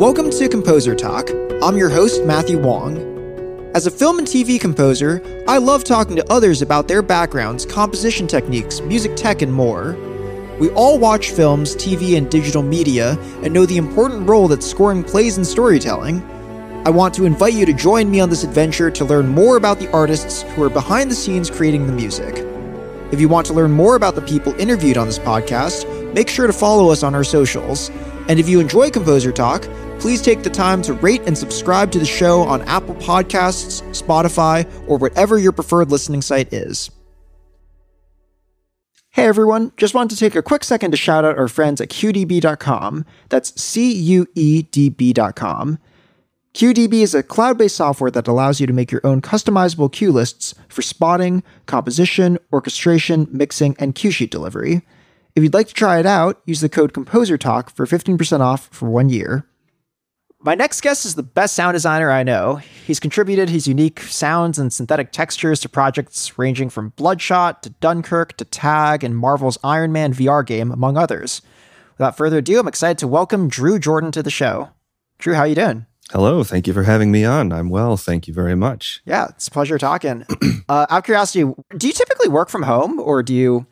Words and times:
Welcome 0.00 0.30
to 0.30 0.48
Composer 0.48 0.94
Talk. 0.94 1.28
I'm 1.62 1.76
your 1.76 1.90
host, 1.90 2.24
Matthew 2.24 2.58
Wong. 2.58 2.96
As 3.74 3.86
a 3.86 3.90
film 3.90 4.18
and 4.18 4.26
TV 4.26 4.58
composer, 4.58 5.20
I 5.46 5.58
love 5.58 5.84
talking 5.84 6.16
to 6.16 6.32
others 6.32 6.62
about 6.62 6.88
their 6.88 7.02
backgrounds, 7.02 7.66
composition 7.66 8.26
techniques, 8.26 8.80
music 8.80 9.14
tech, 9.14 9.42
and 9.42 9.52
more. 9.52 9.98
We 10.58 10.70
all 10.70 10.98
watch 10.98 11.32
films, 11.32 11.76
TV, 11.76 12.16
and 12.16 12.30
digital 12.30 12.62
media 12.62 13.18
and 13.42 13.52
know 13.52 13.66
the 13.66 13.76
important 13.76 14.26
role 14.26 14.48
that 14.48 14.62
scoring 14.62 15.04
plays 15.04 15.36
in 15.36 15.44
storytelling. 15.44 16.22
I 16.86 16.88
want 16.88 17.12
to 17.16 17.26
invite 17.26 17.52
you 17.52 17.66
to 17.66 17.74
join 17.74 18.10
me 18.10 18.20
on 18.20 18.30
this 18.30 18.42
adventure 18.42 18.90
to 18.90 19.04
learn 19.04 19.28
more 19.28 19.58
about 19.58 19.80
the 19.80 19.92
artists 19.92 20.44
who 20.54 20.62
are 20.62 20.70
behind 20.70 21.10
the 21.10 21.14
scenes 21.14 21.50
creating 21.50 21.86
the 21.86 21.92
music. 21.92 22.36
If 23.12 23.20
you 23.20 23.28
want 23.28 23.46
to 23.48 23.52
learn 23.52 23.72
more 23.72 23.96
about 23.96 24.14
the 24.14 24.22
people 24.22 24.58
interviewed 24.58 24.96
on 24.96 25.08
this 25.08 25.18
podcast, 25.18 26.14
make 26.14 26.30
sure 26.30 26.46
to 26.46 26.54
follow 26.54 26.88
us 26.88 27.02
on 27.02 27.14
our 27.14 27.22
socials. 27.22 27.90
And 28.28 28.38
if 28.38 28.48
you 28.48 28.60
enjoy 28.60 28.90
Composer 28.90 29.32
Talk, 29.32 29.62
please 29.98 30.22
take 30.22 30.42
the 30.42 30.50
time 30.50 30.82
to 30.82 30.94
rate 30.94 31.22
and 31.26 31.36
subscribe 31.36 31.90
to 31.92 31.98
the 31.98 32.06
show 32.06 32.42
on 32.42 32.62
Apple 32.62 32.94
Podcasts, 32.96 33.82
Spotify, 33.90 34.70
or 34.88 34.98
whatever 34.98 35.38
your 35.38 35.52
preferred 35.52 35.90
listening 35.90 36.22
site 36.22 36.52
is. 36.52 36.90
Hey 39.12 39.26
everyone, 39.26 39.72
just 39.76 39.92
wanted 39.92 40.14
to 40.14 40.20
take 40.20 40.36
a 40.36 40.42
quick 40.42 40.62
second 40.62 40.92
to 40.92 40.96
shout 40.96 41.24
out 41.24 41.36
our 41.36 41.48
friends 41.48 41.80
at 41.80 41.88
CueDB.com. 41.88 43.04
That's 43.28 43.60
C 43.60 43.92
U 43.92 44.26
E 44.36 44.62
D 44.62 44.88
B.com. 44.88 45.78
CueDB 46.54 46.94
is 46.94 47.14
a 47.14 47.22
cloud 47.22 47.58
based 47.58 47.74
software 47.74 48.12
that 48.12 48.28
allows 48.28 48.60
you 48.60 48.68
to 48.68 48.72
make 48.72 48.92
your 48.92 49.04
own 49.04 49.20
customizable 49.20 49.90
cue 49.90 50.12
lists 50.12 50.54
for 50.68 50.82
spotting, 50.82 51.42
composition, 51.66 52.38
orchestration, 52.52 53.26
mixing, 53.32 53.74
and 53.80 53.96
cue 53.96 54.12
sheet 54.12 54.30
delivery. 54.30 54.82
If 55.36 55.44
you'd 55.44 55.54
like 55.54 55.68
to 55.68 55.74
try 55.74 56.00
it 56.00 56.06
out, 56.06 56.40
use 56.44 56.60
the 56.60 56.68
code 56.68 56.92
ComposerTalk 56.92 57.70
for 57.70 57.86
15% 57.86 58.40
off 58.40 58.68
for 58.72 58.90
one 58.90 59.08
year. 59.08 59.46
My 60.42 60.54
next 60.54 60.80
guest 60.80 61.04
is 61.04 61.14
the 61.14 61.22
best 61.22 61.54
sound 61.54 61.74
designer 61.74 62.10
I 62.10 62.22
know. 62.22 62.56
He's 62.86 62.98
contributed 62.98 63.50
his 63.50 63.68
unique 63.68 64.00
sounds 64.00 64.58
and 64.58 64.72
synthetic 64.72 65.12
textures 65.12 65.60
to 65.60 65.68
projects 65.68 66.38
ranging 66.38 66.70
from 66.70 66.94
Bloodshot 66.96 67.62
to 67.62 67.70
Dunkirk 67.70 68.36
to 68.38 68.44
Tag 68.44 69.04
and 69.04 69.16
Marvel's 69.16 69.58
Iron 69.62 69.92
Man 69.92 70.14
VR 70.14 70.44
game, 70.44 70.72
among 70.72 70.96
others. 70.96 71.42
Without 71.98 72.16
further 72.16 72.38
ado, 72.38 72.58
I'm 72.58 72.68
excited 72.68 72.98
to 72.98 73.06
welcome 73.06 73.48
Drew 73.48 73.78
Jordan 73.78 74.10
to 74.12 74.22
the 74.22 74.30
show. 74.30 74.70
Drew, 75.18 75.34
how 75.34 75.40
are 75.40 75.46
you 75.46 75.54
doing? 75.54 75.86
Hello, 76.10 76.42
thank 76.42 76.66
you 76.66 76.72
for 76.72 76.84
having 76.84 77.12
me 77.12 77.24
on. 77.24 77.52
I'm 77.52 77.68
well, 77.68 77.98
thank 77.98 78.26
you 78.26 78.32
very 78.34 78.56
much. 78.56 79.02
Yeah, 79.04 79.26
it's 79.28 79.46
a 79.46 79.50
pleasure 79.50 79.78
talking. 79.78 80.24
uh, 80.68 80.86
out 80.88 80.98
of 80.98 81.04
curiosity, 81.04 81.52
do 81.76 81.86
you 81.86 81.92
typically 81.92 82.30
work 82.30 82.48
from 82.48 82.62
home 82.62 82.98
or 82.98 83.22
do 83.22 83.34
you 83.34 83.66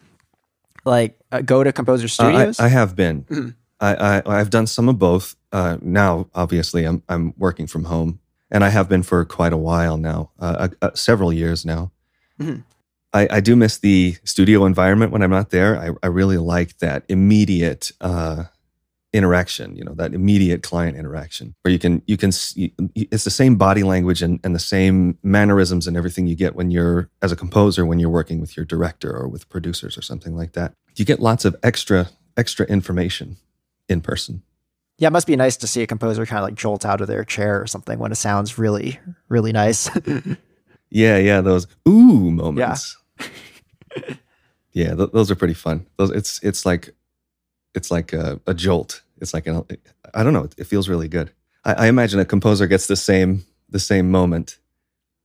like 0.89 1.19
uh, 1.31 1.42
go 1.42 1.62
to 1.62 1.72
composer 1.72 2.08
studios? 2.08 2.58
Uh, 2.58 2.64
I, 2.64 2.67
I, 2.67 2.69
have 2.70 2.97
been. 2.97 3.22
Mm-hmm. 3.25 3.48
I, 3.81 4.22
I 4.27 4.39
have 4.39 4.50
done 4.50 4.67
some 4.67 4.89
of 4.89 4.98
both. 4.98 5.36
Uh, 5.53 5.78
now, 5.81 6.28
obviously, 6.34 6.84
I'm 6.84 7.03
I'm 7.08 7.33
working 7.39 7.69
from 7.69 7.84
home, 7.84 8.19
and 8.50 8.64
I 8.64 8.70
have 8.70 8.89
been 8.89 9.05
for 9.05 9.25
quite 9.25 9.53
a 9.53 9.56
while 9.56 9.97
now, 9.97 10.31
uh, 10.41 10.69
uh, 10.83 10.91
several 10.94 11.33
years 11.33 11.64
now. 11.64 11.92
Mm-hmm. 12.41 12.62
I, 13.12 13.28
I, 13.31 13.41
do 13.41 13.56
miss 13.56 13.78
the 13.78 14.16
studio 14.25 14.66
environment 14.66 15.12
when 15.12 15.22
I'm 15.22 15.31
not 15.31 15.50
there. 15.50 15.78
I, 15.78 15.91
I 16.03 16.09
really 16.09 16.36
like 16.36 16.78
that 16.78 17.05
immediate 17.09 17.91
uh, 18.00 18.44
interaction. 19.12 19.77
You 19.77 19.84
know, 19.84 19.95
that 19.95 20.14
immediate 20.14 20.62
client 20.62 20.97
interaction 20.97 21.55
where 21.62 21.73
you 21.73 21.78
can 21.78 22.03
you 22.06 22.17
can 22.17 22.28
it's 22.95 23.25
the 23.25 23.31
same 23.31 23.56
body 23.56 23.83
language 23.83 24.23
and, 24.23 24.41
and 24.45 24.55
the 24.55 24.61
same 24.61 25.19
mannerisms 25.23 25.87
and 25.87 25.97
everything 25.97 26.27
you 26.27 26.34
get 26.34 26.55
when 26.55 26.70
you're 26.70 27.09
as 27.23 27.33
a 27.33 27.37
composer 27.37 27.87
when 27.87 27.98
you're 27.98 28.11
working 28.11 28.41
with 28.41 28.56
your 28.56 28.67
director 28.67 29.15
or 29.15 29.28
with 29.28 29.48
producers 29.48 29.97
or 29.97 30.03
something 30.03 30.37
like 30.37 30.53
that. 30.53 30.75
You 30.97 31.05
get 31.05 31.20
lots 31.20 31.45
of 31.45 31.56
extra 31.62 32.11
extra 32.37 32.67
information 32.67 33.37
in 33.89 34.00
person. 34.00 34.42
Yeah, 34.98 35.09
it 35.09 35.12
must 35.12 35.28
be 35.28 35.37
nice 35.37 35.56
to 35.59 35.69
see 35.69 35.83
a 35.83 35.87
composer 35.87 36.27
kind 36.27 36.41
of 36.41 36.45
like 36.45 36.56
jolt 36.56 36.84
out 36.84 37.00
of 37.00 37.06
their 37.06 37.25
chair 37.25 37.62
or 37.62 37.69
something 37.69 38.00
when 38.00 38.11
it 38.11 38.17
sounds 38.17 38.59
really, 38.59 38.98
really 39.28 39.53
nice. 39.53 39.88
yeah, 40.91 41.16
yeah, 41.19 41.41
those 41.41 41.69
ooh 41.88 42.32
moments. 42.32 42.97
Yeah, 43.21 43.27
yeah, 44.72 44.94
th- 44.94 45.11
those 45.12 45.31
are 45.31 45.37
pretty 45.37 45.55
fun. 45.55 45.87
Those 45.99 46.11
it's 46.11 46.43
it's 46.43 46.66
like 46.66 46.94
it's 47.75 47.91
like 47.91 48.12
a, 48.12 48.41
a 48.47 48.55
jolt. 48.55 49.03
It's 49.21 49.34
like 49.34 49.47
an 49.47 49.65
I 50.15 50.23
don't 50.23 50.33
know. 50.33 50.49
It, 50.56 50.65
feels 50.65 50.89
really 50.89 51.09
good. 51.09 51.33
I, 51.65 51.73
I 51.75 51.87
imagine 51.89 52.21
a 52.21 52.25
composer 52.25 52.67
gets 52.67 52.87
the 52.87 52.97
same 52.97 53.45
the 53.69 53.81
same 53.81 54.11
moment 54.11 54.59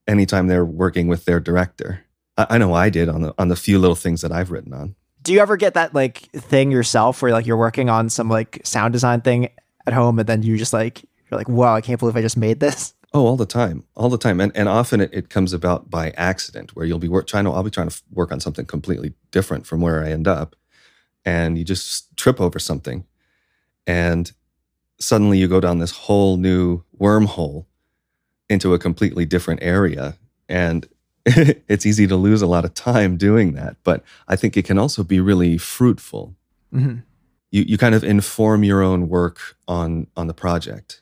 anytime 0.08 0.48
they're 0.48 0.66
working 0.66 1.08
with 1.08 1.26
their 1.26 1.40
director. 1.40 2.04
I, 2.38 2.48
I 2.52 2.58
know 2.58 2.74
I 2.74 2.90
did 2.90 3.10
on 3.10 3.22
the 3.22 3.34
on 3.38 3.48
the 3.48 3.56
few 3.56 3.80
little 3.80 3.96
things 3.96 4.22
that 4.22 4.32
I've 4.32 4.52
written 4.52 4.74
on 4.74 4.96
do 5.24 5.32
you 5.32 5.40
ever 5.40 5.58
get 5.58 5.74
that 5.74 5.96
like 5.96 6.18
thing 6.32 6.70
yourself 6.70 7.22
where 7.22 7.32
like 7.32 7.48
you're 7.48 7.58
working 7.58 7.90
on 7.90 8.10
some 8.10 8.30
like 8.30 8.60
sound 8.64 8.92
design 8.94 9.22
thing 9.22 9.50
at 9.88 9.94
home 9.94 10.20
and 10.20 10.28
then 10.28 10.44
you 10.44 10.58
just 10.58 10.74
like 10.74 11.04
you're 11.04 11.38
like 11.38 11.50
wow 11.50 11.74
i 11.74 11.82
can't 11.82 12.00
believe 12.00 12.16
i 12.16 12.22
just 12.22 12.38
made 12.38 12.60
this 12.60 12.94
oh 13.14 13.26
all 13.26 13.38
the 13.38 13.46
time 13.46 13.84
all 13.96 14.10
the 14.10 14.18
time 14.18 14.40
and, 14.40 14.52
and 14.56 14.70
often 14.70 15.02
it, 15.02 15.10
it 15.14 15.30
comes 15.30 15.54
about 15.54 15.90
by 15.90 16.12
accident 16.12 16.76
where 16.76 16.86
you'll 16.86 17.00
be 17.00 17.08
work, 17.08 17.26
trying 17.26 17.46
to 17.46 17.52
i'll 17.52 17.64
be 17.64 17.72
trying 17.72 17.90
to 17.90 18.02
work 18.12 18.32
on 18.32 18.40
something 18.40 18.66
completely 18.66 19.14
different 19.32 19.66
from 19.66 19.82
where 19.82 20.04
i 20.04 20.12
end 20.12 20.28
up 20.28 20.56
and 21.26 21.58
you 21.58 21.64
just 21.64 22.16
trip 22.18 22.40
over 22.42 22.60
something 22.60 23.06
and 23.88 24.32
suddenly 25.00 25.38
you 25.38 25.48
go 25.48 25.60
down 25.60 25.80
this 25.80 25.92
whole 25.92 26.38
new 26.38 26.84
wormhole 27.00 27.66
into 28.50 28.74
a 28.74 28.80
completely 28.80 29.26
different 29.26 29.62
area 29.64 30.18
and 30.48 30.88
it's 31.26 31.86
easy 31.86 32.06
to 32.08 32.16
lose 32.16 32.42
a 32.42 32.48
lot 32.48 32.66
of 32.66 32.74
time 32.74 33.16
doing 33.16 33.54
that, 33.54 33.78
but 33.84 34.04
I 34.28 34.36
think 34.36 34.58
it 34.58 34.66
can 34.66 34.78
also 34.78 35.04
be 35.04 35.22
really 35.22 35.58
fruitful. 35.58 36.36
Mm-hmm. 36.74 36.98
You 37.52 37.64
you 37.66 37.78
kind 37.78 37.96
of 37.96 38.04
inform 38.04 38.64
your 38.64 38.82
own 38.82 39.08
work 39.08 39.56
on 39.68 40.08
on 40.18 40.28
the 40.28 40.34
project. 40.34 41.02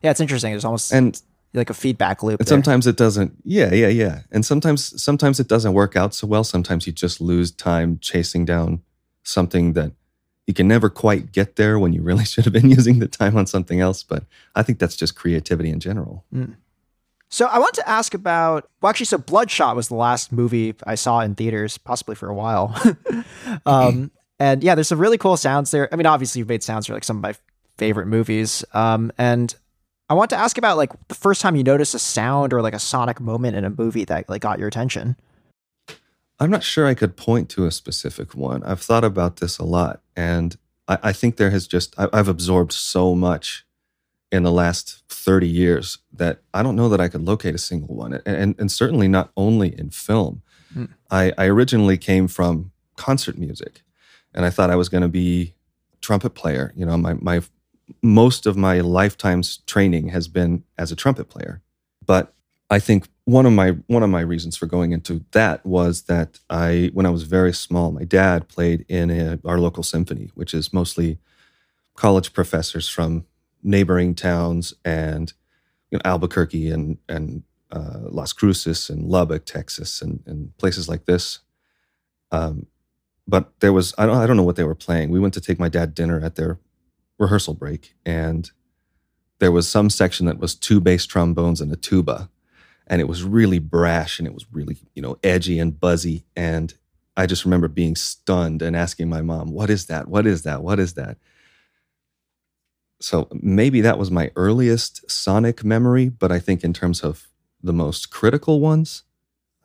Yeah, 0.00 0.10
it's 0.10 0.20
interesting. 0.20 0.54
It's 0.54 0.64
almost 0.64 0.92
and 0.92 1.20
like 1.52 1.68
a 1.68 1.74
feedback 1.74 2.22
loop. 2.22 2.40
And 2.40 2.48
sometimes 2.48 2.86
it 2.86 2.96
doesn't. 2.96 3.36
Yeah, 3.44 3.74
yeah, 3.74 3.88
yeah. 3.88 4.20
And 4.30 4.44
sometimes 4.44 5.02
sometimes 5.02 5.38
it 5.38 5.48
doesn't 5.48 5.74
work 5.74 5.96
out 5.96 6.14
so 6.14 6.26
well. 6.26 6.44
Sometimes 6.44 6.86
you 6.86 6.92
just 6.92 7.20
lose 7.20 7.50
time 7.50 7.98
chasing 8.00 8.46
down 8.46 8.82
something 9.22 9.74
that 9.74 9.92
you 10.48 10.54
can 10.54 10.66
never 10.66 10.88
quite 10.88 11.30
get 11.30 11.56
there 11.56 11.78
when 11.78 11.92
you 11.92 12.02
really 12.02 12.24
should 12.24 12.44
have 12.44 12.52
been 12.52 12.70
using 12.70 12.98
the 12.98 13.06
time 13.06 13.36
on 13.36 13.46
something 13.46 13.80
else. 13.80 14.02
But 14.02 14.24
I 14.56 14.64
think 14.64 14.80
that's 14.80 14.96
just 14.96 15.14
creativity 15.14 15.70
in 15.70 15.78
general. 15.78 16.24
Mm. 16.34 16.56
So 17.28 17.46
I 17.46 17.58
want 17.58 17.74
to 17.74 17.86
ask 17.86 18.14
about 18.14 18.68
well, 18.80 18.88
actually, 18.88 19.06
so 19.06 19.18
Bloodshot 19.18 19.76
was 19.76 19.88
the 19.88 19.94
last 19.94 20.32
movie 20.32 20.74
I 20.84 20.94
saw 20.94 21.20
in 21.20 21.34
theaters, 21.34 21.76
possibly 21.76 22.14
for 22.14 22.30
a 22.30 22.34
while. 22.34 22.74
um, 23.66 24.10
and 24.40 24.64
yeah, 24.64 24.74
there's 24.74 24.88
some 24.88 24.98
really 24.98 25.18
cool 25.18 25.36
sounds 25.36 25.70
there. 25.70 25.92
I 25.92 25.96
mean, 25.96 26.06
obviously, 26.06 26.38
you've 26.38 26.48
made 26.48 26.62
sounds 26.62 26.86
for 26.86 26.94
like 26.94 27.04
some 27.04 27.18
of 27.18 27.22
my 27.22 27.34
favorite 27.76 28.06
movies. 28.06 28.64
Um, 28.72 29.12
and 29.18 29.54
I 30.08 30.14
want 30.14 30.30
to 30.30 30.36
ask 30.36 30.56
about 30.56 30.78
like 30.78 30.90
the 31.08 31.14
first 31.14 31.42
time 31.42 31.56
you 31.56 31.62
noticed 31.62 31.94
a 31.94 31.98
sound 31.98 32.54
or 32.54 32.62
like 32.62 32.74
a 32.74 32.78
sonic 32.78 33.20
moment 33.20 33.56
in 33.56 33.66
a 33.66 33.70
movie 33.70 34.06
that 34.06 34.30
like 34.30 34.40
got 34.40 34.58
your 34.58 34.68
attention. 34.68 35.14
I'm 36.40 36.50
not 36.50 36.62
sure 36.62 36.86
I 36.86 36.94
could 36.94 37.16
point 37.16 37.48
to 37.50 37.66
a 37.66 37.70
specific 37.70 38.34
one. 38.34 38.62
I've 38.62 38.80
thought 38.80 39.04
about 39.04 39.36
this 39.36 39.58
a 39.58 39.64
lot, 39.64 40.00
and 40.16 40.56
I, 40.86 40.98
I 41.04 41.12
think 41.12 41.36
there 41.36 41.50
has 41.50 41.66
just 41.66 41.94
I, 41.98 42.08
I've 42.12 42.28
absorbed 42.28 42.72
so 42.72 43.14
much 43.14 43.66
in 44.30 44.42
the 44.42 44.52
last 44.52 45.02
30 45.08 45.48
years 45.48 45.98
that 46.12 46.40
I 46.52 46.62
don't 46.62 46.76
know 46.76 46.88
that 46.88 47.00
I 47.00 47.08
could 47.08 47.22
locate 47.22 47.54
a 47.54 47.58
single 47.58 47.94
one. 47.94 48.12
And, 48.12 48.22
and, 48.26 48.54
and 48.58 48.72
certainly 48.72 49.08
not 49.08 49.30
only 49.36 49.78
in 49.78 49.90
film. 49.90 50.42
Mm. 50.74 50.90
I, 51.10 51.32
I 51.38 51.46
originally 51.46 51.96
came 51.96 52.28
from 52.28 52.72
concert 52.96 53.38
music 53.38 53.82
and 54.34 54.44
I 54.44 54.50
thought 54.50 54.70
I 54.70 54.76
was 54.76 54.88
going 54.88 55.02
to 55.02 55.08
be 55.08 55.54
trumpet 56.00 56.30
player. 56.30 56.72
You 56.76 56.84
know, 56.84 56.96
my, 56.98 57.14
my, 57.14 57.40
most 58.02 58.44
of 58.44 58.56
my 58.56 58.80
lifetime's 58.80 59.58
training 59.58 60.08
has 60.08 60.28
been 60.28 60.64
as 60.76 60.92
a 60.92 60.96
trumpet 60.96 61.30
player. 61.30 61.62
But 62.04 62.34
I 62.70 62.78
think 62.78 63.08
one 63.24 63.46
of 63.46 63.52
my 63.52 63.70
one 63.86 64.02
of 64.02 64.10
my 64.10 64.20
reasons 64.20 64.56
for 64.56 64.66
going 64.66 64.92
into 64.92 65.24
that 65.32 65.64
was 65.64 66.02
that 66.02 66.38
I 66.50 66.90
when 66.92 67.06
I 67.06 67.10
was 67.10 67.22
very 67.22 67.52
small, 67.52 67.92
my 67.92 68.04
dad 68.04 68.48
played 68.48 68.84
in 68.88 69.10
a, 69.10 69.38
our 69.44 69.58
local 69.58 69.82
symphony, 69.82 70.30
which 70.34 70.52
is 70.52 70.72
mostly 70.72 71.18
college 71.96 72.32
professors 72.32 72.88
from 72.88 73.24
neighboring 73.62 74.14
towns 74.14 74.74
and 74.84 75.32
you 75.90 75.98
know, 75.98 76.02
Albuquerque 76.04 76.70
and 76.70 76.98
and 77.08 77.42
uh, 77.70 78.00
Las 78.02 78.32
Cruces 78.32 78.88
and 78.90 79.04
Lubbock, 79.04 79.44
Texas, 79.44 80.00
and, 80.00 80.22
and 80.26 80.56
places 80.58 80.88
like 80.88 81.04
this. 81.06 81.40
Um, 82.30 82.66
but 83.26 83.52
there 83.60 83.72
was 83.72 83.94
I 83.98 84.06
don't 84.06 84.16
I 84.16 84.26
don't 84.26 84.36
know 84.36 84.42
what 84.42 84.56
they 84.56 84.64
were 84.64 84.74
playing. 84.74 85.10
We 85.10 85.20
went 85.20 85.34
to 85.34 85.40
take 85.40 85.58
my 85.58 85.68
dad 85.68 85.94
dinner 85.94 86.20
at 86.20 86.36
their 86.36 86.58
rehearsal 87.18 87.54
break, 87.54 87.94
and 88.04 88.50
there 89.38 89.52
was 89.52 89.68
some 89.68 89.90
section 89.90 90.26
that 90.26 90.38
was 90.38 90.54
two 90.54 90.80
bass 90.80 91.06
trombones 91.06 91.60
and 91.60 91.72
a 91.72 91.76
tuba, 91.76 92.30
and 92.88 93.00
it 93.00 93.08
was 93.08 93.22
really 93.22 93.58
brash 93.58 94.18
and 94.18 94.26
it 94.26 94.34
was 94.34 94.46
really 94.52 94.78
you 94.94 95.02
know 95.02 95.18
edgy 95.22 95.58
and 95.58 95.78
buzzy. 95.78 96.24
And 96.34 96.74
I 97.16 97.26
just 97.26 97.44
remember 97.44 97.68
being 97.68 97.96
stunned 97.96 98.62
and 98.62 98.76
asking 98.76 99.08
my 99.08 99.22
mom, 99.22 99.52
"What 99.52 99.70
is 99.70 99.86
that? 99.86 100.08
What 100.08 100.26
is 100.26 100.42
that? 100.42 100.62
What 100.62 100.78
is 100.78 100.94
that?" 100.94 101.18
so 103.00 103.28
maybe 103.32 103.80
that 103.80 103.98
was 103.98 104.10
my 104.10 104.30
earliest 104.36 105.08
sonic 105.10 105.64
memory 105.64 106.08
but 106.08 106.32
i 106.32 106.38
think 106.38 106.64
in 106.64 106.72
terms 106.72 107.00
of 107.00 107.28
the 107.62 107.72
most 107.72 108.10
critical 108.10 108.60
ones 108.60 109.04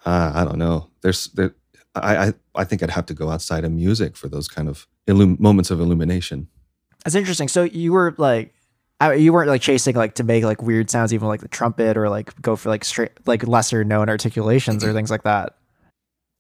uh, 0.06 0.32
i 0.36 0.44
don't 0.44 0.58
know 0.58 0.90
there's 1.02 1.26
there, 1.28 1.56
I, 1.96 2.28
I 2.28 2.34
i 2.56 2.64
think 2.64 2.84
i'd 2.84 2.92
have 2.92 3.06
to 3.08 3.14
go 3.14 3.30
outside 3.30 3.64
of 3.64 3.72
music 3.72 4.16
for 4.16 4.28
those 4.28 4.48
kind 4.48 4.70
of 4.70 4.88
illum- 5.08 5.38
moments 5.40 5.72
of 5.72 5.80
illumination 5.80 6.48
that's 7.04 7.16
interesting 7.16 7.48
so 7.48 7.64
you 7.64 7.94
were 7.94 8.14
like 8.18 8.54
I, 9.04 9.14
you 9.16 9.34
weren't 9.34 9.50
like 9.50 9.62
chasing 9.62 9.96
like 9.96 10.16
to 10.16 10.24
make 10.24 10.46
like 10.46 10.62
weird 10.62 10.90
sounds, 10.90 11.14
even 11.14 11.28
like 11.28 11.42
the 11.42 11.50
trumpet, 11.50 11.98
or 11.98 12.10
like 12.10 12.40
go 12.42 12.56
for 12.56 12.70
like 12.70 12.86
straight 12.86 13.12
like 13.26 13.46
lesser 13.46 13.84
known 13.84 14.08
articulations 14.08 14.84
or 14.84 14.94
things 14.94 15.12
like 15.12 15.24
that. 15.24 15.58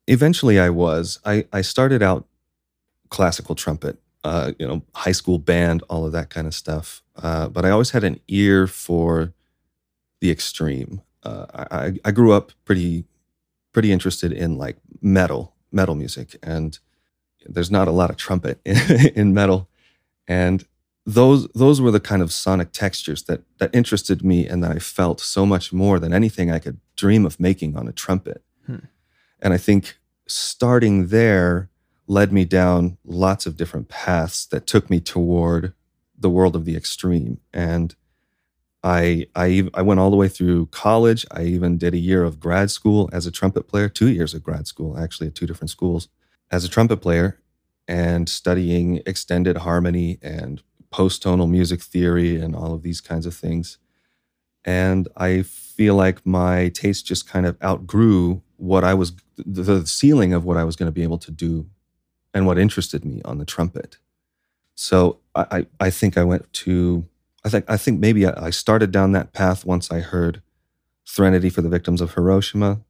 Eventually, 0.07 0.59
I 0.59 0.69
was. 0.69 1.19
I 1.25 1.45
I 1.51 1.61
started 1.61 2.01
out 2.01 2.25
classical 3.09 3.53
trumpet, 3.53 3.99
uh, 4.23 4.53
you 4.57 4.65
know, 4.65 4.81
high 4.95 5.11
school 5.11 5.39
band, 5.39 5.83
all 5.89 6.05
of 6.05 6.13
that 6.13 6.29
kind 6.29 6.47
of 6.47 6.53
stuff. 6.53 7.03
Uh, 7.17 7.49
but 7.49 7.65
I 7.65 7.69
always 7.69 7.89
had 7.89 8.05
an 8.05 8.19
ear 8.29 8.65
for 8.65 9.33
the 10.21 10.31
extreme. 10.31 11.01
Uh, 11.21 11.45
I, 11.69 11.93
I 12.05 12.11
grew 12.11 12.31
up 12.31 12.53
pretty 12.63 13.03
pretty 13.73 13.91
interested 13.91 14.31
in 14.31 14.57
like 14.57 14.77
metal 15.01 15.53
metal 15.69 15.95
music, 15.95 16.37
and 16.41 16.79
there's 17.45 17.71
not 17.71 17.89
a 17.89 17.91
lot 17.91 18.09
of 18.09 18.15
trumpet 18.15 18.61
in, 18.63 18.77
in 19.15 19.33
metal, 19.33 19.67
and 20.29 20.65
those 21.05 21.47
those 21.49 21.81
were 21.81 21.91
the 21.91 21.99
kind 21.99 22.21
of 22.21 22.31
sonic 22.31 22.71
textures 22.71 23.23
that 23.23 23.41
that 23.57 23.73
interested 23.73 24.23
me 24.23 24.47
and 24.47 24.63
that 24.63 24.71
I 24.71 24.79
felt 24.79 25.19
so 25.19 25.45
much 25.45 25.73
more 25.73 25.99
than 25.99 26.13
anything 26.13 26.49
I 26.51 26.59
could 26.59 26.79
dream 26.95 27.25
of 27.25 27.39
making 27.39 27.75
on 27.75 27.87
a 27.87 27.91
trumpet. 27.91 28.41
Hmm. 28.65 28.85
And 29.41 29.53
I 29.53 29.57
think 29.57 29.97
starting 30.27 31.07
there 31.07 31.69
led 32.07 32.31
me 32.31 32.45
down 32.45 32.97
lots 33.03 33.45
of 33.45 33.57
different 33.57 33.89
paths 33.89 34.45
that 34.47 34.65
took 34.65 34.89
me 34.89 34.99
toward 34.99 35.73
the 36.17 36.29
world 36.29 36.55
of 36.55 36.65
the 36.65 36.75
extreme. 36.75 37.39
And 37.53 37.95
I 38.81 39.27
I 39.35 39.69
I 39.73 39.81
went 39.81 39.99
all 39.99 40.09
the 40.09 40.17
way 40.17 40.29
through 40.29 40.67
college. 40.67 41.25
I 41.31 41.43
even 41.43 41.77
did 41.77 41.93
a 41.93 41.97
year 41.97 42.23
of 42.23 42.39
grad 42.39 42.71
school 42.71 43.09
as 43.11 43.25
a 43.25 43.31
trumpet 43.31 43.67
player, 43.67 43.89
two 43.89 44.09
years 44.09 44.33
of 44.33 44.43
grad 44.43 44.67
school 44.67 44.97
actually 44.97 45.27
at 45.27 45.35
two 45.35 45.47
different 45.47 45.69
schools 45.69 46.07
as 46.49 46.63
a 46.63 46.69
trumpet 46.69 46.97
player 46.97 47.39
and 47.87 48.29
studying 48.29 49.01
extended 49.05 49.57
harmony 49.57 50.17
and 50.21 50.61
post-tonal 50.93 51.47
music 51.47 51.81
theory 51.81 52.39
and 52.39 52.55
all 52.55 52.71
of 52.71 52.83
these 52.83 53.01
kinds 53.01 53.25
of 53.25 53.33
things. 53.33 53.79
And 54.63 55.07
I 55.17 55.41
feel 55.41 55.95
like 55.95 56.23
my 56.23 56.69
taste 56.69 57.07
just 57.07 57.27
kind 57.27 57.47
of 57.47 57.57
outgrew 57.63 58.43
what 58.57 58.83
I 58.83 58.93
was, 58.93 59.11
the 59.37 59.87
ceiling 59.87 60.33
of 60.33 60.45
what 60.45 60.55
I 60.55 60.63
was 60.63 60.75
going 60.75 60.87
to 60.87 60.99
be 60.99 61.01
able 61.01 61.17
to 61.17 61.31
do 61.31 61.65
and 62.31 62.45
what 62.45 62.59
interested 62.59 63.03
me 63.03 63.23
on 63.25 63.39
the 63.39 63.45
trumpet. 63.45 63.97
So 64.75 65.17
I, 65.33 65.65
I, 65.79 65.89
think 65.89 66.15
I 66.15 66.23
went 66.23 66.51
to, 66.53 67.07
I 67.43 67.49
think, 67.49 67.65
I 67.67 67.75
think 67.75 67.99
maybe 67.99 68.27
I, 68.27 68.47
I 68.47 68.49
started 68.51 68.91
down 68.91 69.13
that 69.13 69.33
path 69.33 69.65
once 69.65 69.91
I 69.91 69.99
heard 69.99 70.43
Threnody 71.07 71.49
for 71.49 71.63
the 71.63 71.69
Victims 71.69 72.01
of 72.01 72.13
Hiroshima, 72.13 72.81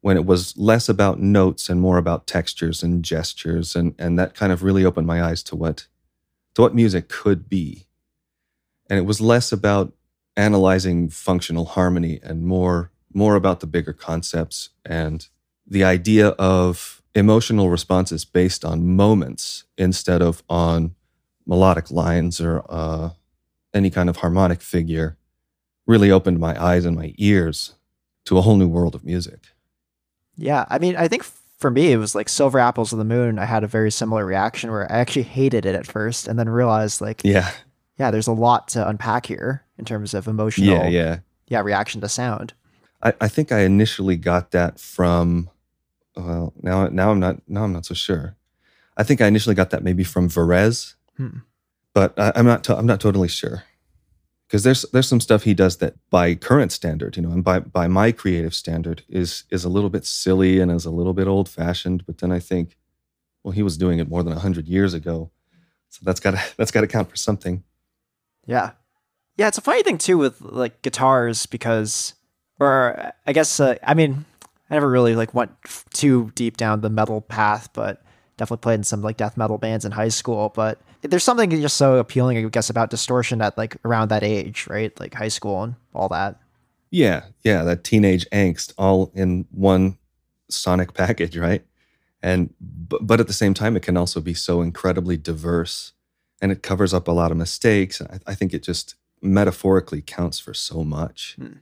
when 0.00 0.16
it 0.16 0.26
was 0.26 0.56
less 0.56 0.88
about 0.88 1.20
notes 1.20 1.70
and 1.70 1.80
more 1.80 1.98
about 1.98 2.26
textures 2.26 2.82
and 2.82 3.04
gestures. 3.04 3.74
And, 3.76 3.94
and 3.98 4.18
that 4.18 4.34
kind 4.34 4.52
of 4.52 4.62
really 4.64 4.84
opened 4.84 5.06
my 5.06 5.22
eyes 5.22 5.42
to 5.44 5.56
what 5.56 5.86
to 6.54 6.62
what 6.62 6.74
music 6.74 7.08
could 7.08 7.48
be. 7.48 7.86
And 8.88 8.98
it 8.98 9.02
was 9.02 9.20
less 9.20 9.52
about 9.52 9.92
analyzing 10.36 11.08
functional 11.08 11.64
harmony 11.64 12.20
and 12.22 12.44
more 12.44 12.90
more 13.16 13.36
about 13.36 13.60
the 13.60 13.66
bigger 13.66 13.92
concepts 13.92 14.70
and 14.84 15.28
the 15.64 15.84
idea 15.84 16.28
of 16.30 17.00
emotional 17.14 17.70
responses 17.70 18.24
based 18.24 18.64
on 18.64 18.84
moments 18.84 19.64
instead 19.78 20.20
of 20.20 20.42
on 20.48 20.96
melodic 21.46 21.92
lines 21.92 22.40
or 22.40 22.64
uh, 22.68 23.10
any 23.72 23.88
kind 23.88 24.08
of 24.08 24.16
harmonic 24.16 24.60
figure 24.60 25.16
really 25.86 26.10
opened 26.10 26.40
my 26.40 26.60
eyes 26.60 26.84
and 26.84 26.96
my 26.96 27.14
ears 27.18 27.74
to 28.24 28.36
a 28.36 28.40
whole 28.40 28.56
new 28.56 28.68
world 28.68 28.94
of 28.94 29.04
music. 29.04 29.48
Yeah, 30.36 30.64
I 30.68 30.78
mean, 30.78 30.96
I 30.96 31.06
think 31.06 31.24
for 31.64 31.70
me, 31.70 31.92
it 31.92 31.96
was 31.96 32.14
like 32.14 32.28
Silver 32.28 32.58
Apples 32.58 32.92
of 32.92 32.98
the 32.98 33.06
Moon. 33.06 33.38
I 33.38 33.46
had 33.46 33.64
a 33.64 33.66
very 33.66 33.90
similar 33.90 34.26
reaction 34.26 34.70
where 34.70 34.84
I 34.92 34.98
actually 34.98 35.22
hated 35.22 35.64
it 35.64 35.74
at 35.74 35.86
first 35.86 36.28
and 36.28 36.38
then 36.38 36.46
realized 36.46 37.00
like, 37.00 37.22
yeah, 37.24 37.52
yeah, 37.98 38.10
there's 38.10 38.26
a 38.26 38.34
lot 38.34 38.68
to 38.68 38.86
unpack 38.86 39.24
here 39.24 39.64
in 39.78 39.86
terms 39.86 40.12
of 40.12 40.28
emotional, 40.28 40.68
yeah, 40.68 40.88
yeah, 40.88 41.18
yeah, 41.48 41.62
reaction 41.62 42.02
to 42.02 42.08
sound. 42.10 42.52
I, 43.02 43.14
I 43.18 43.28
think 43.28 43.50
I 43.50 43.60
initially 43.60 44.16
got 44.16 44.50
that 44.50 44.78
from, 44.78 45.48
well, 46.14 46.52
now 46.60 46.86
now 46.88 47.12
I'm 47.12 47.18
not 47.18 47.40
now 47.48 47.64
I'm 47.64 47.72
not 47.72 47.86
so 47.86 47.94
sure. 47.94 48.36
I 48.98 49.02
think 49.02 49.22
I 49.22 49.26
initially 49.26 49.54
got 49.54 49.70
that 49.70 49.82
maybe 49.82 50.04
from 50.04 50.28
Varese, 50.28 50.96
hmm. 51.16 51.38
but 51.94 52.12
I, 52.18 52.32
I'm 52.36 52.44
not 52.44 52.62
to, 52.64 52.76
I'm 52.76 52.84
not 52.84 53.00
totally 53.00 53.28
sure 53.28 53.64
because 54.46 54.62
there's 54.62 54.82
there's 54.92 55.08
some 55.08 55.20
stuff 55.20 55.44
he 55.44 55.54
does 55.54 55.78
that 55.78 55.94
by 56.10 56.34
current 56.34 56.72
standard, 56.72 57.16
you 57.16 57.22
know, 57.22 57.30
and 57.30 57.42
by 57.42 57.58
by 57.60 57.88
my 57.88 58.12
creative 58.12 58.54
standard 58.54 59.02
is 59.08 59.44
is 59.50 59.64
a 59.64 59.68
little 59.68 59.90
bit 59.90 60.04
silly 60.04 60.60
and 60.60 60.70
is 60.70 60.84
a 60.84 60.90
little 60.90 61.14
bit 61.14 61.26
old 61.26 61.48
fashioned. 61.48 62.04
But 62.06 62.18
then 62.18 62.30
I 62.30 62.38
think, 62.38 62.76
well, 63.42 63.52
he 63.52 63.62
was 63.62 63.76
doing 63.76 63.98
it 63.98 64.08
more 64.08 64.22
than 64.22 64.36
hundred 64.36 64.68
years 64.68 64.94
ago, 64.94 65.30
so 65.88 66.00
that's 66.04 66.20
got 66.20 66.32
to 66.32 66.42
that's 66.56 66.70
got 66.70 66.82
to 66.82 66.86
count 66.86 67.10
for 67.10 67.16
something. 67.16 67.64
Yeah, 68.46 68.72
yeah. 69.36 69.48
It's 69.48 69.58
a 69.58 69.62
funny 69.62 69.82
thing 69.82 69.98
too 69.98 70.18
with 70.18 70.40
like 70.40 70.82
guitars 70.82 71.46
because, 71.46 72.14
or 72.60 73.12
I 73.26 73.32
guess 73.32 73.58
uh, 73.60 73.76
I 73.82 73.94
mean 73.94 74.26
I 74.70 74.74
never 74.74 74.88
really 74.88 75.14
like 75.14 75.34
went 75.34 75.52
too 75.90 76.30
deep 76.34 76.56
down 76.56 76.80
the 76.80 76.90
metal 76.90 77.20
path, 77.22 77.70
but 77.72 78.02
definitely 78.36 78.62
played 78.62 78.74
in 78.74 78.84
some 78.84 79.02
like 79.02 79.16
death 79.16 79.36
metal 79.36 79.58
bands 79.58 79.84
in 79.84 79.92
high 79.92 80.08
school. 80.08 80.52
But 80.54 80.80
there's 81.08 81.24
something 81.24 81.50
just 81.50 81.76
so 81.76 81.98
appealing, 81.98 82.38
I 82.38 82.48
guess, 82.48 82.70
about 82.70 82.90
distortion 82.90 83.42
at 83.42 83.56
like 83.58 83.76
around 83.84 84.08
that 84.08 84.22
age, 84.22 84.66
right? 84.68 84.98
Like 84.98 85.14
high 85.14 85.28
school 85.28 85.62
and 85.62 85.74
all 85.94 86.08
that. 86.08 86.40
Yeah, 86.90 87.24
yeah, 87.42 87.62
that 87.64 87.84
teenage 87.84 88.28
angst 88.30 88.72
all 88.78 89.10
in 89.14 89.46
one 89.50 89.98
sonic 90.48 90.94
package, 90.94 91.36
right? 91.36 91.64
And 92.22 92.54
but, 92.60 93.06
but 93.06 93.20
at 93.20 93.26
the 93.26 93.32
same 93.32 93.54
time, 93.54 93.76
it 93.76 93.82
can 93.82 93.96
also 93.96 94.20
be 94.20 94.34
so 94.34 94.62
incredibly 94.62 95.16
diverse, 95.16 95.92
and 96.40 96.50
it 96.50 96.62
covers 96.62 96.94
up 96.94 97.06
a 97.06 97.12
lot 97.12 97.30
of 97.30 97.36
mistakes. 97.36 98.00
I, 98.00 98.18
I 98.26 98.34
think 98.34 98.54
it 98.54 98.62
just 98.62 98.94
metaphorically 99.20 100.02
counts 100.02 100.38
for 100.38 100.54
so 100.54 100.84
much. 100.84 101.34
Hmm. 101.38 101.58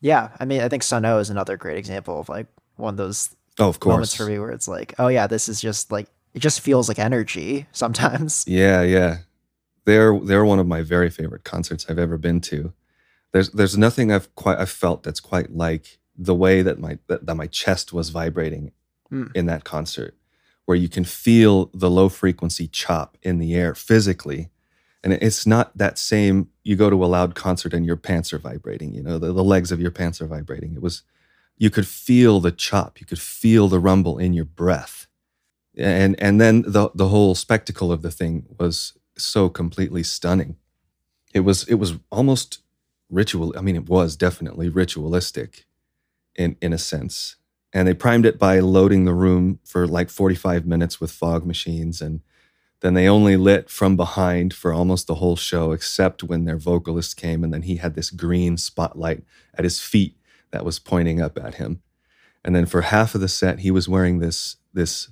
Yeah, 0.00 0.28
I 0.38 0.44
mean, 0.44 0.60
I 0.60 0.68
think 0.68 0.82
Sunn 0.82 1.06
O))) 1.06 1.18
is 1.18 1.30
another 1.30 1.56
great 1.56 1.78
example 1.78 2.20
of 2.20 2.28
like 2.28 2.48
one 2.76 2.94
of 2.94 2.98
those 2.98 3.34
oh, 3.58 3.68
of 3.68 3.80
course. 3.80 3.92
moments 3.92 4.14
for 4.14 4.26
me 4.26 4.38
where 4.38 4.50
it's 4.50 4.68
like, 4.68 4.94
oh 4.98 5.08
yeah, 5.08 5.26
this 5.26 5.48
is 5.48 5.60
just 5.60 5.90
like 5.90 6.08
it 6.36 6.40
just 6.40 6.60
feels 6.60 6.86
like 6.86 6.98
energy 6.98 7.66
sometimes. 7.72 8.44
Yeah, 8.56 8.82
yeah. 8.82 9.18
They're 9.86 10.18
they're 10.18 10.44
one 10.44 10.58
of 10.58 10.66
my 10.66 10.82
very 10.82 11.10
favorite 11.10 11.44
concerts 11.44 11.86
I've 11.88 11.98
ever 11.98 12.18
been 12.18 12.40
to. 12.42 12.72
There's 13.32 13.50
there's 13.50 13.78
nothing 13.78 14.12
I've 14.12 14.32
quite 14.34 14.58
I've 14.58 14.70
felt 14.70 15.02
that's 15.02 15.20
quite 15.20 15.56
like 15.56 15.98
the 16.16 16.34
way 16.34 16.62
that 16.62 16.78
my 16.78 16.98
that, 17.06 17.24
that 17.26 17.34
my 17.36 17.46
chest 17.46 17.92
was 17.92 18.10
vibrating 18.10 18.72
mm. 19.10 19.34
in 19.34 19.46
that 19.46 19.64
concert, 19.64 20.14
where 20.66 20.76
you 20.76 20.88
can 20.88 21.04
feel 21.04 21.70
the 21.72 21.90
low 21.90 22.08
frequency 22.08 22.68
chop 22.68 23.16
in 23.22 23.38
the 23.38 23.54
air 23.54 23.74
physically. 23.74 24.50
And 25.02 25.12
it's 25.12 25.46
not 25.46 25.76
that 25.78 25.98
same 25.98 26.48
you 26.64 26.74
go 26.76 26.90
to 26.90 27.04
a 27.04 27.06
loud 27.06 27.34
concert 27.34 27.72
and 27.72 27.86
your 27.86 27.96
pants 27.96 28.32
are 28.32 28.38
vibrating, 28.38 28.92
you 28.92 29.02
know, 29.02 29.18
the, 29.18 29.32
the 29.32 29.44
legs 29.44 29.70
of 29.70 29.80
your 29.80 29.92
pants 29.92 30.20
are 30.20 30.26
vibrating. 30.26 30.74
It 30.74 30.82
was 30.82 31.02
you 31.56 31.70
could 31.70 31.86
feel 31.86 32.40
the 32.40 32.52
chop, 32.52 33.00
you 33.00 33.06
could 33.06 33.20
feel 33.20 33.68
the 33.68 33.78
rumble 33.78 34.18
in 34.18 34.32
your 34.34 34.44
breath 34.44 35.05
and 35.76 36.20
and 36.20 36.40
then 36.40 36.62
the 36.62 36.90
the 36.94 37.08
whole 37.08 37.34
spectacle 37.34 37.92
of 37.92 38.02
the 38.02 38.10
thing 38.10 38.46
was 38.58 38.94
so 39.18 39.48
completely 39.48 40.02
stunning. 40.02 40.56
It 41.34 41.40
was 41.40 41.64
it 41.68 41.74
was 41.74 41.94
almost 42.10 42.60
ritual. 43.10 43.54
I 43.56 43.60
mean, 43.60 43.76
it 43.76 43.88
was 43.88 44.16
definitely 44.16 44.68
ritualistic, 44.68 45.66
in 46.34 46.56
in 46.60 46.72
a 46.72 46.78
sense. 46.78 47.36
And 47.72 47.86
they 47.86 47.94
primed 47.94 48.24
it 48.24 48.38
by 48.38 48.60
loading 48.60 49.04
the 49.04 49.12
room 49.12 49.58
for 49.64 49.86
like 49.86 50.08
45 50.08 50.66
minutes 50.66 51.00
with 51.00 51.10
fog 51.10 51.44
machines, 51.44 52.00
and 52.00 52.20
then 52.80 52.94
they 52.94 53.08
only 53.08 53.36
lit 53.36 53.68
from 53.68 53.96
behind 53.96 54.54
for 54.54 54.72
almost 54.72 55.06
the 55.06 55.16
whole 55.16 55.36
show, 55.36 55.72
except 55.72 56.22
when 56.22 56.44
their 56.44 56.56
vocalist 56.56 57.16
came, 57.16 57.44
and 57.44 57.52
then 57.52 57.62
he 57.62 57.76
had 57.76 57.94
this 57.94 58.10
green 58.10 58.56
spotlight 58.56 59.24
at 59.54 59.64
his 59.64 59.80
feet 59.80 60.16
that 60.52 60.64
was 60.64 60.78
pointing 60.78 61.20
up 61.20 61.38
at 61.38 61.56
him. 61.56 61.82
And 62.44 62.54
then 62.54 62.66
for 62.66 62.82
half 62.82 63.14
of 63.14 63.20
the 63.20 63.28
set, 63.28 63.60
he 63.60 63.70
was 63.70 63.88
wearing 63.88 64.20
this 64.20 64.56
this 64.72 65.10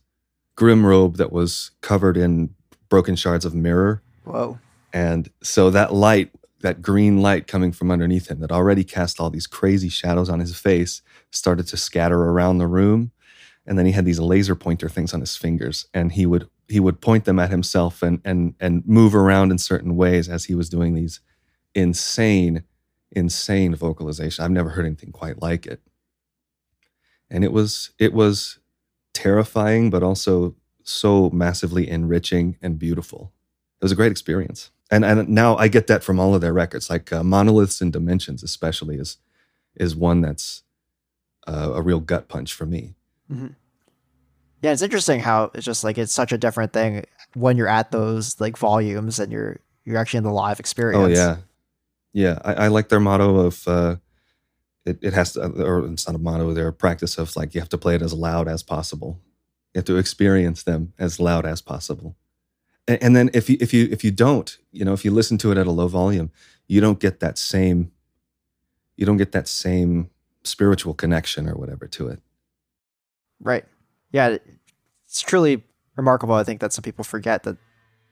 grim 0.57 0.87
robe 0.87 1.17
that 1.17 1.33
was 1.33 1.71
covered 1.81 2.17
in 2.17 2.55
broken 2.89 3.17
shards 3.17 3.45
of 3.45 3.55
mirror. 3.55 4.03
Whoa. 4.25 4.59
And 4.93 5.29
so 5.43 5.71
that 5.71 5.93
light, 5.93 6.31
that 6.61 6.81
green 6.81 7.21
light 7.21 7.47
coming 7.47 7.73
from 7.73 7.91
underneath 7.91 8.31
him 8.31 8.41
that 8.41 8.53
already 8.53 8.85
cast 8.85 9.21
all 9.21 9.31
these 9.31 9.47
crazy 9.47 9.89
shadows 9.89 10.29
on 10.29 10.41
his 10.41 10.57
face, 10.57 11.03
started 11.31 11.67
to 11.69 11.77
scatter 11.77 12.23
around 12.23 12.59
the 12.59 12.67
room. 12.67 13.11
And 13.67 13.79
then 13.79 13.87
he 13.87 13.93
had 13.93 14.05
these 14.05 14.21
laser 14.21 14.55
pointer 14.55 14.89
things 14.89 15.15
on 15.15 15.21
his 15.21 15.37
fingers, 15.37 15.87
and 15.95 16.13
he 16.13 16.27
would 16.27 16.49
he 16.69 16.81
would 16.81 17.01
point 17.01 17.25
them 17.25 17.39
at 17.39 17.51
himself 17.51 18.03
and 18.03 18.21
and 18.25 18.55
and 18.61 18.87
move 18.87 19.15
around 19.15 19.51
in 19.51 19.59
certain 19.59 19.97
ways 19.97 20.29
as 20.29 20.45
he 20.45 20.55
was 20.55 20.69
doing 20.69 20.95
these 20.95 21.21
insane, 21.75 22.65
insane 23.11 23.75
vocalization. 23.75 24.45
I've 24.45 24.51
never 24.51 24.71
heard 24.71 24.87
anything 24.87 25.13
quite 25.13 25.41
like 25.41 25.67
it. 25.67 25.81
And 27.31 27.43
it 27.43 27.53
was 27.53 27.91
it 27.99 28.13
was 28.13 28.59
terrifying, 29.15 29.89
but 29.89 30.03
also 30.03 30.55
so 30.83 31.31
massively 31.31 31.89
enriching 31.89 32.59
and 32.61 32.79
beautiful. 32.79 33.33
It 33.81 33.85
was 33.85 33.93
a 33.93 33.97
great 33.97 34.13
experience. 34.13 34.71
And, 34.91 35.05
and 35.05 35.29
now 35.29 35.57
I 35.57 35.69
get 35.69 35.87
that 35.87 36.05
from 36.05 36.21
all 36.21 36.35
of 36.35 36.43
their 36.43 36.53
records, 36.53 36.91
like 36.91 37.11
uh, 37.13 37.25
Monoliths 37.25 37.81
and 37.81 37.93
Dimensions, 37.93 38.43
especially, 38.43 38.97
is, 38.97 39.17
is 39.77 39.97
one 39.97 40.21
that's 40.21 40.63
uh, 41.47 41.73
a 41.75 41.81
real 41.81 42.01
gut 42.01 42.29
punch 42.29 42.53
for 42.53 42.67
me. 42.67 42.95
Mm-hmm. 43.33 43.49
Yeah, 44.63 44.73
it's 44.73 44.83
interesting 44.83 45.21
how 45.21 45.51
it's 45.55 45.65
just 45.65 45.85
like 45.85 45.99
it's 45.99 46.13
such 46.13 46.33
a 46.33 46.39
different 46.39 46.73
thing 46.73 47.05
when 47.35 47.59
you're 47.59 47.69
at 47.69 47.91
those 47.91 48.41
like 48.41 48.57
volumes 48.57 49.19
and 49.19 49.31
you're 49.31 49.61
you're 49.85 49.99
actually 49.99 50.19
in 50.19 50.25
the 50.25 50.33
live 50.33 50.59
experience. 50.59 51.03
Oh 51.03 51.07
yeah, 51.07 51.37
yeah. 52.15 52.39
I, 52.43 52.55
I 52.55 52.69
like 52.69 52.89
their 52.89 53.01
motto 53.01 53.37
of 53.41 53.69
uh, 53.69 53.97
it. 54.85 54.99
It 55.03 55.13
has 55.13 55.33
to, 55.33 55.43
uh, 55.43 55.65
or 55.65 55.87
it's 55.87 56.07
not 56.07 56.17
a 56.17 56.19
motto. 56.19 56.53
Their 56.53 56.73
practice 56.73 57.19
of 57.19 57.35
like 57.37 57.55
you 57.55 57.61
have 57.61 57.71
to 57.71 57.79
play 57.79 57.95
it 57.95 58.03
as 58.03 58.13
loud 58.13 58.49
as 58.49 58.63
possible. 58.63 59.21
You 59.73 59.79
have 59.79 59.85
to 59.87 59.97
experience 59.97 60.63
them 60.63 60.93
as 60.99 61.19
loud 61.19 61.47
as 61.47 61.61
possible. 61.61 62.17
And, 62.87 63.03
and 63.03 63.17
then 63.17 63.31
if 63.35 63.49
you 63.49 63.57
if 63.61 63.73
you 63.73 63.89
if 63.91 64.05
you 64.05 64.11
don't, 64.11 64.57
you 64.73 64.85
know, 64.85 64.93
if 64.93 65.05
you 65.05 65.11
listen 65.11 65.39
to 65.39 65.53
it 65.53 65.59
at 65.59 65.67
a 65.67 65.71
low 65.71 65.89
volume, 65.89 66.31
you 66.67 66.81
don't 66.81 67.01
get 67.01 67.21
that 67.21 67.39
same. 67.39 67.93
You 68.97 69.07
don't 69.07 69.17
get 69.17 69.33
that 69.33 69.49
same 69.49 70.11
spiritual 70.45 70.95
connection 70.95 71.49
or 71.49 71.55
whatever 71.55 71.87
to 71.89 72.09
it. 72.09 72.21
Right. 73.41 73.65
Yeah. 74.13 74.39
It's 75.07 75.21
truly 75.21 75.65
remarkable. 75.97 76.35
I 76.35 76.45
think 76.45 76.61
that 76.61 76.73
some 76.73 76.83
people 76.83 77.05
forget 77.05 77.43
that 77.45 77.57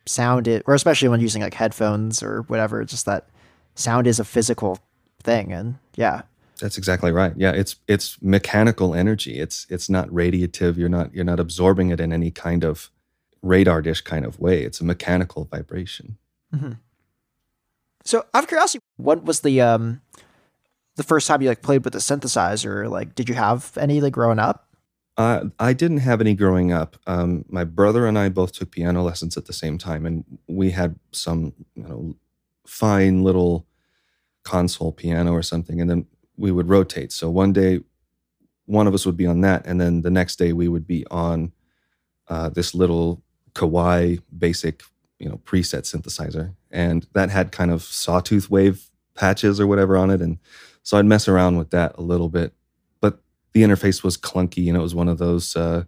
sound 0.06 0.48
it, 0.48 0.62
or 0.66 0.74
especially 0.74 1.08
when 1.08 1.20
using 1.20 1.42
like 1.42 1.54
headphones 1.54 2.22
or 2.22 2.42
whatever, 2.42 2.84
just 2.84 3.06
that 3.06 3.28
sound 3.74 4.06
is 4.06 4.18
a 4.18 4.24
physical 4.24 4.78
thing. 5.22 5.52
And 5.52 5.78
yeah. 5.94 6.22
That's 6.62 6.78
exactly 6.78 7.11
right. 7.11 7.33
Yeah, 7.37 7.50
it's 7.50 7.75
it's 7.88 8.23
mechanical 8.23 8.95
energy. 8.95 9.40
It's 9.40 9.66
it's 9.69 9.90
not 9.90 10.09
radiative. 10.11 10.76
You're 10.76 10.88
not 10.88 11.12
you're 11.12 11.25
not 11.25 11.40
absorbing 11.40 11.90
it 11.90 11.99
in 11.99 12.12
any 12.12 12.31
kind 12.31 12.62
of 12.62 12.88
radar 13.42 13.83
dish 13.83 14.00
kind 14.00 14.25
of 14.25 14.38
way. 14.38 14.62
It's 14.62 14.81
a 14.81 14.85
mechanical 14.85 15.45
vibration. 15.45 16.19
Mm-hmm. 16.54 16.75
So, 18.04 18.25
out 18.33 18.45
of 18.45 18.49
curiosity, 18.49 18.78
what 18.97 19.25
was 19.25 19.40
the 19.40 19.61
um 19.61 20.02
the 20.95 21.02
first 21.02 21.26
time 21.26 21.42
you 21.42 21.49
like 21.49 21.62
played 21.62 21.83
with 21.83 21.95
the 21.95 21.99
synthesizer? 21.99 22.88
Like, 22.88 23.16
did 23.16 23.28
you 23.28 23.35
have 23.35 23.76
any 23.76 24.00
like 24.00 24.12
growing 24.12 24.38
up? 24.38 24.69
Uh, 25.16 25.47
I 25.59 25.73
didn't 25.73 25.99
have 25.99 26.21
any 26.21 26.35
growing 26.35 26.71
up. 26.71 26.97
Um, 27.09 27.45
my 27.49 27.64
brother 27.64 28.07
and 28.07 28.16
I 28.16 28.28
both 28.28 28.52
took 28.52 28.71
piano 28.71 29.02
lessons 29.02 29.37
at 29.37 29.47
the 29.47 29.52
same 29.52 29.78
time, 29.78 30.07
and 30.07 30.25
we 30.47 30.71
had 30.71 30.95
some, 31.11 31.54
you 31.75 31.83
know, 31.83 32.16
fine 32.69 33.25
little 33.25 33.66
console 34.45 34.92
piano 34.92 35.33
or 35.33 35.42
something, 35.42 35.81
and 35.81 35.90
then 35.90 36.07
we 36.42 36.50
would 36.50 36.68
rotate. 36.68 37.12
So 37.12 37.30
one 37.30 37.52
day, 37.52 37.80
one 38.66 38.88
of 38.88 38.94
us 38.94 39.06
would 39.06 39.16
be 39.16 39.26
on 39.26 39.42
that, 39.42 39.64
and 39.64 39.80
then 39.80 40.02
the 40.02 40.11
next 40.11 40.37
day 40.37 40.52
we 40.52 40.66
would 40.66 40.88
be 40.88 41.06
on 41.08 41.52
uh, 42.26 42.49
this 42.49 42.75
little 42.75 43.22
Kawai 43.54 44.20
basic, 44.37 44.82
you 45.20 45.28
know, 45.28 45.40
preset 45.44 45.82
synthesizer, 45.82 46.54
and 46.70 47.06
that 47.12 47.30
had 47.30 47.52
kind 47.52 47.70
of 47.70 47.82
sawtooth 47.82 48.50
wave 48.50 48.90
patches 49.14 49.61
or 49.61 49.68
whatever 49.68 49.96
on 49.96 50.11
it, 50.11 50.20
and 50.20 50.38
so 50.82 50.99
I'd 50.99 51.06
mess 51.06 51.28
around 51.28 51.58
with 51.58 51.70
that 51.70 51.94
a 51.96 52.02
little 52.02 52.28
bit. 52.28 52.52
But 53.00 53.20
the 53.52 53.62
interface 53.62 54.02
was 54.02 54.18
clunky, 54.18 54.66
and 54.66 54.76
it 54.76 54.80
was 54.80 54.96
one 54.96 55.08
of 55.08 55.18
those 55.18 55.54
uh, 55.54 55.84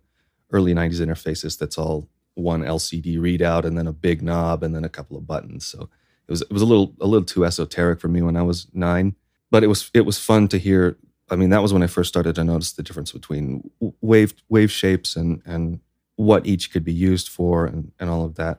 early 0.53 0.73
'90s 0.73 1.01
interfaces 1.01 1.59
that's 1.59 1.79
all 1.79 2.09
one 2.35 2.63
LCD 2.63 3.19
readout 3.19 3.65
and 3.65 3.77
then 3.77 3.89
a 3.89 3.93
big 3.93 4.23
knob 4.23 4.63
and 4.63 4.75
then 4.75 4.85
a 4.85 4.89
couple 4.89 5.17
of 5.17 5.27
buttons. 5.27 5.67
So 5.67 5.89
it 6.29 6.31
was 6.31 6.43
it 6.43 6.53
was 6.53 6.63
a 6.63 6.67
little 6.67 6.95
a 7.01 7.09
little 7.09 7.27
too 7.27 7.45
esoteric 7.45 8.01
for 8.01 8.09
me 8.09 8.23
when 8.23 8.37
I 8.37 8.43
was 8.43 8.69
nine 8.73 9.17
but 9.55 9.63
it 9.63 9.69
was 9.69 9.89
it 9.95 10.05
was 10.05 10.19
fun 10.19 10.49
to 10.49 10.59
hear. 10.59 10.97
I 11.31 11.37
mean, 11.37 11.51
that 11.51 11.63
was 11.63 11.73
when 11.73 11.85
I 11.85 11.87
first 11.87 12.09
started 12.09 12.35
to 12.35 12.43
notice 12.43 12.73
the 12.73 12.83
difference 12.83 13.13
between 13.13 13.71
wave 14.01 14.35
wave 14.49 14.73
shapes 14.73 15.15
and 15.15 15.43
and 15.47 15.79
what 16.17 16.45
each 16.45 16.73
could 16.73 16.83
be 16.83 16.93
used 16.93 17.29
for 17.29 17.65
and, 17.65 17.93
and 18.01 18.11
all 18.11 18.25
of 18.25 18.35
that. 18.35 18.59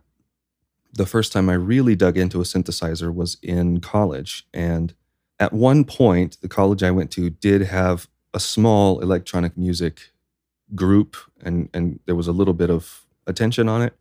The 0.93 1.05
first 1.05 1.33
time 1.33 1.49
I 1.49 1.55
really 1.55 1.97
dug 1.97 2.17
into 2.17 2.39
a 2.39 2.45
synthesizer 2.45 3.13
was 3.13 3.35
in 3.43 3.81
college. 3.81 4.47
And 4.53 4.93
at 5.37 5.51
one 5.51 5.83
point, 5.83 6.37
the 6.39 6.47
college 6.47 6.81
I 6.81 6.91
went 6.91 7.11
to 7.11 7.29
did 7.29 7.63
have 7.63 8.07
a 8.33 8.39
small 8.39 9.01
electronic 9.01 9.57
music 9.57 10.13
group, 10.75 11.17
and, 11.43 11.69
and 11.73 11.99
there 12.05 12.15
was 12.15 12.29
a 12.29 12.37
little 12.39 12.53
bit 12.53 12.69
of 12.69 13.05
attention 13.27 13.67
on 13.67 13.81
it. 13.81 13.97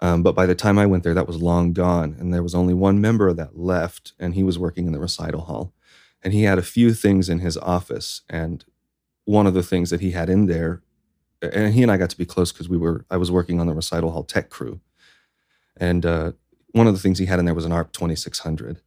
Um, 0.00 0.22
but 0.22 0.34
by 0.34 0.44
the 0.44 0.54
time 0.54 0.78
I 0.78 0.84
went 0.84 1.02
there, 1.02 1.14
that 1.14 1.26
was 1.26 1.40
long 1.40 1.72
gone. 1.72 2.14
And 2.18 2.32
there 2.32 2.42
was 2.42 2.54
only 2.54 2.74
one 2.74 3.00
member 3.00 3.32
that 3.32 3.58
left, 3.58 4.12
and 4.18 4.34
he 4.34 4.42
was 4.42 4.58
working 4.58 4.86
in 4.86 4.92
the 4.92 5.00
recital 5.00 5.42
hall 5.42 5.72
and 6.22 6.32
he 6.32 6.42
had 6.44 6.58
a 6.58 6.62
few 6.62 6.94
things 6.94 7.28
in 7.28 7.40
his 7.40 7.56
office 7.58 8.22
and 8.28 8.64
one 9.24 9.46
of 9.46 9.54
the 9.54 9.62
things 9.62 9.90
that 9.90 10.00
he 10.00 10.12
had 10.12 10.28
in 10.30 10.46
there 10.46 10.82
and 11.42 11.74
he 11.74 11.82
and 11.82 11.92
i 11.92 11.96
got 11.96 12.10
to 12.10 12.18
be 12.18 12.26
close 12.26 12.52
because 12.52 12.68
we 12.68 12.76
were 12.78 13.04
i 13.10 13.16
was 13.16 13.30
working 13.30 13.60
on 13.60 13.66
the 13.66 13.74
recital 13.74 14.10
hall 14.12 14.24
tech 14.24 14.50
crew. 14.50 14.80
And 15.78 16.04
uh, 16.06 16.32
one 16.72 16.86
of 16.86 16.94
the 16.94 17.00
things 17.00 17.18
he 17.18 17.26
had 17.26 17.38
in 17.38 17.46
there 17.46 17.54
was 17.54 17.64
an 17.64 17.72
arp 17.72 17.92
2600 17.92 18.80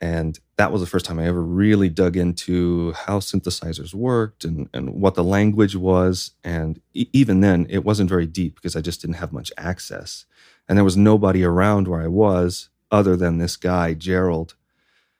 and 0.00 0.38
that 0.56 0.72
was 0.72 0.80
the 0.80 0.86
first 0.86 1.06
time 1.06 1.18
i 1.18 1.26
ever 1.26 1.42
really 1.42 1.88
dug 1.88 2.16
into 2.16 2.92
how 2.92 3.18
synthesizers 3.20 3.94
worked 3.94 4.44
and, 4.44 4.68
and 4.74 4.90
what 4.90 5.14
the 5.14 5.24
language 5.24 5.76
was. 5.76 6.32
And 6.44 6.80
e- 6.94 7.08
even 7.12 7.40
then 7.40 7.66
it 7.70 7.84
wasn't 7.84 8.10
very 8.10 8.26
deep 8.26 8.56
because 8.56 8.76
i 8.76 8.80
just 8.80 9.00
didn't 9.00 9.16
have 9.16 9.32
much 9.32 9.52
access. 9.58 10.26
And 10.68 10.78
there 10.78 10.84
was 10.84 10.96
nobody 10.96 11.44
around 11.44 11.88
where 11.88 12.02
i 12.02 12.08
was 12.08 12.68
other 12.90 13.16
than 13.16 13.38
this 13.38 13.56
guy 13.56 13.94
gerald 13.94 14.54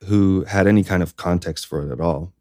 who 0.05 0.45
had 0.45 0.67
any 0.67 0.85
kind 0.85 1.03
of 1.03 1.17
context 1.17 1.67
for 1.67 1.83
it 1.83 1.93
at 1.93 2.01
all. 2.01 2.33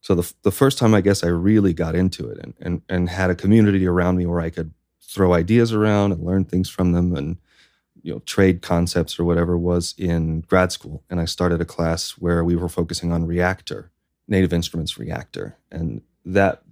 So 0.00 0.14
the, 0.14 0.32
the 0.42 0.52
first 0.52 0.78
time 0.78 0.94
I 0.94 1.00
guess 1.00 1.24
I 1.24 1.28
really 1.28 1.72
got 1.72 1.94
into 1.94 2.28
it 2.28 2.38
and, 2.38 2.54
and, 2.60 2.82
and 2.88 3.08
had 3.08 3.30
a 3.30 3.34
community 3.34 3.86
around 3.86 4.16
me 4.16 4.26
where 4.26 4.40
I 4.40 4.50
could 4.50 4.72
throw 5.00 5.32
ideas 5.32 5.72
around 5.72 6.12
and 6.12 6.24
learn 6.24 6.44
things 6.44 6.68
from 6.68 6.92
them 6.92 7.16
and 7.16 7.38
you 8.02 8.12
know 8.12 8.20
trade 8.20 8.62
concepts 8.62 9.18
or 9.18 9.24
whatever 9.24 9.58
was 9.58 9.94
in 9.98 10.42
grad 10.42 10.70
school. 10.72 11.02
And 11.10 11.20
I 11.20 11.24
started 11.24 11.60
a 11.60 11.64
class 11.64 12.12
where 12.12 12.44
we 12.44 12.54
were 12.54 12.68
focusing 12.68 13.12
on 13.12 13.26
Reaktor 13.26 13.88
Native 14.28 14.52
Instruments 14.52 14.94
Reaktor 14.94 15.54
And 15.70 16.02
that 16.24 16.62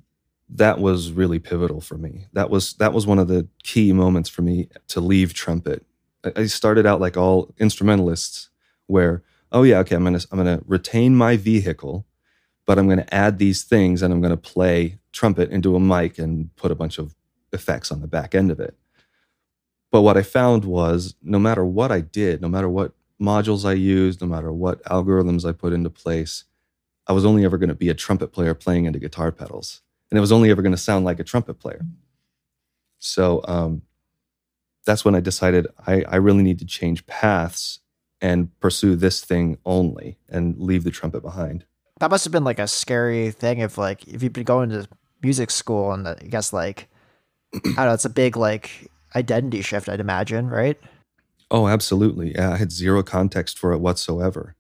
that 0.49 0.79
was 0.79 1.11
really 1.11 1.39
pivotal 1.39 1.81
for 1.81 1.97
me. 1.97 2.27
That 2.33 2.51
was 2.51 2.75
that 2.75 2.93
was 2.93 3.07
one 3.07 3.19
of 3.19 3.29
the 3.29 3.49
key 3.63 3.93
moments 3.93 4.29
for 4.29 4.43
me 4.43 4.69
to 4.89 5.01
leave 5.01 5.35
trumpet. 5.35 5.85
I 6.37 6.47
started 6.47 6.87
out 6.87 7.01
like 7.01 7.17
all 7.17 7.53
instrumentalists 7.59 8.51
where 8.87 9.23
oh 9.55 9.63
yeah, 9.63 9.79
okay, 9.79 9.95
I'm 9.97 10.05
gonna 10.05 10.21
I'm 10.31 10.37
gonna 10.37 10.61
retain 10.67 11.17
my 11.17 11.39
vehicle, 11.39 12.05
but 12.67 12.79
I'm 12.79 12.89
gonna 12.89 13.07
add 13.11 13.39
these 13.39 13.63
things 13.63 14.03
and 14.03 14.13
I'm 14.13 14.21
gonna 14.21 14.37
play 14.37 14.99
trumpet 15.13 15.51
into 15.51 15.77
a 15.77 15.81
mic 15.81 16.19
and 16.19 16.55
put 16.57 16.71
a 16.73 16.75
bunch 16.75 16.99
of 16.99 17.15
effects 17.53 17.91
on 17.91 18.03
the 18.03 18.09
back 18.09 18.35
end 18.35 18.51
of 18.51 18.61
it. 18.61 18.77
But 19.93 20.03
what 20.03 20.17
I 20.17 20.23
found 20.23 20.65
was 20.65 21.15
no 21.23 21.39
matter 21.39 21.65
what 21.65 21.93
I 21.93 22.01
did, 22.01 22.43
no 22.43 22.49
matter 22.49 22.69
what 22.69 22.93
modules 23.23 23.65
I 23.65 23.75
used, 23.75 24.21
no 24.21 24.27
matter 24.27 24.53
what 24.53 24.83
algorithms 24.85 25.49
I 25.49 25.53
put 25.53 25.73
into 25.73 25.89
place, 25.89 26.45
I 27.07 27.13
was 27.13 27.25
only 27.25 27.45
ever 27.45 27.59
going 27.59 27.69
to 27.69 27.77
be 27.77 27.91
a 27.91 27.95
trumpet 27.95 28.33
player 28.33 28.55
playing 28.55 28.87
into 28.87 28.99
guitar 28.99 29.31
pedals. 29.31 29.83
And 30.11 30.19
it 30.19 30.21
was 30.21 30.33
only 30.33 30.51
ever 30.51 30.63
going 30.63 30.73
to 30.73 30.79
sound 30.79 31.05
like 31.05 31.21
a 31.21 31.25
trumpet 31.25 31.61
player. 31.61 31.87
So 32.99 33.43
um, 33.47 33.83
that's 34.85 35.05
when 35.05 35.15
I 35.15 35.21
decided 35.21 35.69
I, 35.87 36.03
I 36.09 36.17
really 36.17 36.43
need 36.43 36.59
to 36.59 36.67
change 36.67 37.07
paths 37.07 37.79
and 38.25 38.59
pursue 38.59 38.97
this 38.97 39.23
thing 39.23 39.59
only 39.67 40.17
and 40.31 40.59
leave 40.59 40.83
the 40.83 40.91
trumpet 40.91 41.21
behind. 41.21 41.67
That 42.01 42.11
must 42.11 42.25
have 42.25 42.33
been 42.33 42.43
like 42.43 42.59
a 42.59 42.67
scary 42.67 43.31
thing 43.31 43.59
if 43.59 43.77
like 43.77 44.09
if 44.09 44.23
you've 44.23 44.33
been 44.33 44.45
going 44.45 44.71
to 44.71 44.89
music 45.23 45.51
school 45.51 45.93
and 45.93 46.09
I 46.09 46.15
guess 46.15 46.51
like 46.51 46.89
I 47.55 47.59
don't 47.61 47.77
know, 47.77 47.93
it's 47.93 48.07
a 48.07 48.11
big 48.11 48.39
like 48.39 48.91
identity 49.15 49.61
shift, 49.61 49.91
I'd 49.91 50.01
imagine, 50.01 50.49
right? 50.49 50.81
Oh, 51.51 51.69
absolutely. 51.69 52.35
Yeah, 52.35 52.53
I 52.53 52.57
had 52.57 52.73
zero 52.73 53.03
context 53.03 53.59
for 53.59 53.73
it 53.73 53.79
whatsoever. 53.79 54.57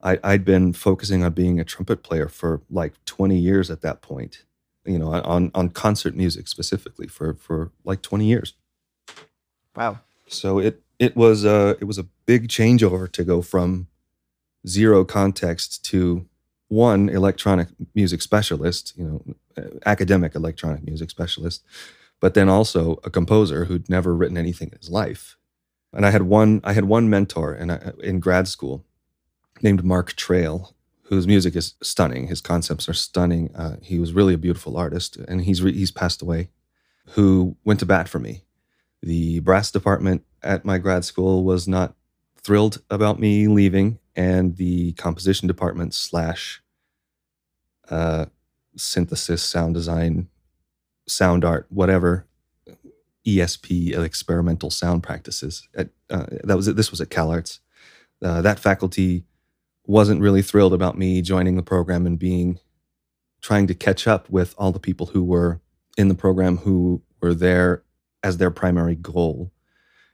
I, 0.00 0.20
I'd 0.22 0.44
been 0.44 0.72
focusing 0.72 1.24
on 1.24 1.32
being 1.32 1.58
a 1.58 1.64
trumpet 1.64 2.04
player 2.04 2.28
for 2.28 2.62
like 2.70 2.94
20 3.04 3.36
years 3.36 3.68
at 3.68 3.80
that 3.80 4.00
point, 4.00 4.44
you 4.86 4.96
know, 4.96 5.12
on, 5.12 5.50
on 5.56 5.70
concert 5.70 6.14
music 6.14 6.46
specifically 6.46 7.08
for, 7.08 7.34
for 7.34 7.72
like 7.82 8.00
20 8.00 8.26
years. 8.26 8.54
Wow. 9.74 9.98
So 10.28 10.60
it, 10.60 10.82
it 10.98 11.16
was 11.16 11.44
a 11.44 11.76
it 11.80 11.84
was 11.84 11.98
a 11.98 12.06
big 12.26 12.48
changeover 12.48 13.10
to 13.12 13.24
go 13.24 13.42
from 13.42 13.88
zero 14.66 15.04
context 15.04 15.84
to 15.86 16.26
one 16.68 17.08
electronic 17.08 17.68
music 17.94 18.20
specialist, 18.20 18.92
you 18.96 19.04
know, 19.04 19.34
academic 19.86 20.34
electronic 20.34 20.84
music 20.84 21.10
specialist, 21.10 21.64
but 22.20 22.34
then 22.34 22.48
also 22.48 23.00
a 23.04 23.10
composer 23.10 23.64
who'd 23.64 23.88
never 23.88 24.14
written 24.14 24.36
anything 24.36 24.68
in 24.72 24.78
his 24.78 24.90
life. 24.90 25.36
And 25.92 26.04
I 26.04 26.10
had 26.10 26.22
one 26.22 26.60
I 26.64 26.72
had 26.74 26.84
one 26.84 27.08
mentor 27.08 27.54
in 27.54 27.70
in 28.02 28.20
grad 28.20 28.48
school 28.48 28.84
named 29.62 29.84
Mark 29.84 30.14
Trayle, 30.14 30.74
whose 31.04 31.26
music 31.26 31.56
is 31.56 31.74
stunning. 31.82 32.26
His 32.26 32.40
concepts 32.40 32.88
are 32.88 32.94
stunning. 32.94 33.54
Uh, 33.54 33.76
he 33.82 33.98
was 33.98 34.12
really 34.12 34.34
a 34.34 34.38
beautiful 34.38 34.76
artist, 34.76 35.16
and 35.16 35.42
he's 35.42 35.62
re- 35.62 35.72
he's 35.72 35.90
passed 35.90 36.22
away. 36.22 36.50
Who 37.12 37.56
went 37.64 37.80
to 37.80 37.86
bat 37.86 38.08
for 38.08 38.18
me. 38.18 38.44
The 39.02 39.40
brass 39.40 39.70
department 39.70 40.24
at 40.42 40.64
my 40.64 40.78
grad 40.78 41.04
school 41.04 41.44
was 41.44 41.66
not 41.68 41.94
thrilled 42.36 42.82
about 42.90 43.18
me 43.18 43.48
leaving, 43.48 43.98
and 44.16 44.56
the 44.56 44.92
composition 44.94 45.46
department 45.46 45.94
slash 45.94 46.62
uh, 47.90 48.26
synthesis, 48.76 49.42
sound 49.42 49.74
design, 49.74 50.28
sound 51.06 51.44
art, 51.44 51.66
whatever 51.68 52.26
ESP, 53.26 53.96
experimental 53.98 54.70
sound 54.70 55.02
practices. 55.02 55.68
At, 55.74 55.90
uh, 56.10 56.26
that 56.44 56.56
was. 56.56 56.66
This 56.66 56.90
was 56.90 57.00
at 57.00 57.10
CalArts. 57.10 57.58
Uh, 58.22 58.42
that 58.42 58.58
faculty 58.58 59.24
wasn't 59.86 60.20
really 60.20 60.42
thrilled 60.42 60.74
about 60.74 60.98
me 60.98 61.22
joining 61.22 61.56
the 61.56 61.62
program 61.62 62.06
and 62.06 62.18
being 62.18 62.58
trying 63.40 63.66
to 63.66 63.74
catch 63.74 64.06
up 64.06 64.28
with 64.28 64.54
all 64.58 64.72
the 64.72 64.80
people 64.80 65.06
who 65.06 65.22
were 65.22 65.60
in 65.96 66.08
the 66.08 66.14
program 66.14 66.58
who 66.58 67.02
were 67.20 67.34
there 67.34 67.82
as 68.22 68.36
their 68.36 68.50
primary 68.50 68.94
goal 68.94 69.52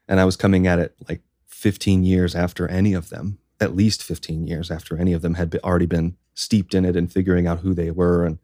and 0.08 0.20
I 0.20 0.24
was 0.24 0.36
coming 0.36 0.66
at 0.66 0.78
it 0.78 0.94
like 1.08 1.22
15 1.46 2.04
years 2.04 2.34
after 2.34 2.68
any 2.68 2.92
of 2.92 3.08
them, 3.10 3.38
at 3.60 3.76
least 3.76 4.02
15 4.02 4.46
years 4.46 4.70
after 4.70 4.98
any 4.98 5.12
of 5.12 5.22
them 5.22 5.34
had 5.34 5.54
already 5.64 5.86
been 5.86 6.16
steeped 6.34 6.74
in 6.74 6.84
it 6.84 6.96
and 6.96 7.12
figuring 7.12 7.46
out 7.46 7.60
who 7.60 7.74
they 7.74 7.90
were 7.90 8.24
and 8.24 8.38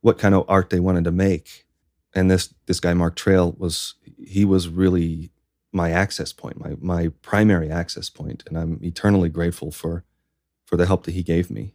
what 0.00 0.18
kind 0.18 0.34
of 0.34 0.44
art 0.48 0.70
they 0.70 0.80
wanted 0.80 1.04
to 1.04 1.12
make. 1.12 1.66
And 2.14 2.30
this 2.30 2.54
this 2.66 2.80
guy 2.80 2.94
Mark 2.94 3.16
Trayle 3.16 3.52
was 3.58 3.94
he 4.18 4.44
was 4.44 4.68
really 4.68 5.30
my 5.72 5.90
access 5.90 6.32
point, 6.32 6.58
my 6.58 6.76
my 6.80 7.08
primary 7.22 7.70
access 7.70 8.08
point, 8.08 8.44
and 8.46 8.56
I'm 8.56 8.78
eternally 8.82 9.28
grateful 9.28 9.70
for 9.70 10.04
for 10.66 10.76
the 10.76 10.86
help 10.86 11.04
that 11.04 11.14
he 11.14 11.22
gave 11.22 11.50
me. 11.50 11.74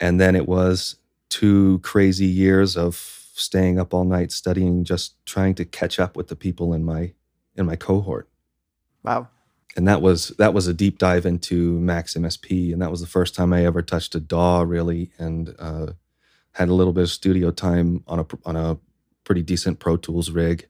And 0.00 0.20
then 0.20 0.36
it 0.36 0.48
was 0.48 0.96
two 1.28 1.80
crazy 1.80 2.26
years 2.26 2.76
of 2.76 2.96
staying 3.34 3.78
up 3.78 3.92
all 3.92 4.04
night 4.04 4.30
studying, 4.30 4.84
just 4.84 5.24
trying 5.26 5.54
to 5.56 5.64
catch 5.64 5.98
up 5.98 6.16
with 6.16 6.28
the 6.28 6.36
people 6.36 6.72
in 6.72 6.84
my 6.84 7.12
in 7.56 7.66
my 7.66 7.76
cohort. 7.76 8.28
Wow. 9.04 9.28
And 9.76 9.88
that 9.88 10.00
was 10.02 10.28
that 10.38 10.54
was 10.54 10.66
a 10.66 10.74
deep 10.74 10.98
dive 10.98 11.26
into 11.26 11.80
Max 11.80 12.14
MSP, 12.14 12.72
and 12.72 12.80
that 12.80 12.90
was 12.90 13.00
the 13.00 13.08
first 13.08 13.34
time 13.34 13.52
I 13.52 13.64
ever 13.64 13.82
touched 13.82 14.14
a 14.14 14.20
DAW 14.20 14.62
really, 14.62 15.10
and 15.18 15.54
uh, 15.58 15.86
had 16.52 16.68
a 16.68 16.74
little 16.74 16.92
bit 16.92 17.02
of 17.02 17.10
studio 17.10 17.50
time 17.50 18.04
on 18.06 18.20
a 18.20 18.26
on 18.44 18.56
a 18.56 18.78
pretty 19.24 19.42
decent 19.42 19.80
Pro 19.80 19.96
Tools 19.96 20.30
rig, 20.30 20.68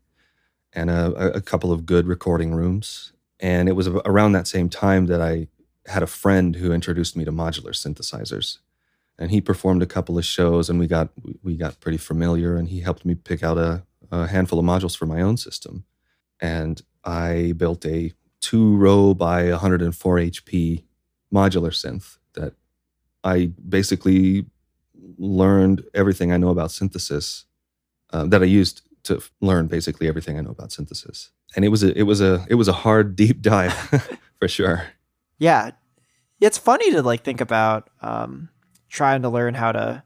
and 0.72 0.88
a, 0.88 1.36
a 1.36 1.40
couple 1.42 1.70
of 1.70 1.84
good 1.84 2.06
recording 2.06 2.54
rooms. 2.54 3.12
And 3.40 3.68
it 3.68 3.72
was 3.72 3.88
around 3.88 4.32
that 4.32 4.46
same 4.46 4.70
time 4.70 5.06
that 5.06 5.20
I 5.20 5.48
had 5.86 6.02
a 6.02 6.06
friend 6.06 6.56
who 6.56 6.72
introduced 6.72 7.14
me 7.14 7.26
to 7.26 7.32
modular 7.32 7.72
synthesizers 7.72 8.58
and 9.18 9.30
he 9.30 9.40
performed 9.40 9.82
a 9.82 9.86
couple 9.86 10.18
of 10.18 10.24
shows 10.24 10.68
and 10.68 10.78
we 10.78 10.86
got 10.86 11.10
we 11.42 11.56
got 11.56 11.80
pretty 11.80 11.98
familiar 11.98 12.56
and 12.56 12.68
he 12.68 12.80
helped 12.80 13.04
me 13.04 13.14
pick 13.14 13.42
out 13.42 13.58
a, 13.58 13.82
a 14.10 14.26
handful 14.26 14.58
of 14.58 14.64
modules 14.64 14.96
for 14.96 15.06
my 15.06 15.20
own 15.20 15.36
system 15.36 15.84
and 16.40 16.82
i 17.04 17.52
built 17.56 17.84
a 17.86 18.12
two 18.44 18.76
row 18.76 19.14
by 19.14 19.50
104 19.50 20.16
hp 20.16 20.84
modular 21.32 21.72
synth 21.80 22.18
that 22.34 22.52
i 23.22 23.50
basically 23.68 24.46
learned 25.18 25.84
everything 25.94 26.32
i 26.32 26.36
know 26.36 26.50
about 26.50 26.70
synthesis 26.70 27.46
uh, 28.12 28.24
that 28.26 28.42
i 28.42 28.46
used 28.46 28.82
to 29.04 29.22
learn 29.40 29.66
basically 29.66 30.08
everything 30.08 30.38
i 30.38 30.40
know 30.40 30.50
about 30.50 30.72
synthesis. 30.72 31.30
And 31.54 31.64
it 31.64 31.68
was 31.68 31.84
a 31.84 31.96
it 31.96 32.02
was 32.02 32.20
a 32.20 32.44
it 32.48 32.54
was 32.56 32.68
a 32.68 32.72
hard 32.72 33.14
deep 33.22 33.40
dive 33.40 33.72
for 34.38 34.48
sure. 34.48 34.86
Yeah. 35.38 35.70
It's 36.40 36.58
funny 36.58 36.90
to 36.92 37.02
like 37.02 37.22
think 37.22 37.40
about 37.40 37.90
um 38.02 38.48
trying 38.88 39.22
to 39.22 39.28
learn 39.28 39.54
how 39.54 39.72
to 39.72 40.02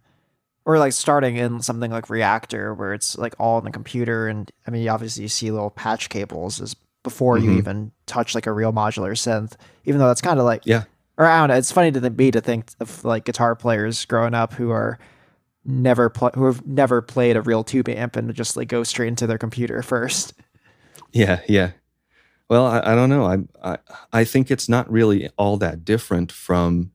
or 0.64 0.78
like 0.78 0.92
starting 0.92 1.36
in 1.36 1.62
something 1.62 1.90
like 1.90 2.06
Reaktor 2.06 2.76
where 2.76 2.92
it's 2.92 3.16
like 3.16 3.34
all 3.38 3.58
in 3.58 3.64
the 3.64 3.70
computer. 3.70 4.28
And 4.28 4.50
i 4.66 4.70
mean 4.70 4.88
obviously 4.88 5.22
you 5.22 5.28
see 5.28 5.50
little 5.50 5.70
patch 5.70 6.08
cables 6.10 6.60
as 6.60 6.76
before 7.02 7.36
mm-hmm. 7.36 7.52
you 7.52 7.58
even 7.58 7.92
touch 8.06 8.34
like 8.34 8.46
a 8.46 8.52
real 8.52 8.72
modular 8.72 9.12
synth 9.12 9.54
even 9.84 9.98
though 9.98 10.08
that's 10.08 10.20
kind 10.20 10.38
of 10.38 10.44
like 10.44 10.62
yeah 10.64 10.84
or 11.16 11.26
i 11.26 11.38
don't 11.38 11.48
know 11.48 11.54
it's 11.54 11.72
funny 11.72 11.90
to 11.90 12.10
me 12.10 12.30
to 12.30 12.40
think 12.40 12.70
of 12.80 13.04
like 13.04 13.24
guitar 13.24 13.54
players 13.54 14.04
growing 14.04 14.34
up 14.34 14.52
who 14.54 14.70
are 14.70 14.98
never 15.64 16.08
pl- 16.08 16.32
who 16.34 16.46
have 16.46 16.66
never 16.66 17.02
played 17.02 17.36
a 17.36 17.42
real 17.42 17.62
tube 17.62 17.88
amp 17.88 18.16
and 18.16 18.34
just 18.34 18.56
like 18.56 18.68
go 18.68 18.82
straight 18.82 19.08
into 19.08 19.26
their 19.26 19.38
computer 19.38 19.82
first 19.94 20.34
yeah 21.12 21.40
yeah 21.48 21.70
well 22.48 22.66
i, 22.66 22.80
I 22.80 22.94
don't 22.94 23.10
know 23.10 23.24
I, 23.24 23.38
I 23.72 23.78
i 24.12 24.24
think 24.24 24.50
it's 24.50 24.68
not 24.68 24.90
really 24.90 25.30
all 25.36 25.56
that 25.58 25.84
different 25.84 26.32
from 26.32 26.92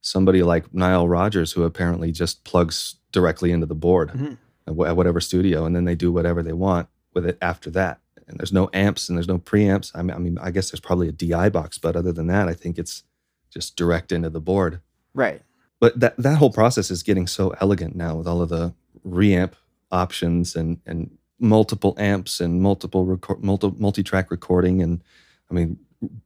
somebody 0.00 0.42
like 0.42 0.72
Nile 0.74 1.08
Rodgers, 1.08 1.52
who 1.52 1.64
apparently 1.64 2.12
just 2.12 2.44
plugs 2.44 2.96
directly 3.12 3.52
into 3.52 3.66
the 3.66 3.74
board 3.74 4.10
mm-hmm. 4.10 4.34
at 4.66 4.96
whatever 4.96 5.20
studio, 5.20 5.64
and 5.64 5.74
then 5.74 5.84
they 5.84 5.94
do 5.94 6.12
whatever 6.12 6.42
they 6.42 6.52
want 6.52 6.88
with 7.14 7.26
it 7.26 7.38
after 7.42 7.70
that. 7.70 8.00
And 8.30 8.38
there's 8.38 8.52
no 8.52 8.70
amps 8.72 9.08
and 9.08 9.18
there's 9.18 9.28
no 9.28 9.38
preamps. 9.38 9.90
I 9.94 10.02
mean, 10.02 10.14
I 10.14 10.18
mean, 10.18 10.38
I 10.40 10.50
guess 10.50 10.70
there's 10.70 10.80
probably 10.80 11.08
a 11.08 11.12
DI 11.12 11.50
box, 11.50 11.78
but 11.78 11.96
other 11.96 12.12
than 12.12 12.28
that, 12.28 12.48
I 12.48 12.54
think 12.54 12.78
it's 12.78 13.02
just 13.50 13.76
direct 13.76 14.12
into 14.12 14.30
the 14.30 14.40
board. 14.40 14.80
Right. 15.14 15.42
But 15.80 15.98
that 15.98 16.16
that 16.18 16.36
whole 16.36 16.52
process 16.52 16.90
is 16.90 17.02
getting 17.02 17.26
so 17.26 17.54
elegant 17.60 17.96
now 17.96 18.14
with 18.16 18.28
all 18.28 18.42
of 18.42 18.48
the 18.48 18.74
reamp 19.06 19.52
options 19.90 20.54
and 20.54 20.78
and 20.86 21.10
multiple 21.38 21.94
amps 21.98 22.38
and 22.38 22.60
multiple 22.60 23.06
record 23.06 23.42
multi 23.42 23.72
multi 23.78 24.02
track 24.02 24.30
recording 24.30 24.82
and 24.82 25.02
I 25.50 25.54
mean 25.54 25.78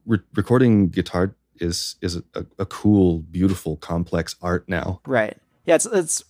re- 0.05 0.19
recording 0.35 0.89
guitar 0.89 1.35
is 1.57 1.95
is 2.01 2.17
a, 2.35 2.45
a 2.59 2.65
cool, 2.65 3.19
beautiful, 3.19 3.77
complex 3.77 4.35
art 4.41 4.67
now. 4.67 4.99
Right. 5.07 5.37
Yeah. 5.65 5.75
It's 5.75 5.85
it's 5.85 6.23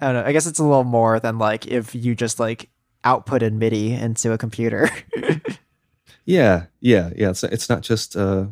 I 0.00 0.12
don't 0.12 0.22
know. 0.22 0.28
I 0.28 0.32
guess 0.32 0.46
it's 0.46 0.58
a 0.58 0.64
little 0.64 0.84
more 0.84 1.18
than 1.18 1.38
like 1.38 1.66
if 1.66 1.94
you 1.94 2.14
just 2.14 2.38
like 2.38 2.68
outputted 3.06 3.52
MIDI 3.52 3.92
into 3.92 4.32
a 4.32 4.38
computer. 4.38 4.90
yeah. 6.24 6.66
Yeah. 6.80 7.10
Yeah. 7.16 7.30
It's 7.30 7.44
it's 7.44 7.68
not 7.68 7.82
just. 7.82 8.16
uh 8.16 8.46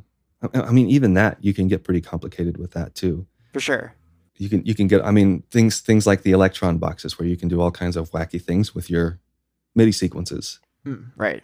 I 0.52 0.72
mean, 0.72 0.90
even 0.90 1.14
that 1.14 1.42
you 1.42 1.54
can 1.54 1.68
get 1.68 1.84
pretty 1.84 2.02
complicated 2.02 2.58
with 2.58 2.72
that 2.72 2.94
too. 2.94 3.26
For 3.54 3.60
sure. 3.60 3.94
You 4.36 4.48
can 4.48 4.64
you 4.66 4.74
can 4.74 4.88
get. 4.88 5.04
I 5.04 5.10
mean, 5.10 5.42
things 5.50 5.80
things 5.80 6.06
like 6.06 6.22
the 6.22 6.32
Elektron 6.32 6.78
boxes 6.78 7.18
where 7.18 7.26
you 7.26 7.36
can 7.36 7.48
do 7.48 7.60
all 7.60 7.70
kinds 7.70 7.96
of 7.96 8.10
wacky 8.10 8.40
things 8.40 8.74
with 8.74 8.90
your 8.90 9.20
MIDI 9.74 9.92
sequences. 9.92 10.60
Mm, 10.86 11.12
right 11.16 11.42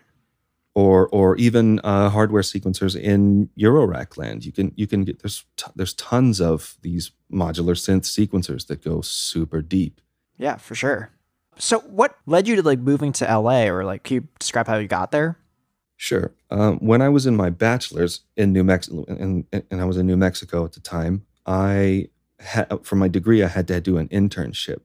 or 0.74 1.08
or 1.08 1.36
even 1.36 1.80
uh, 1.80 2.08
hardware 2.10 2.42
sequencers 2.42 2.98
in 2.98 3.48
Eurorack 3.58 4.16
land. 4.16 4.44
You 4.44 4.52
can 4.52 4.72
you 4.76 4.86
can 4.86 5.04
get 5.04 5.22
there's 5.22 5.44
t- 5.56 5.70
there's 5.74 5.94
tons 5.94 6.40
of 6.40 6.76
these 6.82 7.12
modular 7.32 7.76
synth 7.76 8.04
sequencers 8.04 8.66
that 8.68 8.84
go 8.84 9.00
super 9.00 9.62
deep. 9.62 10.00
Yeah, 10.38 10.56
for 10.56 10.74
sure. 10.74 11.10
So, 11.58 11.80
what 11.80 12.16
led 12.26 12.48
you 12.48 12.56
to 12.56 12.62
like 12.62 12.78
moving 12.78 13.12
to 13.12 13.24
LA, 13.24 13.64
or 13.64 13.84
like 13.84 14.04
can 14.04 14.14
you 14.14 14.28
describe 14.38 14.66
how 14.66 14.78
you 14.78 14.88
got 14.88 15.10
there? 15.10 15.38
Sure. 15.96 16.32
Um, 16.50 16.78
when 16.78 17.02
I 17.02 17.10
was 17.10 17.26
in 17.26 17.36
my 17.36 17.50
bachelor's 17.50 18.20
in 18.36 18.52
New 18.52 18.64
Mexico, 18.64 19.04
and, 19.06 19.44
and 19.52 19.80
I 19.80 19.84
was 19.84 19.98
in 19.98 20.06
New 20.06 20.16
Mexico 20.16 20.64
at 20.64 20.72
the 20.72 20.80
time, 20.80 21.26
I 21.44 22.08
had 22.38 22.68
for 22.82 22.96
my 22.96 23.08
degree 23.08 23.42
I 23.42 23.48
had 23.48 23.68
to 23.68 23.80
do 23.80 23.98
an 23.98 24.08
internship, 24.08 24.80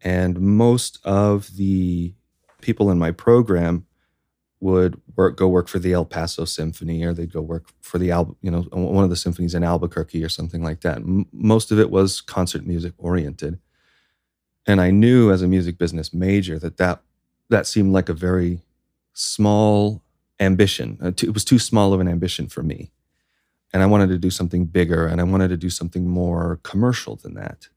and 0.00 0.40
most 0.40 1.00
of 1.04 1.56
the 1.56 2.14
people 2.60 2.90
in 2.90 2.98
my 2.98 3.10
program 3.10 3.86
would 4.60 5.00
work 5.16 5.36
go 5.36 5.48
work 5.48 5.68
for 5.68 5.78
the 5.78 5.92
El 5.92 6.04
Paso 6.04 6.44
Symphony 6.44 7.04
or 7.04 7.12
they'd 7.12 7.32
go 7.32 7.42
work 7.42 7.66
for 7.80 7.98
the 7.98 8.10
Al, 8.10 8.36
you 8.40 8.50
know 8.50 8.62
one 8.70 9.04
of 9.04 9.10
the 9.10 9.16
symphonies 9.16 9.54
in 9.54 9.64
Albuquerque 9.64 10.24
or 10.24 10.28
something 10.28 10.62
like 10.62 10.80
that. 10.80 10.98
M- 10.98 11.26
most 11.32 11.70
of 11.70 11.78
it 11.78 11.90
was 11.90 12.20
concert 12.20 12.66
music 12.66 12.94
oriented, 12.98 13.58
and 14.66 14.80
I 14.80 14.90
knew 14.90 15.30
as 15.30 15.42
a 15.42 15.48
music 15.48 15.78
business 15.78 16.12
major 16.12 16.58
that 16.58 16.76
that 16.78 17.00
that 17.48 17.66
seemed 17.66 17.92
like 17.92 18.08
a 18.08 18.14
very 18.14 18.60
small 19.12 20.02
ambition. 20.40 20.98
Uh, 21.02 21.08
it 21.08 21.32
was 21.32 21.44
too 21.44 21.58
small 21.58 21.92
of 21.92 22.00
an 22.00 22.08
ambition 22.08 22.48
for 22.48 22.62
me, 22.62 22.90
and 23.72 23.82
I 23.82 23.86
wanted 23.86 24.08
to 24.08 24.18
do 24.18 24.30
something 24.30 24.66
bigger 24.66 25.06
and 25.06 25.20
I 25.20 25.24
wanted 25.24 25.48
to 25.48 25.56
do 25.56 25.70
something 25.70 26.08
more 26.08 26.60
commercial 26.62 27.16
than 27.16 27.34
that. 27.34 27.68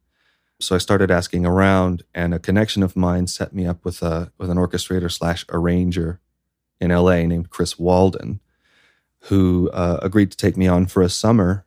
So 0.61 0.75
I 0.75 0.79
started 0.79 1.09
asking 1.09 1.45
around, 1.45 2.03
and 2.13 2.33
a 2.33 2.39
connection 2.39 2.83
of 2.83 2.97
mine 2.97 3.27
set 3.27 3.53
me 3.53 3.65
up 3.65 3.85
with 3.85 4.01
a 4.01 4.31
with 4.37 4.49
an 4.49 4.57
orchestrator 4.57 5.11
slash 5.11 5.45
arranger 5.49 6.19
in 6.81 6.91
LA 6.91 7.25
named 7.25 7.49
Chris 7.49 7.79
Walden, 7.79 8.41
who 9.23 9.69
uh, 9.71 9.99
agreed 10.01 10.31
to 10.31 10.37
take 10.37 10.57
me 10.57 10.67
on 10.67 10.85
for 10.85 11.01
a 11.01 11.09
summer. 11.09 11.65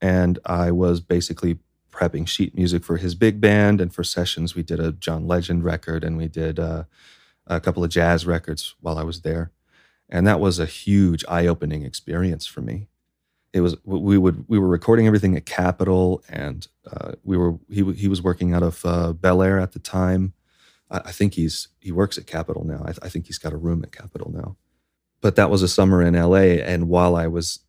And 0.00 0.38
I 0.46 0.70
was 0.70 1.00
basically 1.00 1.58
prepping 1.90 2.26
sheet 2.26 2.54
music 2.54 2.84
for 2.84 2.96
his 2.96 3.14
big 3.14 3.40
band. 3.40 3.80
And 3.80 3.92
for 3.94 4.04
sessions, 4.04 4.54
we 4.54 4.62
did 4.62 4.80
a 4.80 4.92
John 4.92 5.26
Legend 5.26 5.64
record 5.64 6.04
and 6.04 6.16
we 6.16 6.28
did 6.28 6.58
uh, 6.58 6.84
a 7.46 7.60
couple 7.60 7.84
of 7.84 7.90
jazz 7.90 8.26
records 8.26 8.74
while 8.80 8.98
I 8.98 9.02
was 9.02 9.22
there. 9.22 9.52
And 10.08 10.26
that 10.26 10.40
was 10.40 10.58
a 10.58 10.66
huge 10.66 11.24
eye 11.28 11.46
opening 11.46 11.84
experience 11.84 12.46
for 12.46 12.60
me. 12.60 12.88
It 13.52 13.62
was 13.62 13.76
we 13.84 14.16
would 14.16 14.44
we 14.48 14.60
were 14.60 14.68
recording 14.68 15.08
everything 15.08 15.36
at 15.36 15.44
Capitol, 15.44 16.22
and 16.28 16.68
uh, 16.88 17.12
we 17.24 17.36
were 17.36 17.58
he 17.68 17.82
he 17.94 18.06
was 18.06 18.22
working 18.22 18.54
out 18.54 18.62
of 18.62 18.84
uh, 18.84 19.12
Bel 19.12 19.42
Air 19.42 19.58
at 19.58 19.72
the 19.72 19.80
time, 19.80 20.34
I, 20.90 21.12
think 21.12 21.34
he's 21.34 21.68
he 21.78 21.92
works 21.92 22.18
at 22.18 22.26
Capitol 22.26 22.64
now. 22.64 22.82
I, 22.82 22.86
th- 22.86 22.98
I 23.02 23.08
think 23.08 23.26
he's 23.26 23.38
got 23.38 23.52
a 23.52 23.56
room 23.56 23.82
at 23.84 23.92
Capitol 23.92 24.30
now. 24.32 24.56
But 25.20 25.36
that 25.36 25.50
was 25.50 25.62
a 25.62 25.68
summer 25.68 26.02
in 26.02 26.14
LA, 26.14 26.58
and 26.64 26.88
while 26.88 27.14
I 27.14 27.26
was 27.26 27.60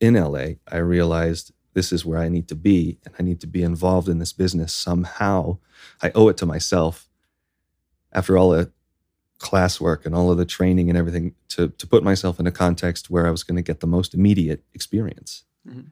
in 0.00 0.14
LA, 0.14 0.54
I 0.70 0.76
realized 0.76 1.52
this 1.72 1.92
is 1.92 2.04
where 2.04 2.18
I 2.18 2.28
need 2.28 2.48
to 2.48 2.54
be, 2.54 2.98
and 3.04 3.14
I 3.18 3.22
need 3.22 3.40
to 3.40 3.46
be 3.46 3.62
involved 3.62 4.08
in 4.08 4.18
this 4.18 4.32
business 4.32 4.72
somehow. 4.72 5.58
I 6.02 6.10
owe 6.14 6.28
it 6.28 6.36
to 6.38 6.46
myself. 6.46 7.08
After 8.12 8.36
all 8.36 8.50
the 8.50 8.72
classwork 9.38 10.04
and 10.04 10.14
all 10.14 10.30
of 10.30 10.36
the 10.36 10.44
training 10.44 10.88
and 10.88 10.98
everything, 10.98 11.34
to 11.48 11.68
to 11.68 11.86
put 11.86 12.02
myself 12.02 12.40
in 12.40 12.46
a 12.46 12.52
context 12.52 13.08
where 13.08 13.26
I 13.26 13.30
was 13.30 13.44
going 13.44 13.56
to 13.56 13.62
get 13.62 13.80
the 13.80 13.86
most 13.86 14.14
immediate 14.14 14.64
experience, 14.74 15.44
mm-hmm. 15.66 15.88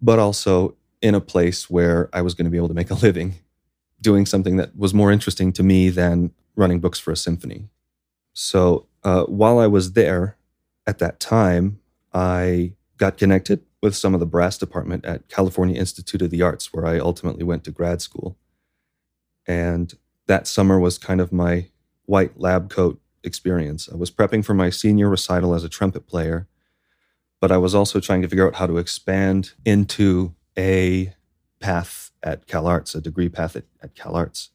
but 0.00 0.18
also 0.18 0.76
in 1.00 1.14
a 1.14 1.20
place 1.20 1.68
where 1.68 2.08
I 2.12 2.22
was 2.22 2.34
going 2.34 2.44
to 2.44 2.50
be 2.50 2.56
able 2.56 2.68
to 2.68 2.74
make 2.74 2.90
a 2.90 2.94
living 2.94 3.34
doing 4.00 4.26
something 4.26 4.56
that 4.56 4.76
was 4.76 4.92
more 4.92 5.12
interesting 5.12 5.52
to 5.52 5.62
me 5.62 5.88
than 5.88 6.32
running 6.56 6.80
books 6.80 6.98
for 6.98 7.12
a 7.12 7.16
symphony. 7.16 7.68
So 8.32 8.86
uh, 9.04 9.24
while 9.24 9.58
I 9.58 9.66
was 9.66 9.92
there 9.92 10.36
at 10.86 10.98
that 10.98 11.20
time, 11.20 11.80
I 12.12 12.72
got 12.96 13.16
connected 13.16 13.62
with 13.82 13.96
some 13.96 14.14
of 14.14 14.20
the 14.20 14.26
brass 14.26 14.56
department 14.56 15.04
at 15.04 15.28
California 15.28 15.78
Institute 15.78 16.22
of 16.22 16.30
the 16.30 16.40
Arts, 16.40 16.72
where 16.72 16.86
I 16.86 16.98
ultimately 16.98 17.42
went 17.42 17.64
to 17.64 17.72
grad 17.72 18.00
school. 18.00 18.38
And 19.46 19.92
that 20.28 20.46
summer 20.46 20.78
was 20.78 20.98
kind 20.98 21.20
of 21.20 21.32
my 21.32 21.68
white 22.06 22.38
lab 22.38 22.70
coat 22.70 23.00
experience. 23.24 23.88
I 23.92 23.96
was 23.96 24.10
prepping 24.10 24.44
for 24.44 24.54
my 24.54 24.70
senior 24.70 25.08
recital 25.08 25.54
as 25.54 25.64
a 25.64 25.68
trumpet 25.68 26.06
player, 26.06 26.46
but 27.40 27.50
I 27.50 27.58
was 27.58 27.74
also 27.74 27.98
trying 27.98 28.22
to 28.22 28.28
figure 28.28 28.46
out 28.46 28.54
how 28.54 28.66
to 28.66 28.78
expand 28.78 29.52
into 29.64 30.34
a 30.56 31.12
path 31.58 32.12
at 32.22 32.46
CalArts, 32.46 32.94
a 32.94 33.00
degree 33.00 33.28
path 33.28 33.56
at, 33.56 33.64
at 33.82 33.94
CalArts. 33.96 34.48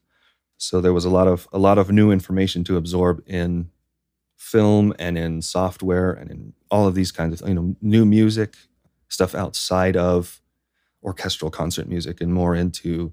So 0.56 0.80
there 0.80 0.92
was 0.92 1.04
a 1.04 1.10
lot 1.10 1.28
of 1.28 1.48
a 1.52 1.58
lot 1.58 1.78
of 1.78 1.90
new 1.90 2.10
information 2.10 2.64
to 2.64 2.76
absorb 2.76 3.22
in 3.26 3.70
film 4.36 4.94
and 4.98 5.18
in 5.18 5.42
software 5.42 6.12
and 6.12 6.30
in 6.30 6.52
all 6.70 6.86
of 6.86 6.94
these 6.94 7.12
kinds 7.12 7.40
of 7.40 7.48
you 7.48 7.54
know 7.54 7.76
new 7.80 8.04
music 8.04 8.56
stuff 9.08 9.34
outside 9.34 9.96
of 9.96 10.40
orchestral 11.02 11.50
concert 11.50 11.88
music 11.88 12.20
and 12.20 12.32
more 12.32 12.54
into 12.54 13.12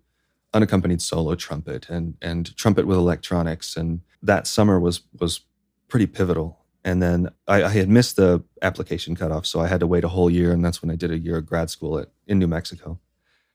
unaccompanied 0.53 1.01
solo 1.01 1.36
trumpet 1.36 1.89
and 1.89 2.15
and 2.21 2.55
trumpet 2.55 2.88
with 2.88 2.97
electronics. 2.97 3.75
And 3.75 4.01
that 4.23 4.47
summer 4.47 4.79
was 4.79 5.01
was 5.19 5.41
pretty 5.88 6.08
pivotal. 6.08 6.60
And 6.84 7.01
then 7.01 7.29
I, 7.47 7.63
I, 7.63 7.69
had 7.69 7.89
missed 7.89 8.15
the 8.15 8.43
application 8.62 9.15
cutoff 9.15 9.47
so 9.47 9.60
i 9.60 9.67
had 9.67 9.79
to 9.79 9.88
wait 9.88 10.03
a 10.03 10.08
whole 10.08 10.29
year 10.29 10.51
and 10.51 10.63
that's 10.63 10.84
when 10.84 10.91
i 10.91 10.95
did 10.95 11.10
a 11.10 11.17
year 11.17 11.38
of 11.38 11.45
grad 11.47 11.71
school 11.71 11.97
at, 11.97 12.10
in 12.27 12.38
new 12.39 12.47
mexico. 12.47 12.99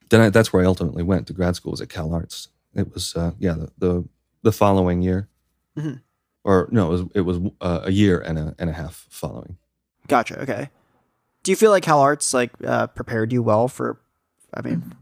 Then 0.08 0.20
I, 0.20 0.30
that's 0.30 0.52
where 0.52 0.62
i 0.62 0.66
ultimately 0.66 1.04
went 1.04 1.26
to 1.28 1.32
grad 1.32 1.54
school 1.56 1.70
was 1.70 1.80
at 1.80 1.88
cal 1.88 2.12
arts. 2.12 2.48
It 2.74 2.92
was 2.92 3.14
uh, 3.16 3.32
yeah 3.38 3.54
the, 3.54 3.70
the, 3.78 4.08
the 4.42 4.52
following 4.52 5.02
year. 5.02 5.28
Mm-hmm. 5.78 5.98
or 6.42 6.68
no 6.72 6.88
it 6.88 6.90
was 6.90 7.02
it 7.14 7.20
was 7.20 7.38
uh, 7.60 7.80
a 7.84 7.92
year 7.92 8.18
and 8.18 8.36
a 8.36 8.54
and 8.58 8.68
a 8.68 8.72
half 8.72 9.06
following. 9.08 9.56
Gotcha 10.08 10.40
okay 10.42 10.70
do 11.42 11.52
you 11.52 11.56
feel 11.56 11.70
like 11.70 11.82
cal 11.82 12.00
arts 12.00 12.32
like 12.34 12.52
uh, 12.64 12.86
prepared 12.88 13.32
you 13.32 13.42
well 13.42 13.68
for 13.68 14.00
i 14.54 14.60
mean 14.62 14.94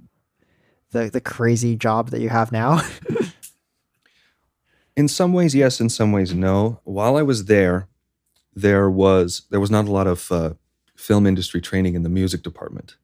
the 0.90 1.10
the 1.10 1.20
crazy 1.20 1.76
job 1.76 2.10
that 2.10 2.20
you 2.20 2.28
have 2.28 2.52
now? 2.52 2.80
in 4.96 5.08
some 5.08 5.32
ways, 5.32 5.54
yes. 5.54 5.80
In 5.80 5.88
some 5.88 6.12
ways, 6.12 6.34
no. 6.34 6.80
While 6.84 7.16
I 7.16 7.22
was 7.22 7.46
there, 7.46 7.88
there 8.54 8.90
was 8.90 9.42
there 9.50 9.60
was 9.60 9.70
not 9.70 9.86
a 9.86 9.92
lot 9.92 10.06
of 10.06 10.30
uh, 10.32 10.54
film 10.96 11.26
industry 11.26 11.60
training 11.60 11.94
in 11.94 12.02
the 12.02 12.08
music 12.08 12.42
department. 12.42 12.96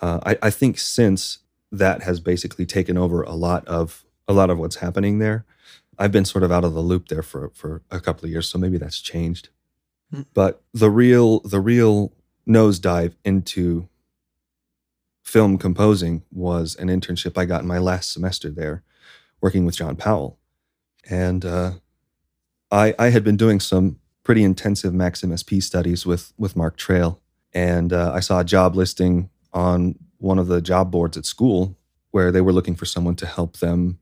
Uh, 0.00 0.20
I, 0.24 0.38
I 0.42 0.50
think 0.50 0.78
since 0.78 1.38
that 1.72 2.02
has 2.02 2.20
basically 2.20 2.66
taken 2.66 2.96
over 2.96 3.22
a 3.22 3.34
lot 3.34 3.66
of 3.66 4.04
a 4.28 4.32
lot 4.32 4.50
of 4.50 4.58
what's 4.58 4.76
happening 4.76 5.18
there. 5.18 5.44
I've 5.98 6.12
been 6.12 6.26
sort 6.26 6.44
of 6.44 6.52
out 6.52 6.64
of 6.64 6.74
the 6.74 6.80
loop 6.80 7.08
there 7.08 7.22
for 7.22 7.50
for 7.54 7.82
a 7.90 8.00
couple 8.00 8.24
of 8.24 8.30
years, 8.30 8.48
so 8.48 8.58
maybe 8.58 8.78
that's 8.78 9.00
changed. 9.00 9.48
Mm. 10.12 10.26
But 10.34 10.62
the 10.72 10.90
real 10.90 11.40
the 11.40 11.60
real 11.60 12.12
nosedive 12.48 13.14
into 13.24 13.88
film 15.22 15.58
composing 15.58 16.22
was 16.30 16.76
an 16.76 16.88
internship 16.88 17.36
I 17.36 17.44
got 17.44 17.62
in 17.62 17.68
my 17.68 17.78
last 17.78 18.12
semester 18.12 18.50
there, 18.50 18.82
working 19.40 19.64
with 19.64 19.76
John 19.76 19.96
Powell. 19.96 20.38
And 21.08 21.44
uh, 21.44 21.72
I, 22.70 22.94
I 22.98 23.10
had 23.10 23.24
been 23.24 23.36
doing 23.36 23.60
some 23.60 23.98
pretty 24.22 24.44
intensive 24.44 24.94
Max 24.94 25.22
MSP 25.22 25.62
studies 25.62 26.06
with, 26.06 26.32
with 26.38 26.56
Mark 26.56 26.76
Trayle. 26.76 27.20
And 27.52 27.92
uh, 27.92 28.12
I 28.14 28.20
saw 28.20 28.40
a 28.40 28.44
job 28.44 28.76
listing 28.76 29.30
on 29.52 29.96
one 30.18 30.38
of 30.38 30.46
the 30.46 30.60
job 30.60 30.90
boards 30.90 31.16
at 31.16 31.26
school 31.26 31.76
where 32.10 32.32
they 32.32 32.40
were 32.40 32.52
looking 32.52 32.74
for 32.76 32.84
someone 32.86 33.16
to 33.16 33.26
help 33.26 33.58
them. 33.58 33.98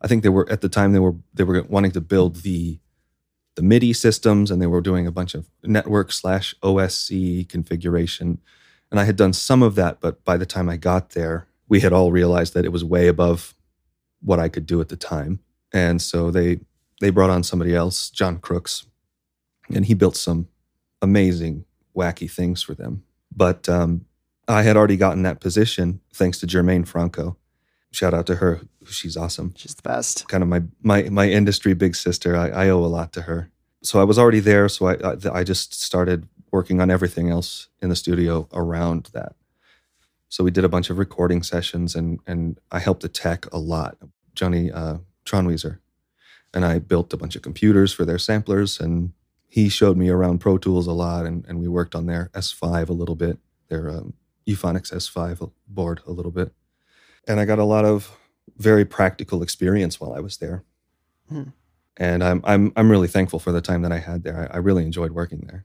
I 0.00 0.06
think 0.06 0.22
they 0.22 0.28
were 0.28 0.50
at 0.50 0.60
the 0.60 0.68
time 0.68 0.92
they 0.92 0.98
were 0.98 1.16
they 1.34 1.44
were 1.44 1.62
wanting 1.62 1.90
to 1.92 2.00
build 2.00 2.36
the 2.36 2.78
the 3.58 3.64
MIDI 3.64 3.92
systems 3.92 4.50
and 4.50 4.62
they 4.62 4.66
were 4.66 4.80
doing 4.80 5.06
a 5.06 5.12
bunch 5.12 5.34
of 5.34 5.48
network 5.64 6.12
slash 6.12 6.54
OSC 6.62 7.48
configuration 7.48 8.38
and 8.90 8.98
I 8.98 9.04
had 9.04 9.16
done 9.16 9.32
some 9.32 9.62
of 9.62 9.74
that, 9.74 10.00
but 10.00 10.24
by 10.24 10.36
the 10.36 10.46
time 10.46 10.68
I 10.68 10.76
got 10.76 11.10
there, 11.10 11.46
we 11.68 11.80
had 11.80 11.92
all 11.92 12.10
realized 12.10 12.54
that 12.54 12.64
it 12.64 12.72
was 12.72 12.84
way 12.84 13.06
above 13.06 13.54
what 14.20 14.38
I 14.38 14.48
could 14.48 14.66
do 14.66 14.80
at 14.80 14.88
the 14.88 14.96
time. 14.96 15.40
And 15.72 16.00
so 16.00 16.30
they 16.30 16.60
they 17.00 17.10
brought 17.10 17.30
on 17.30 17.44
somebody 17.44 17.74
else, 17.74 18.10
John 18.10 18.38
Crooks, 18.38 18.86
and 19.72 19.84
he 19.84 19.94
built 19.94 20.16
some 20.16 20.48
amazing, 21.00 21.64
wacky 21.96 22.28
things 22.30 22.62
for 22.62 22.74
them. 22.74 23.04
But 23.34 23.68
um, 23.68 24.06
I 24.48 24.62
had 24.62 24.76
already 24.76 24.96
gotten 24.96 25.22
that 25.22 25.40
position 25.40 26.00
thanks 26.12 26.40
to 26.40 26.46
Germaine 26.46 26.84
Franco. 26.84 27.36
Shout 27.90 28.14
out 28.14 28.26
to 28.26 28.36
her; 28.36 28.60
she's 28.86 29.16
awesome. 29.16 29.54
She's 29.56 29.74
the 29.74 29.82
best. 29.82 30.28
Kind 30.28 30.42
of 30.42 30.48
my 30.48 30.62
my 30.82 31.02
my 31.04 31.28
industry 31.28 31.74
big 31.74 31.96
sister. 31.96 32.36
I, 32.36 32.48
I 32.48 32.68
owe 32.68 32.84
a 32.84 32.86
lot 32.86 33.12
to 33.14 33.22
her. 33.22 33.50
So 33.82 34.00
I 34.00 34.04
was 34.04 34.18
already 34.18 34.40
there. 34.40 34.68
So 34.68 34.86
I 34.86 34.94
I, 34.94 35.40
I 35.40 35.44
just 35.44 35.80
started 35.80 36.28
working 36.50 36.80
on 36.80 36.90
everything 36.90 37.30
else 37.30 37.68
in 37.80 37.88
the 37.88 37.96
studio 37.96 38.48
around 38.52 39.10
that. 39.12 39.34
So 40.30 40.44
we 40.44 40.50
did 40.50 40.64
a 40.64 40.68
bunch 40.68 40.90
of 40.90 40.98
recording 40.98 41.42
sessions, 41.42 41.94
and 41.94 42.20
and 42.26 42.58
I 42.70 42.78
helped 42.78 43.02
the 43.02 43.08
tech 43.08 43.46
a 43.52 43.58
lot. 43.58 43.96
Johnny 44.34 44.70
uh, 44.70 44.98
Tronwieser 45.24 45.78
and 46.54 46.64
I 46.64 46.78
built 46.78 47.12
a 47.12 47.16
bunch 47.16 47.36
of 47.36 47.42
computers 47.42 47.92
for 47.92 48.04
their 48.04 48.18
samplers, 48.18 48.80
and 48.80 49.12
he 49.48 49.68
showed 49.68 49.96
me 49.96 50.08
around 50.08 50.38
Pro 50.38 50.58
Tools 50.58 50.86
a 50.86 50.92
lot, 50.92 51.26
and, 51.26 51.44
and 51.46 51.60
we 51.60 51.68
worked 51.68 51.94
on 51.94 52.06
their 52.06 52.30
S5 52.34 52.88
a 52.88 52.92
little 52.92 53.14
bit, 53.14 53.38
their 53.68 53.90
um, 53.90 54.14
Euphonix 54.46 54.92
S5 54.92 55.50
board 55.66 56.00
a 56.06 56.12
little 56.12 56.30
bit, 56.30 56.52
and 57.28 57.38
I 57.38 57.44
got 57.44 57.58
a 57.58 57.64
lot 57.64 57.84
of 57.84 58.16
very 58.56 58.84
practical 58.84 59.42
experience 59.42 60.00
while 60.00 60.12
I 60.12 60.20
was 60.20 60.38
there. 60.38 60.64
Hmm. 61.28 61.50
And 61.96 62.22
I'm 62.24 62.40
I'm 62.44 62.72
I'm 62.76 62.90
really 62.90 63.08
thankful 63.08 63.38
for 63.38 63.52
the 63.52 63.60
time 63.60 63.82
that 63.82 63.92
I 63.92 63.98
had 63.98 64.22
there. 64.22 64.48
I, 64.50 64.56
I 64.56 64.58
really 64.58 64.84
enjoyed 64.84 65.12
working 65.12 65.40
there. 65.46 65.64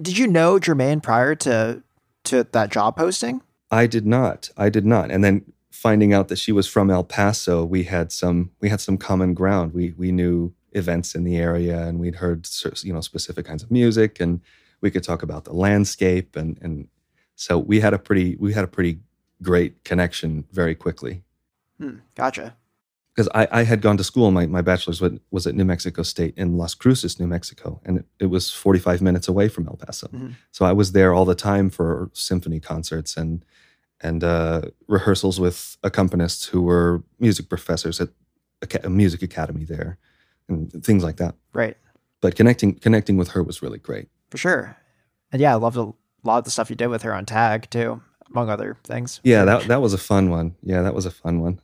Did 0.00 0.18
you 0.18 0.26
know 0.26 0.58
Germaine 0.58 1.00
prior 1.00 1.34
to 1.36 1.82
to 2.24 2.44
that 2.52 2.70
job 2.70 2.96
posting? 2.96 3.42
I 3.70 3.86
did 3.86 4.06
not. 4.06 4.50
I 4.56 4.68
did 4.70 4.86
not. 4.86 5.10
And 5.10 5.22
then 5.22 5.52
finding 5.70 6.12
out 6.12 6.28
that 6.28 6.38
she 6.38 6.52
was 6.52 6.66
from 6.66 6.90
El 6.90 7.04
Paso, 7.04 7.64
we 7.64 7.84
had 7.84 8.12
some 8.12 8.50
we 8.60 8.68
had 8.68 8.80
some 8.80 8.96
common 8.96 9.34
ground. 9.34 9.74
We 9.74 9.92
we 9.96 10.10
knew 10.10 10.54
events 10.72 11.14
in 11.14 11.24
the 11.24 11.36
area, 11.36 11.86
and 11.86 12.00
we'd 12.00 12.16
heard 12.16 12.48
you 12.82 12.92
know 12.92 13.00
specific 13.00 13.46
kinds 13.46 13.62
of 13.62 13.70
music, 13.70 14.20
and 14.20 14.40
we 14.80 14.90
could 14.90 15.04
talk 15.04 15.22
about 15.22 15.44
the 15.44 15.52
landscape, 15.52 16.34
and 16.34 16.58
and 16.62 16.88
so 17.36 17.58
we 17.58 17.80
had 17.80 17.92
a 17.92 17.98
pretty 17.98 18.36
we 18.36 18.54
had 18.54 18.64
a 18.64 18.68
pretty 18.68 19.00
great 19.42 19.84
connection 19.84 20.44
very 20.52 20.74
quickly. 20.74 21.22
Hmm, 21.78 21.98
gotcha 22.14 22.56
because 23.14 23.28
I, 23.34 23.46
I, 23.50 23.62
had 23.62 23.80
gone 23.80 23.96
to 23.96 24.04
school. 24.04 24.30
My, 24.30 24.46
my 24.46 24.60
bachelor's 24.60 25.00
was 25.30 25.46
at 25.46 25.54
New 25.54 25.64
Mexico 25.64 26.02
State 26.02 26.34
in 26.36 26.56
Las 26.56 26.74
Cruces, 26.74 27.20
New 27.20 27.26
Mexico, 27.26 27.80
and 27.84 27.98
it, 27.98 28.06
it 28.18 28.26
was 28.26 28.50
45 28.50 29.02
minutes 29.02 29.28
away 29.28 29.48
from 29.48 29.68
El 29.68 29.76
Paso. 29.76 30.08
Mm-hmm. 30.08 30.30
So 30.50 30.64
I 30.64 30.72
was 30.72 30.92
there 30.92 31.14
all 31.14 31.24
the 31.24 31.34
time 31.34 31.70
for 31.70 32.10
symphony 32.12 32.60
concerts 32.60 33.16
and 33.16 33.44
and 34.00 34.24
uh, 34.24 34.62
rehearsals 34.88 35.40
with 35.40 35.78
accompanists 35.82 36.48
who 36.48 36.60
were 36.60 37.02
music 37.20 37.48
professors 37.48 38.00
at 38.00 38.08
a 38.82 38.90
music 38.90 39.22
academy 39.22 39.64
there, 39.64 39.98
and 40.48 40.84
things 40.84 41.04
like 41.04 41.16
that. 41.16 41.34
Right. 41.52 41.76
But 42.20 42.34
connecting 42.34 42.74
connecting 42.74 43.16
with 43.16 43.28
her 43.28 43.42
was 43.42 43.62
really 43.62 43.78
great. 43.78 44.08
For 44.30 44.38
sure, 44.38 44.76
and 45.30 45.40
yeah, 45.40 45.52
I 45.52 45.56
loved 45.56 45.76
a 45.76 45.92
lot 46.24 46.38
of 46.38 46.44
the 46.44 46.50
stuff 46.50 46.70
you 46.70 46.76
did 46.76 46.88
with 46.88 47.02
her 47.02 47.14
on 47.14 47.26
Tag 47.26 47.70
too, 47.70 48.02
among 48.30 48.50
other 48.50 48.76
things. 48.84 49.20
Yeah, 49.24 49.44
that 49.44 49.64
that 49.68 49.80
was 49.80 49.92
a 49.92 49.98
fun 49.98 50.30
one. 50.30 50.56
Yeah, 50.62 50.82
that 50.82 50.94
was 50.94 51.06
a 51.06 51.10
fun 51.10 51.40
one 51.40 51.60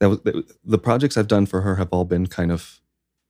that 0.00 0.08
was 0.08 0.20
the 0.64 0.78
projects 0.78 1.16
I've 1.16 1.28
done 1.28 1.46
for 1.46 1.62
her 1.62 1.76
have 1.76 1.88
all 1.90 2.04
been 2.04 2.26
kind 2.26 2.52
of 2.52 2.80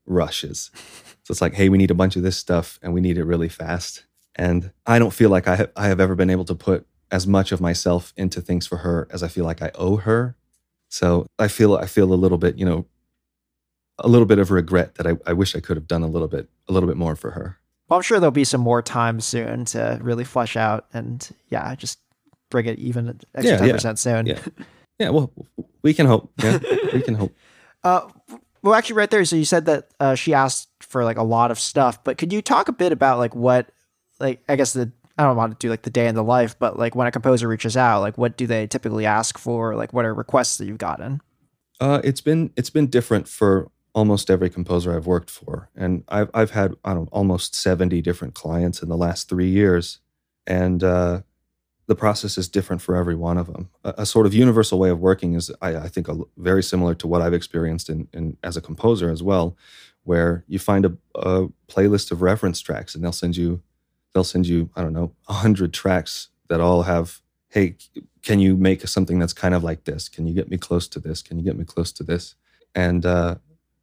rushes. 0.06 0.70
So 1.24 1.32
it's 1.32 1.42
like, 1.42 1.52
hey, 1.52 1.68
we 1.68 1.76
need 1.76 1.90
a 1.90 1.94
bunch 1.94 2.16
of 2.16 2.22
this 2.22 2.38
stuff 2.38 2.78
and 2.80 2.94
we 2.94 3.02
need 3.02 3.18
it 3.18 3.24
really 3.24 3.50
fast. 3.50 4.06
And 4.34 4.72
I 4.86 4.98
don't 4.98 5.12
feel 5.12 5.28
like 5.28 5.46
I 5.46 5.56
have, 5.56 5.70
I 5.76 5.88
have 5.88 6.00
ever 6.00 6.14
been 6.14 6.30
able 6.30 6.46
to 6.46 6.54
put 6.54 6.86
as 7.10 7.26
much 7.26 7.52
of 7.52 7.60
myself 7.60 8.14
into 8.16 8.40
things 8.40 8.66
for 8.66 8.78
her 8.78 9.06
as 9.10 9.22
I 9.22 9.28
feel 9.28 9.44
like 9.44 9.60
I 9.60 9.70
owe 9.74 9.98
her. 9.98 10.36
So 10.88 11.26
I 11.38 11.48
feel 11.48 11.76
I 11.76 11.84
feel 11.84 12.14
a 12.14 12.16
little 12.16 12.38
bit, 12.38 12.56
you 12.56 12.64
know, 12.64 12.86
a 13.98 14.08
little 14.08 14.24
bit 14.24 14.38
of 14.38 14.50
regret 14.50 14.94
that 14.94 15.06
I, 15.06 15.18
I 15.26 15.34
wish 15.34 15.54
I 15.54 15.60
could 15.60 15.76
have 15.76 15.86
done 15.86 16.02
a 16.02 16.06
little 16.06 16.28
bit 16.28 16.48
a 16.66 16.72
little 16.72 16.88
bit 16.88 16.96
more 16.96 17.14
for 17.14 17.32
her. 17.32 17.58
Well, 17.90 17.98
I'm 17.98 18.02
sure 18.02 18.18
there'll 18.20 18.30
be 18.30 18.44
some 18.44 18.62
more 18.62 18.80
time 18.80 19.20
soon 19.20 19.66
to 19.66 19.98
really 20.00 20.24
flesh 20.24 20.56
out 20.56 20.86
and 20.94 21.28
yeah, 21.50 21.74
just 21.74 21.98
bring 22.50 22.66
it 22.66 22.78
even 22.78 23.20
extra 23.34 23.58
ten 23.58 23.70
percent 23.70 23.98
soon. 23.98 24.26
Yeah. 24.26 24.38
Yeah, 24.98 25.10
well, 25.10 25.32
we 25.82 25.94
can 25.94 26.06
hope. 26.06 26.32
Yeah, 26.42 26.58
we 26.92 27.02
can 27.02 27.14
hope. 27.14 27.32
Uh, 27.84 28.08
well, 28.62 28.74
actually, 28.74 28.96
right 28.96 29.10
there. 29.10 29.24
So 29.24 29.36
you 29.36 29.44
said 29.44 29.66
that 29.66 29.88
uh, 30.00 30.14
she 30.16 30.34
asked 30.34 30.68
for 30.80 31.04
like 31.04 31.16
a 31.16 31.22
lot 31.22 31.50
of 31.50 31.58
stuff, 31.58 32.02
but 32.02 32.18
could 32.18 32.32
you 32.32 32.42
talk 32.42 32.68
a 32.68 32.72
bit 32.72 32.90
about 32.90 33.18
like 33.18 33.34
what, 33.34 33.70
like 34.18 34.42
I 34.48 34.56
guess 34.56 34.72
the 34.72 34.90
I 35.16 35.24
don't 35.24 35.36
want 35.36 35.58
to 35.58 35.64
do 35.64 35.70
like 35.70 35.82
the 35.82 35.90
day 35.90 36.08
in 36.08 36.14
the 36.14 36.24
life, 36.24 36.58
but 36.58 36.78
like 36.78 36.94
when 36.94 37.06
a 37.06 37.12
composer 37.12 37.48
reaches 37.48 37.76
out, 37.76 38.00
like 38.00 38.18
what 38.18 38.36
do 38.36 38.46
they 38.46 38.66
typically 38.66 39.06
ask 39.06 39.38
for? 39.38 39.76
Like 39.76 39.92
what 39.92 40.04
are 40.04 40.14
requests 40.14 40.58
that 40.58 40.66
you've 40.66 40.78
gotten? 40.78 41.20
Uh, 41.80 42.00
it's 42.02 42.20
been 42.20 42.52
it's 42.56 42.70
been 42.70 42.88
different 42.88 43.28
for 43.28 43.70
almost 43.94 44.30
every 44.30 44.50
composer 44.50 44.94
I've 44.94 45.06
worked 45.06 45.30
for, 45.30 45.70
and 45.76 46.02
I've 46.08 46.30
I've 46.34 46.50
had 46.50 46.74
I 46.84 46.94
don't 46.94 47.04
know, 47.04 47.08
almost 47.12 47.54
seventy 47.54 48.02
different 48.02 48.34
clients 48.34 48.82
in 48.82 48.88
the 48.88 48.96
last 48.96 49.28
three 49.28 49.48
years, 49.48 50.00
and 50.46 50.82
uh, 50.82 51.22
the 51.88 51.96
process 51.96 52.36
is 52.36 52.48
different 52.48 52.82
for 52.82 52.94
every 52.94 53.16
one 53.16 53.38
of 53.38 53.46
them. 53.46 53.70
A, 53.82 53.94
a 53.98 54.06
sort 54.06 54.26
of 54.26 54.34
universal 54.34 54.78
way 54.78 54.90
of 54.90 55.00
working 55.00 55.34
is, 55.34 55.50
I, 55.62 55.76
I 55.76 55.88
think, 55.88 56.06
a, 56.06 56.18
very 56.36 56.62
similar 56.62 56.94
to 56.94 57.06
what 57.08 57.22
I've 57.22 57.32
experienced 57.32 57.88
in, 57.88 58.06
in, 58.12 58.36
as 58.44 58.56
a 58.56 58.60
composer 58.60 59.10
as 59.10 59.22
well, 59.22 59.56
where 60.04 60.44
you 60.46 60.58
find 60.58 60.84
a, 60.84 60.96
a, 61.14 61.48
playlist 61.66 62.12
of 62.12 62.20
reference 62.20 62.60
tracks, 62.60 62.94
and 62.94 63.02
they'll 63.02 63.10
send 63.10 63.36
you, 63.36 63.62
they'll 64.12 64.22
send 64.22 64.46
you, 64.46 64.70
I 64.76 64.82
don't 64.82 64.92
know, 64.92 65.14
hundred 65.26 65.72
tracks 65.72 66.28
that 66.48 66.60
all 66.60 66.82
have, 66.82 67.20
hey, 67.48 67.76
can 68.22 68.38
you 68.38 68.54
make 68.56 68.86
something 68.86 69.18
that's 69.18 69.32
kind 69.32 69.54
of 69.54 69.64
like 69.64 69.84
this? 69.84 70.10
Can 70.10 70.26
you 70.26 70.34
get 70.34 70.50
me 70.50 70.58
close 70.58 70.88
to 70.88 71.00
this? 71.00 71.22
Can 71.22 71.38
you 71.38 71.44
get 71.44 71.56
me 71.56 71.64
close 71.64 71.90
to 71.92 72.02
this? 72.02 72.34
And 72.74 73.06
uh, 73.06 73.36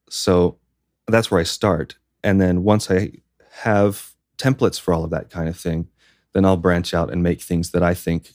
so 0.10 0.58
that's 1.08 1.32
where 1.32 1.40
I 1.40 1.44
start. 1.44 1.96
And 2.24 2.40
then 2.40 2.64
once 2.64 2.92
I 2.92 3.14
have 3.62 4.14
templates 4.38 4.80
for 4.80 4.94
all 4.94 5.04
of 5.04 5.10
that 5.10 5.32
kind 5.32 5.50
of 5.50 5.58
thing, 5.58 5.88
then 6.36 6.44
I'll 6.44 6.58
branch 6.58 6.94
out 6.94 7.10
and 7.10 7.24
make 7.24 7.42
things 7.42 7.72
that 7.72 7.82
I 7.82 7.94
think 7.94 8.34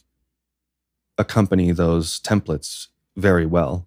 accompany 1.18 1.70
those 1.70 2.18
templates 2.18 2.86
very 3.14 3.44
well. 3.44 3.86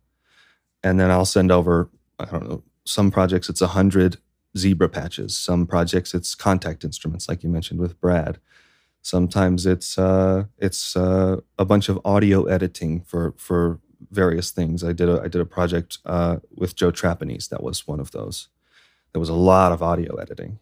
And 0.84 1.00
then 1.00 1.10
I'll 1.10 1.26
send 1.26 1.52
over, 1.52 1.90
I 2.20 2.26
don't 2.26 2.48
know, 2.48 2.64
some 2.86 3.10
projects 3.10 3.50
it's 3.50 3.62
100 3.62 4.18
zebra 4.56 4.88
patches. 4.88 5.36
Some 5.36 5.66
projects 5.66 6.14
it's 6.14 6.36
Kontakt 6.36 6.84
instruments, 6.84 7.28
like 7.28 7.42
you 7.42 7.50
mentioned 7.50 7.80
with 7.80 8.00
Brad. 8.00 8.38
Sometimes 9.02 9.66
it's 9.66 9.98
uh, 9.98 10.44
it's 10.60 10.96
uh, 10.96 11.38
a 11.58 11.66
bunch 11.66 11.90
of 11.90 12.00
audio 12.06 12.44
editing 12.44 13.02
for 13.02 13.34
for 13.36 13.80
various 14.12 14.52
things. 14.52 14.84
I 14.84 14.94
did 14.94 15.10
a 15.10 15.22
I 15.24 15.28
did 15.28 15.42
a 15.42 15.46
project 15.46 15.98
uh, 16.06 16.38
with 16.56 16.76
Joe 16.76 16.92
Trapanese 16.92 17.48
that 17.48 17.64
was 17.64 17.88
one 17.88 18.00
of 18.00 18.12
those. 18.12 18.50
There 19.12 19.20
was 19.20 19.30
a 19.30 19.34
lot 19.34 19.72
of 19.72 19.82
audio 19.82 20.16
editing, 20.18 20.60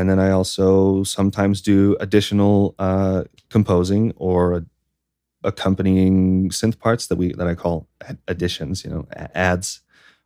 and 0.00 0.08
then 0.08 0.18
I 0.18 0.30
also 0.30 1.04
sometimes 1.04 1.60
do 1.60 1.96
additional 2.00 2.74
uh, 2.78 3.24
composing 3.50 4.12
or 4.16 4.64
accompanying 5.44 6.48
synth 6.50 6.78
parts 6.78 7.06
that 7.08 7.16
we 7.16 7.32
that 7.34 7.46
I 7.46 7.54
call 7.54 7.86
additions. 8.26 8.82
You 8.82 8.90
know, 8.90 9.08
ads 9.34 9.80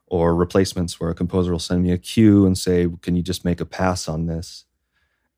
or 0.07 0.35
replacements 0.35 1.01
where 1.01 1.11
a 1.11 1.15
composer 1.15 1.51
will 1.51 1.59
send 1.59 1.83
me 1.83 1.91
a 1.91 1.99
cue 1.99 2.47
and 2.47 2.57
say, 2.57 2.89
"Can 3.03 3.17
you 3.17 3.23
just 3.23 3.45
make 3.45 3.61
a 3.61 3.67
pass 3.67 4.09
on 4.09 4.27
this?" 4.27 4.65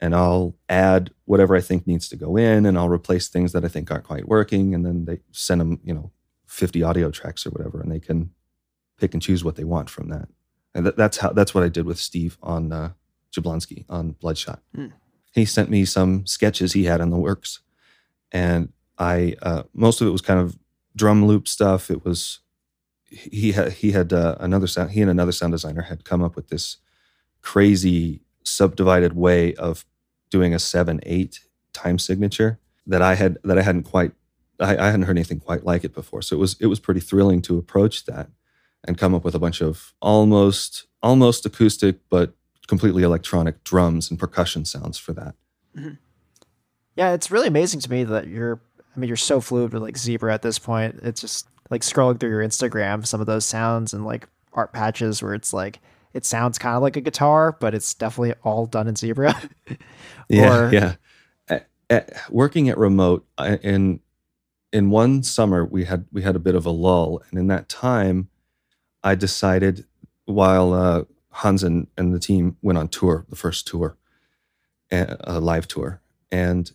And 0.01 0.15
I'll 0.15 0.55
add 0.69 1.13
whatever 1.25 1.57
I 1.57 1.63
think 1.63 1.87
needs 1.87 2.09
to 2.11 2.17
go 2.17 2.37
in, 2.37 2.67
and 2.67 2.77
I'll 2.77 2.91
replace 2.91 3.29
things 3.29 3.53
that 3.53 3.65
I 3.65 3.69
think 3.69 3.91
aren't 3.91 4.05
quite 4.05 4.29
working, 4.29 4.75
and 4.75 4.85
then 4.85 5.07
they 5.07 5.21
send 5.33 5.63
them, 5.63 5.81
you 5.83 5.95
know, 5.95 6.13
50 6.47 6.83
audio 6.83 7.11
tracks 7.11 7.47
or 7.47 7.51
whatever, 7.51 7.81
and 7.81 7.91
they 7.91 8.01
can 8.01 8.33
pick 8.99 9.15
and 9.15 9.23
choose 9.23 9.43
what 9.43 9.57
they 9.57 9.65
want 9.65 9.89
from 9.89 10.11
that. 10.11 10.29
And 10.75 10.85
that, 10.85 10.97
that's 10.99 11.17
how 11.19 11.31
that's 11.33 11.55
what 11.55 11.65
I 11.65 11.71
did 11.71 11.87
with 11.87 11.99
Steve 11.99 12.37
on 12.43 12.71
uh, 12.73 12.93
Jablonski 13.33 13.85
on 13.89 14.13
Bloodshot. 14.13 14.63
Mm. 14.77 14.93
He 15.33 15.45
sent 15.45 15.71
me 15.71 15.85
some 15.85 16.27
sketches 16.27 16.73
he 16.73 16.85
had 16.85 17.01
in 17.01 17.11
the 17.11 17.19
works, 17.19 17.61
and 18.33 18.73
I 18.99 19.37
uh, 19.43 19.65
most 19.75 20.01
of 20.01 20.07
it 20.07 20.11
was 20.11 20.23
kind 20.23 20.41
of 20.41 20.59
drum 20.95 21.27
loop 21.27 21.47
stuff. 21.47 21.91
It 21.91 22.05
was 22.05 22.41
he 23.09 23.53
had 23.53 23.73
he 23.73 23.93
had 23.93 24.13
uh, 24.13 24.37
another 24.41 24.67
sound 24.67 24.93
he 24.93 25.03
and 25.03 25.11
another 25.11 25.33
sound 25.33 25.53
designer 25.53 25.83
had 25.83 26.05
come 26.05 26.23
up 26.23 26.37
with 26.37 26.49
this 26.49 26.79
crazy 27.43 28.23
subdivided 28.45 29.13
way 29.15 29.55
of 29.55 29.85
doing 30.31 30.55
a 30.55 30.59
seven 30.59 31.01
eight 31.05 31.41
time 31.73 31.99
signature 31.99 32.59
that 32.87 33.03
I 33.03 33.15
had 33.15 33.39
that 33.45 33.59
I 33.59 33.63
hadn't 33.63 33.85
quite 33.85 34.13
I, 34.59 34.77
I 34.77 34.87
hadn't 34.87 35.03
heard 35.03 35.17
anything 35.17 35.41
quite 35.41 35.65
like 35.65 35.85
it 35.85 35.95
before. 35.95 36.23
So 36.23 36.37
it 36.37 36.39
was 36.39 36.57
it 36.61 36.67
was 36.67 36.81
pretty 36.81 37.01
thrilling 37.01 37.43
to 37.43 37.59
approach 37.59 38.07
that 38.07 38.31
and 38.85 38.99
come 38.99 39.15
up 39.15 39.25
with 39.25 39.35
a 39.35 39.39
bunch 39.39 39.61
of 39.61 39.95
almost 40.01 40.87
almost 41.03 41.45
acoustic 41.47 42.01
but 42.09 42.35
completely 42.67 43.03
electronic 43.03 43.63
drums 43.65 44.11
and 44.11 44.19
percussion 44.19 44.65
sounds 44.65 44.99
for 44.99 45.13
that. 45.13 45.35
Mm-hmm. 45.77 45.95
Yeah, 46.97 47.13
it's 47.13 47.31
really 47.31 47.49
amazing 47.49 47.81
to 47.81 47.91
me 47.91 48.05
that 48.05 48.27
you're 48.29 48.61
I 48.95 48.99
mean 48.99 49.09
you're 49.09 49.17
so 49.17 49.41
fluid 49.41 49.73
with 49.73 49.83
like 49.83 49.99
Zebra 49.99 50.33
at 50.33 50.43
this 50.43 50.59
point. 50.59 51.01
It's 51.03 51.21
just 51.21 51.49
like 51.71 51.83
scrolling 51.83 52.19
through 52.19 52.31
your 52.31 52.43
Instagram, 52.43 53.07
some 53.07 53.21
of 53.21 53.27
those 53.27 53.45
sounds 53.45 53.93
and 53.93 54.05
like 54.05 54.29
art 54.53 54.73
patches 54.73 55.23
where 55.23 55.35
it's 55.35 55.53
like 55.53 55.81
it 56.15 56.25
sounds 56.25 56.59
kind 56.59 56.75
of 56.75 56.83
like 56.83 56.97
a 56.97 57.03
guitar, 57.03 57.53
but 57.61 57.75
it's 57.75 57.93
definitely 57.93 58.35
all 58.43 58.65
done 58.65 58.89
in 58.89 58.97
Zebra. 58.97 59.35
yeah, 60.31 60.59
or, 60.59 60.73
yeah. 60.73 60.95
At, 61.49 61.69
at, 61.91 62.31
working 62.31 62.71
at 62.71 62.79
remote 62.79 63.27
in 63.63 64.01
in 64.73 64.91
one 64.91 65.23
summer 65.23 65.65
we 65.65 65.85
had 65.85 66.07
we 66.13 66.23
had 66.23 66.35
a 66.35 66.41
bit 66.41 66.55
of 66.55 66.65
a 66.65 66.71
lull, 66.71 67.23
and 67.31 67.39
in 67.39 67.49
that 67.49 67.69
time, 67.69 68.29
I 69.05 69.15
decided 69.15 69.85
while 70.25 70.73
uh, 70.73 71.05
Hans 71.37 71.63
and, 71.63 71.87
and 71.97 72.15
the 72.15 72.19
team 72.19 72.57
went 72.63 72.79
on 72.79 72.89
tour, 72.89 73.27
the 73.29 73.37
first 73.37 73.67
tour, 73.67 73.97
a 74.91 75.41
live 75.41 75.69
tour, 75.69 76.01
and 76.31 76.71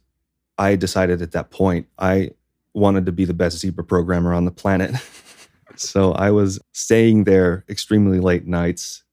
I 0.58 0.76
decided 0.76 1.21
at 1.21 1.32
that 1.32 1.50
point 1.50 1.88
I 1.97 2.32
wanted 2.74 3.06
to 3.06 3.12
be 3.12 3.26
the 3.26 3.34
best 3.34 3.58
zebra 3.60 3.84
programmer 3.84 4.34
on 4.34 4.45
the 4.45 4.52
planet. 4.52 4.95
so 5.76 6.12
I 6.13 6.32
was 6.32 6.60
staying 6.74 7.24
there 7.24 7.65
extremely 7.67 8.19
late 8.19 8.45
nights, 8.45 9.04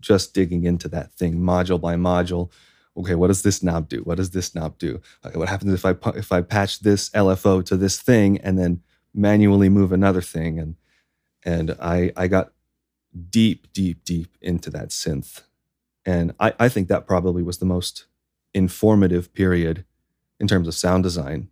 just 0.00 0.34
digging 0.34 0.64
into 0.64 0.88
that 0.88 1.12
thing 1.12 1.38
module 1.38 1.80
by 1.80 1.94
module, 1.94 2.50
okay, 2.98 3.14
what 3.14 3.28
does 3.28 3.42
this 3.42 3.62
knob 3.62 3.88
do? 3.88 3.98
What 3.98 4.16
does 4.16 4.30
this 4.30 4.54
knob 4.54 4.78
do? 4.78 5.00
Okay, 5.24 5.38
what 5.38 5.48
happens 5.48 5.72
if 5.72 5.84
I 5.84 5.94
if 6.16 6.32
I 6.32 6.42
patch 6.42 6.80
this 6.80 7.10
LFO 7.10 7.64
to 7.66 7.76
this 7.76 8.00
thing 8.00 8.38
and 8.38 8.58
then 8.58 8.82
manually 9.14 9.68
move 9.68 9.92
another 9.92 10.20
thing? 10.20 10.58
And 10.58 10.76
and 11.44 11.76
I 11.80 12.12
I 12.16 12.26
got 12.26 12.52
deep, 13.30 13.72
deep, 13.72 14.04
deep 14.04 14.36
into 14.40 14.70
that 14.70 14.88
synth, 14.88 15.42
and 16.04 16.34
I 16.38 16.52
I 16.58 16.68
think 16.68 16.88
that 16.88 17.06
probably 17.06 17.42
was 17.42 17.58
the 17.58 17.66
most 17.66 18.06
informative 18.54 19.32
period 19.32 19.84
in 20.40 20.48
terms 20.48 20.68
of 20.68 20.74
sound 20.74 21.02
design 21.02 21.48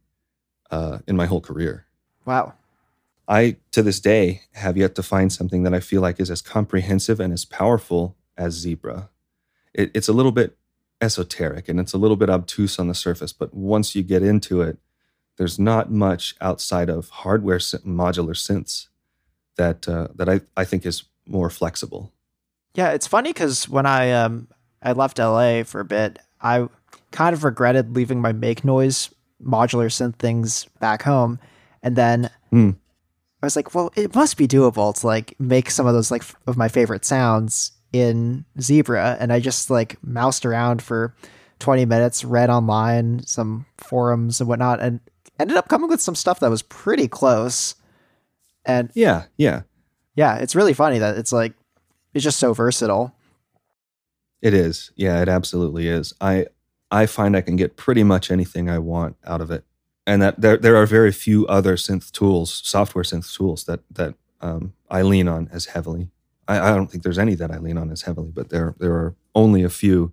uh, 0.70 0.98
in 1.06 1.16
my 1.16 1.26
whole 1.26 1.40
career. 1.40 1.86
Wow. 2.24 2.54
I, 3.28 3.56
to 3.72 3.82
this 3.82 3.98
day, 3.98 4.42
have 4.52 4.76
yet 4.76 4.94
to 4.94 5.02
find 5.02 5.32
something 5.32 5.64
that 5.64 5.74
I 5.74 5.80
feel 5.80 6.00
like 6.00 6.20
is 6.20 6.30
as 6.30 6.42
comprehensive 6.42 7.18
and 7.18 7.32
as 7.32 7.44
powerful 7.44 8.16
as 8.36 8.54
Zebra. 8.54 9.10
It, 9.74 9.90
it's 9.94 10.08
a 10.08 10.12
little 10.12 10.32
bit 10.32 10.56
esoteric 11.00 11.68
and 11.68 11.80
it's 11.80 11.92
a 11.92 11.98
little 11.98 12.16
bit 12.16 12.30
obtuse 12.30 12.78
on 12.78 12.88
the 12.88 12.94
surface, 12.94 13.32
but 13.32 13.52
once 13.52 13.94
you 13.94 14.02
get 14.02 14.22
into 14.22 14.62
it, 14.62 14.78
there's 15.36 15.58
not 15.58 15.90
much 15.90 16.34
outside 16.40 16.88
of 16.88 17.08
hardware 17.10 17.58
modular 17.58 18.34
synths 18.34 18.88
that 19.56 19.88
uh, 19.88 20.08
that 20.14 20.28
I, 20.28 20.40
I 20.56 20.64
think 20.64 20.86
is 20.86 21.04
more 21.26 21.50
flexible. 21.50 22.12
Yeah, 22.74 22.90
it's 22.90 23.06
funny 23.06 23.30
because 23.30 23.68
when 23.68 23.86
I 23.86 24.12
um 24.12 24.48
I 24.82 24.92
left 24.92 25.18
LA 25.18 25.62
for 25.64 25.80
a 25.80 25.84
bit, 25.84 26.18
I 26.40 26.68
kind 27.10 27.34
of 27.34 27.44
regretted 27.44 27.94
leaving 27.94 28.20
my 28.20 28.32
make 28.32 28.64
noise 28.64 29.10
modular 29.42 29.90
synth 29.90 30.16
things 30.16 30.66
back 30.80 31.02
home, 31.02 31.38
and 31.82 31.96
then 31.96 32.30
mm. 32.52 32.76
I 33.42 33.46
was 33.46 33.56
like, 33.56 33.74
well, 33.74 33.92
it 33.96 34.14
must 34.14 34.36
be 34.36 34.48
doable 34.48 34.98
to 35.00 35.06
like 35.06 35.34
make 35.38 35.70
some 35.70 35.86
of 35.86 35.94
those 35.94 36.10
like 36.10 36.22
f- 36.22 36.36
of 36.46 36.56
my 36.56 36.68
favorite 36.68 37.04
sounds 37.04 37.72
in 37.92 38.44
Zebra, 38.60 39.16
and 39.20 39.32
I 39.32 39.40
just 39.40 39.70
like 39.70 40.02
moused 40.02 40.44
around 40.44 40.82
for 40.82 41.14
20 41.58 41.84
minutes, 41.86 42.24
read 42.24 42.50
online 42.50 43.24
some 43.26 43.66
forums 43.78 44.40
and 44.40 44.48
whatnot, 44.48 44.80
and 44.80 45.00
ended 45.38 45.56
up 45.56 45.68
coming 45.68 45.88
with 45.88 46.00
some 46.00 46.14
stuff 46.14 46.40
that 46.40 46.50
was 46.50 46.62
pretty 46.62 47.08
close. 47.08 47.74
And 48.64 48.90
yeah, 48.94 49.24
yeah, 49.36 49.62
yeah, 50.16 50.36
it's 50.36 50.56
really 50.56 50.72
funny 50.72 50.98
that 50.98 51.16
it's 51.16 51.32
like 51.32 51.52
it's 52.14 52.24
just 52.24 52.40
so 52.40 52.52
versatile. 52.52 53.14
It 54.42 54.54
is, 54.54 54.90
yeah, 54.96 55.20
it 55.22 55.28
absolutely 55.28 55.88
is. 55.88 56.14
I 56.20 56.46
I 56.90 57.06
find 57.06 57.36
I 57.36 57.42
can 57.42 57.56
get 57.56 57.76
pretty 57.76 58.02
much 58.02 58.30
anything 58.30 58.68
I 58.68 58.78
want 58.78 59.16
out 59.24 59.40
of 59.40 59.50
it, 59.50 59.64
and 60.06 60.20
that 60.22 60.40
there 60.40 60.56
there 60.56 60.76
are 60.76 60.86
very 60.86 61.12
few 61.12 61.46
other 61.46 61.76
synth 61.76 62.10
tools, 62.10 62.62
software 62.64 63.04
synth 63.04 63.34
tools 63.36 63.64
that 63.64 63.80
that 63.90 64.14
um, 64.40 64.72
I 64.90 65.02
lean 65.02 65.28
on 65.28 65.48
as 65.52 65.66
heavily. 65.66 66.10
I, 66.48 66.70
I 66.70 66.74
don't 66.74 66.90
think 66.90 67.02
there's 67.02 67.18
any 67.18 67.34
that 67.34 67.50
I 67.50 67.58
lean 67.58 67.76
on 67.76 67.90
as 67.90 68.02
heavily, 68.02 68.30
but 68.32 68.48
there 68.48 68.74
there 68.78 68.94
are 68.94 69.14
only 69.34 69.62
a 69.62 69.68
few 69.68 70.12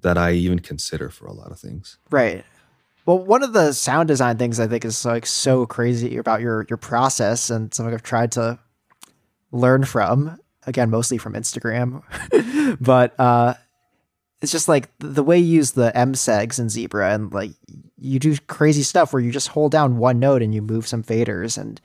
that 0.00 0.18
I 0.18 0.32
even 0.32 0.60
consider 0.60 1.10
for 1.10 1.26
a 1.26 1.32
lot 1.32 1.50
of 1.50 1.60
things. 1.60 1.98
Right. 2.10 2.44
Well, 3.04 3.18
one 3.18 3.42
of 3.42 3.52
the 3.52 3.72
sound 3.72 4.08
design 4.08 4.36
things 4.36 4.60
I 4.60 4.66
think 4.66 4.84
is 4.84 5.04
like 5.04 5.26
so 5.26 5.66
crazy 5.66 6.16
about 6.16 6.40
your 6.40 6.66
your 6.68 6.76
process 6.76 7.50
and 7.50 7.72
something 7.72 7.94
I've 7.94 8.02
tried 8.02 8.32
to 8.32 8.58
learn 9.52 9.84
from 9.84 10.38
again 10.66 10.90
mostly 10.90 11.18
from 11.18 11.34
Instagram, 11.34 12.02
but 12.80 13.18
uh, 13.18 13.54
it's 14.40 14.52
just 14.52 14.68
like 14.68 14.88
the 14.98 15.22
way 15.22 15.38
you 15.38 15.56
use 15.56 15.72
the 15.72 15.92
MSEGs 15.94 16.58
in 16.58 16.68
Zebra 16.68 17.12
and 17.14 17.32
like 17.32 17.52
you 17.96 18.18
do 18.18 18.36
crazy 18.46 18.82
stuff 18.82 19.12
where 19.12 19.22
you 19.22 19.32
just 19.32 19.48
hold 19.48 19.72
down 19.72 19.98
one 19.98 20.20
note 20.20 20.42
and 20.42 20.54
you 20.54 20.62
move 20.62 20.86
some 20.86 21.02
faders 21.02 21.58
and 21.58 21.80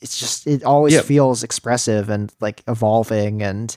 it's 0.00 0.18
just 0.18 0.46
it 0.46 0.64
always 0.64 0.94
yep. 0.94 1.04
feels 1.04 1.42
expressive 1.42 2.08
and 2.10 2.32
like 2.40 2.62
evolving 2.66 3.42
and 3.42 3.76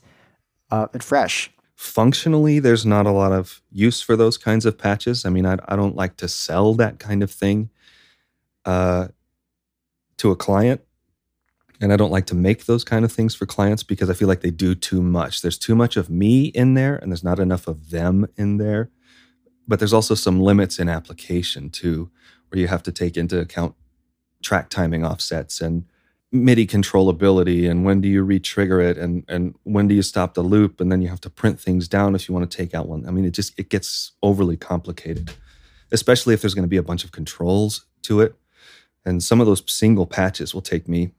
uh, 0.71 0.87
and 0.93 1.03
fresh. 1.03 1.51
Functionally, 1.75 2.59
there's 2.59 2.85
not 2.85 3.05
a 3.05 3.11
lot 3.11 3.31
of 3.31 3.61
use 3.69 4.01
for 4.01 4.15
those 4.15 4.37
kinds 4.37 4.65
of 4.65 4.77
patches. 4.77 5.25
I 5.25 5.29
mean, 5.29 5.45
I, 5.45 5.57
I 5.67 5.75
don't 5.75 5.95
like 5.95 6.17
to 6.17 6.27
sell 6.27 6.73
that 6.75 6.99
kind 6.99 7.21
of 7.21 7.29
thing 7.29 7.69
uh, 8.63 9.09
to 10.17 10.31
a 10.31 10.35
client, 10.35 10.81
and 11.81 11.91
I 11.91 11.97
don't 11.97 12.11
like 12.11 12.25
to 12.27 12.35
make 12.35 12.65
those 12.65 12.83
kind 12.83 13.03
of 13.03 13.11
things 13.11 13.35
for 13.35 13.45
clients 13.45 13.83
because 13.83 14.09
I 14.09 14.13
feel 14.13 14.27
like 14.27 14.41
they 14.41 14.51
do 14.51 14.75
too 14.75 15.01
much. 15.01 15.41
There's 15.41 15.57
too 15.57 15.75
much 15.75 15.97
of 15.97 16.09
me 16.09 16.45
in 16.45 16.73
there, 16.73 16.95
and 16.95 17.11
there's 17.11 17.23
not 17.23 17.39
enough 17.39 17.67
of 17.67 17.89
them 17.89 18.27
in 18.37 18.57
there. 18.57 18.89
But 19.67 19.79
there's 19.79 19.93
also 19.93 20.15
some 20.15 20.39
limits 20.39 20.79
in 20.79 20.89
application 20.89 21.69
too, 21.69 22.09
where 22.49 22.59
you 22.59 22.67
have 22.67 22.83
to 22.83 22.91
take 22.91 23.17
into 23.17 23.39
account 23.39 23.75
track 24.43 24.69
timing 24.69 25.03
offsets 25.03 25.59
and 25.59 25.85
MIDI 26.31 26.67
controllability 26.67 27.69
and 27.69 27.85
when 27.85 28.01
do 28.01 28.07
you 28.07 28.21
re-trigger 28.21 28.81
it 28.81 28.97
and 28.97 29.23
and 29.27 29.55
when 29.63 29.87
do 29.87 29.95
you 29.95 30.01
stop 30.01 30.33
the 30.33 30.41
loop 30.41 30.81
and 30.81 30.91
then 30.91 31.01
you 31.01 31.07
have 31.07 31.21
to 31.21 31.29
print 31.29 31.59
things 31.59 31.87
down 31.87 32.13
if 32.13 32.27
you 32.27 32.35
want 32.35 32.49
to 32.49 32.57
take 32.57 32.73
out 32.73 32.87
one. 32.87 33.07
I 33.07 33.11
mean, 33.11 33.25
it 33.25 33.31
just 33.31 33.57
it 33.57 33.69
gets 33.69 34.11
overly 34.21 34.57
complicated, 34.57 35.31
especially 35.91 36.33
if 36.33 36.41
there's 36.41 36.53
going 36.53 36.63
to 36.63 36.69
be 36.69 36.77
a 36.77 36.83
bunch 36.83 37.03
of 37.03 37.11
controls 37.11 37.85
to 38.03 38.21
it. 38.21 38.35
And 39.05 39.23
some 39.23 39.39
of 39.39 39.47
those 39.47 39.63
single 39.67 40.05
patches 40.05 40.53
will 40.53 40.61
take 40.61 40.87
me 40.87 41.11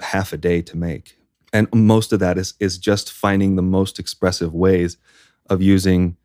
half 0.00 0.32
a 0.32 0.36
day 0.36 0.62
to 0.62 0.76
make, 0.76 1.16
and 1.52 1.68
most 1.72 2.12
of 2.12 2.20
that 2.20 2.38
is 2.38 2.54
is 2.60 2.78
just 2.78 3.12
finding 3.12 3.56
the 3.56 3.62
most 3.62 3.98
expressive 3.98 4.54
ways 4.54 4.96
of 5.48 5.62
using 5.62 6.16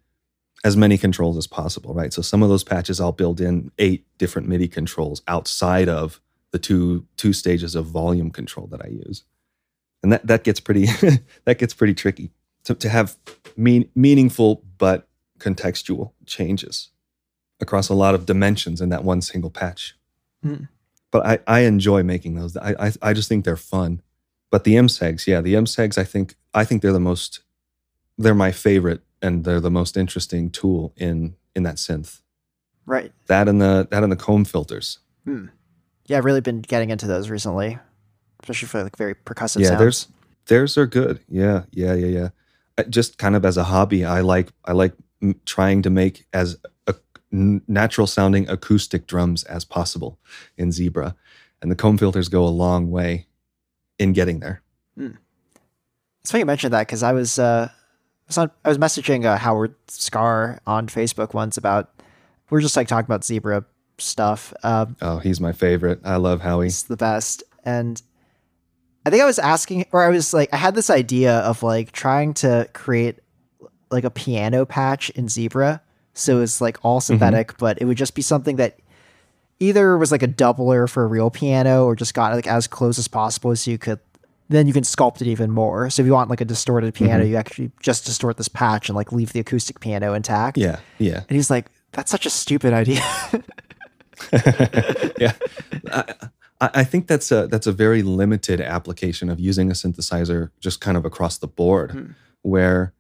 as 0.63 0.77
many 0.77 0.97
controls 0.97 1.37
as 1.37 1.47
possible, 1.47 1.93
right? 1.93 2.13
So 2.13 2.21
some 2.21 2.41
of 2.41 2.49
those 2.49 2.63
patches 2.63 3.01
I'll 3.01 3.11
build 3.11 3.41
in 3.41 3.71
eight 3.79 4.05
different 4.17 4.47
MIDI 4.47 4.67
controls 4.67 5.21
outside 5.27 5.89
of 5.89 6.21
the 6.51 6.59
two 6.59 7.05
two 7.17 7.33
stages 7.33 7.75
of 7.75 7.85
volume 7.85 8.31
control 8.31 8.67
that 8.67 8.83
I 8.83 8.89
use, 8.89 9.23
and 10.01 10.11
that 10.11 10.25
that 10.27 10.43
gets 10.43 10.59
pretty 10.59 10.85
that 11.45 11.57
gets 11.57 11.73
pretty 11.73 11.93
tricky 11.93 12.31
to 12.65 12.75
to 12.75 12.89
have 12.89 13.17
mean, 13.57 13.89
meaningful 13.95 14.63
but 14.77 15.07
contextual 15.39 16.11
changes 16.25 16.89
across 17.59 17.89
a 17.89 17.93
lot 17.93 18.15
of 18.15 18.25
dimensions 18.25 18.81
in 18.81 18.89
that 18.89 19.03
one 19.03 19.21
single 19.21 19.49
patch. 19.49 19.95
Mm. 20.45 20.67
But 21.13 21.25
I 21.25 21.39
I 21.47 21.59
enjoy 21.61 22.03
making 22.03 22.35
those. 22.35 22.57
I, 22.57 22.75
I 22.87 22.91
I 23.01 23.13
just 23.13 23.29
think 23.29 23.45
they're 23.45 23.55
fun. 23.55 24.01
But 24.51 24.65
the 24.65 24.75
MSEGs, 24.75 25.25
yeah, 25.27 25.39
the 25.39 25.53
MSEGs, 25.53 25.97
I 25.97 26.03
think 26.03 26.35
I 26.53 26.65
think 26.65 26.81
they're 26.81 26.91
the 26.91 26.99
most 26.99 27.39
they're 28.17 28.35
my 28.35 28.51
favorite 28.51 29.01
and 29.21 29.45
they're 29.45 29.61
the 29.61 29.71
most 29.71 29.95
interesting 29.95 30.49
tool 30.49 30.91
in 30.97 31.35
in 31.55 31.63
that 31.63 31.75
synth. 31.75 32.21
Right. 32.85 33.11
That 33.27 33.47
and 33.47 33.61
the 33.61 33.87
that 33.91 34.03
and 34.03 34.11
the 34.11 34.17
comb 34.17 34.43
filters. 34.43 34.99
Hmm. 35.23 35.45
Yeah, 36.07 36.17
I've 36.17 36.25
really 36.25 36.41
been 36.41 36.61
getting 36.61 36.89
into 36.89 37.07
those 37.07 37.29
recently, 37.29 37.79
especially 38.41 38.67
for 38.67 38.83
like 38.83 38.97
very 38.97 39.15
percussive 39.15 39.61
yeah, 39.61 39.69
sounds. 39.69 39.79
there's 39.79 40.07
theirs 40.47 40.77
are 40.77 40.87
good. 40.87 41.19
Yeah, 41.29 41.63
yeah, 41.71 41.93
yeah, 41.93 42.29
yeah. 42.77 42.83
Just 42.89 43.19
kind 43.19 43.35
of 43.35 43.45
as 43.45 43.55
a 43.55 43.63
hobby, 43.65 44.03
I 44.03 44.21
like 44.21 44.49
I 44.65 44.71
like 44.71 44.93
m- 45.21 45.39
trying 45.45 45.83
to 45.83 45.89
make 45.91 46.25
as 46.33 46.57
a, 46.87 46.95
natural 47.33 48.07
sounding 48.07 48.47
acoustic 48.47 49.07
drums 49.07 49.43
as 49.45 49.65
possible 49.65 50.19
in 50.57 50.71
Zebra, 50.71 51.15
and 51.61 51.71
the 51.71 51.75
comb 51.75 51.97
filters 51.97 52.29
go 52.29 52.45
a 52.45 52.49
long 52.49 52.91
way 52.91 53.27
in 53.99 54.13
getting 54.13 54.39
there. 54.39 54.61
It's 54.97 56.31
funny 56.31 56.41
you 56.41 56.45
mentioned 56.45 56.73
that 56.73 56.87
because 56.87 57.03
I 57.03 57.11
was 57.11 57.37
uh, 57.39 57.69
I 57.69 58.27
was, 58.27 58.37
on, 58.37 58.51
I 58.63 58.69
was 58.69 58.77
messaging 58.77 59.25
uh, 59.25 59.37
Howard 59.37 59.75
Scarr 59.87 60.59
on 60.65 60.87
Facebook 60.87 61.33
once 61.33 61.57
about 61.57 61.89
we 62.49 62.57
are 62.59 62.61
just 62.61 62.77
like 62.77 62.87
talking 62.87 63.05
about 63.05 63.25
zebra 63.25 63.65
stuff. 63.97 64.53
Um, 64.63 64.95
Oh, 65.01 65.17
he's 65.17 65.41
my 65.41 65.51
favorite. 65.51 65.99
I 66.03 66.17
love 66.17 66.41
Howie. 66.41 66.65
He's 66.67 66.83
the 66.83 66.97
best, 66.97 67.43
and 67.65 68.01
I 69.05 69.09
think 69.09 69.21
I 69.21 69.25
was 69.25 69.39
asking, 69.39 69.85
or 69.91 70.03
I 70.03 70.09
was 70.09 70.33
like, 70.33 70.53
I 70.53 70.57
had 70.57 70.75
this 70.75 70.89
idea 70.89 71.39
of 71.39 71.63
like 71.63 71.91
trying 71.91 72.33
to 72.35 72.69
create 72.73 73.19
like 73.91 74.03
a 74.05 74.09
piano 74.09 74.65
patch 74.65 75.09
in 75.11 75.27
zebra, 75.27 75.81
so 76.13 76.41
it's 76.41 76.61
like 76.61 76.77
all 76.83 77.01
synthetic, 77.01 77.57
but 77.57 77.81
it 77.81 77.85
would 77.85 77.97
just 77.97 78.15
be 78.15 78.21
something 78.21 78.55
that 78.57 78.79
either 79.59 79.97
was 79.97 80.11
like 80.11 80.23
a 80.23 80.27
doubler 80.27 80.89
for 80.89 81.03
a 81.03 81.07
real 81.07 81.29
piano 81.29 81.85
or 81.85 81.95
just 81.95 82.13
got 82.13 82.33
like 82.33 82.47
as 82.47 82.67
close 82.67 82.97
as 82.99 83.07
possible 83.07 83.55
so 83.55 83.71
you 83.71 83.77
could 83.77 83.99
then 84.49 84.67
you 84.67 84.73
can 84.73 84.83
sculpt 84.83 85.21
it 85.21 85.27
even 85.27 85.49
more. 85.49 85.89
So 85.89 86.01
if 86.01 86.05
you 86.05 86.11
want 86.11 86.29
like 86.29 86.41
a 86.41 86.45
distorted 86.45 86.93
piano, 86.93 87.23
you 87.23 87.37
actually 87.37 87.71
just 87.81 88.05
distort 88.05 88.37
this 88.37 88.49
patch 88.49 88.89
and 88.89 88.95
like 88.95 89.11
leave 89.11 89.31
the 89.33 89.39
acoustic 89.39 89.79
piano 89.79 90.13
intact. 90.13 90.57
Yeah, 90.57 90.79
yeah. 90.99 91.23
And 91.27 91.35
he's 91.35 91.49
like, 91.49 91.67
that's 91.93 92.11
such 92.11 92.25
a 92.25 92.29
stupid 92.29 92.73
idea. 92.73 93.01
yeah, 95.17 95.33
I, 95.91 96.03
I 96.61 96.83
think 96.83 97.07
that's 97.07 97.31
a 97.31 97.47
that's 97.47 97.67
a 97.67 97.71
very 97.71 98.03
limited 98.03 98.61
application 98.61 99.29
of 99.29 99.39
using 99.39 99.69
a 99.69 99.73
synthesizer 99.73 100.49
just 100.59 100.81
kind 100.81 100.97
of 100.97 101.05
across 101.05 101.37
the 101.37 101.47
board, 101.47 101.91
Hmm. 101.91 102.11
where 102.41 102.93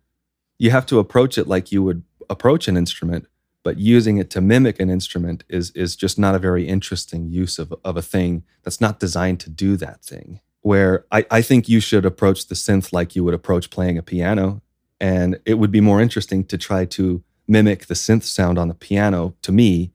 you 0.59 0.71
have 0.71 0.85
to 0.87 0.99
approach 0.99 1.37
it 1.37 1.47
like 1.47 1.71
you 1.71 1.83
would 1.83 2.03
approach 2.29 2.67
an 2.67 2.77
instrument, 2.77 3.27
but 3.63 3.77
using 3.77 4.17
it 4.17 4.29
to 4.31 4.41
mimic 4.41 4.79
an 4.79 4.89
instrument 4.89 5.43
is 5.49 5.71
is 5.71 5.95
just 5.95 6.19
not 6.19 6.35
a 6.35 6.39
very 6.39 6.67
interesting 6.67 7.27
use 7.27 7.59
of 7.59 7.73
of 7.83 7.97
a 7.97 8.01
thing 8.01 8.43
that's 8.63 8.81
not 8.81 8.99
designed 8.99 9.39
to 9.41 9.49
do 9.49 9.77
that 9.77 10.03
thing. 10.03 10.39
Where 10.61 11.05
I, 11.11 11.25
I 11.29 11.41
think 11.41 11.67
you 11.67 11.79
should 11.79 12.05
approach 12.05 12.47
the 12.47 12.55
synth 12.55 12.93
like 12.93 13.15
you 13.15 13.23
would 13.23 13.33
approach 13.33 13.69
playing 13.69 13.97
a 13.97 14.03
piano, 14.03 14.61
and 14.99 15.39
it 15.45 15.55
would 15.55 15.71
be 15.71 15.81
more 15.81 16.01
interesting 16.01 16.45
to 16.45 16.57
try 16.57 16.85
to 16.85 17.23
mimic 17.47 17.87
the 17.87 17.93
synth 17.93 18.23
sound 18.23 18.57
on 18.57 18.67
the 18.69 18.73
piano 18.73 19.35
to 19.41 19.51
me 19.51 19.91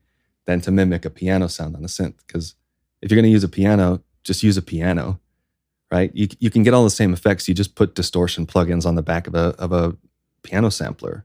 than 0.47 0.61
to 0.62 0.71
mimic 0.71 1.05
a 1.05 1.11
piano 1.11 1.49
sound 1.49 1.75
on 1.77 1.83
the 1.83 1.88
synth. 1.88 2.17
Because 2.27 2.55
if 3.03 3.11
you're 3.11 3.17
going 3.17 3.25
to 3.25 3.31
use 3.31 3.45
a 3.45 3.49
piano, 3.49 4.03
just 4.25 4.43
use 4.43 4.57
a 4.57 4.62
piano, 4.62 5.21
right? 5.91 6.11
You, 6.14 6.29
you 6.38 6.51
can 6.51 6.62
get 6.62 6.75
all 6.75 6.85
the 6.85 6.91
same 6.91 7.12
effects. 7.12 7.49
You 7.49 7.55
just 7.55 7.75
put 7.75 7.95
distortion 7.95 8.47
plugins 8.47 8.85
on 8.85 8.95
the 8.95 9.03
back 9.03 9.27
of 9.27 9.35
a, 9.35 9.55
of 9.59 9.73
a 9.73 9.97
piano 10.43 10.71
sampler. 10.71 11.25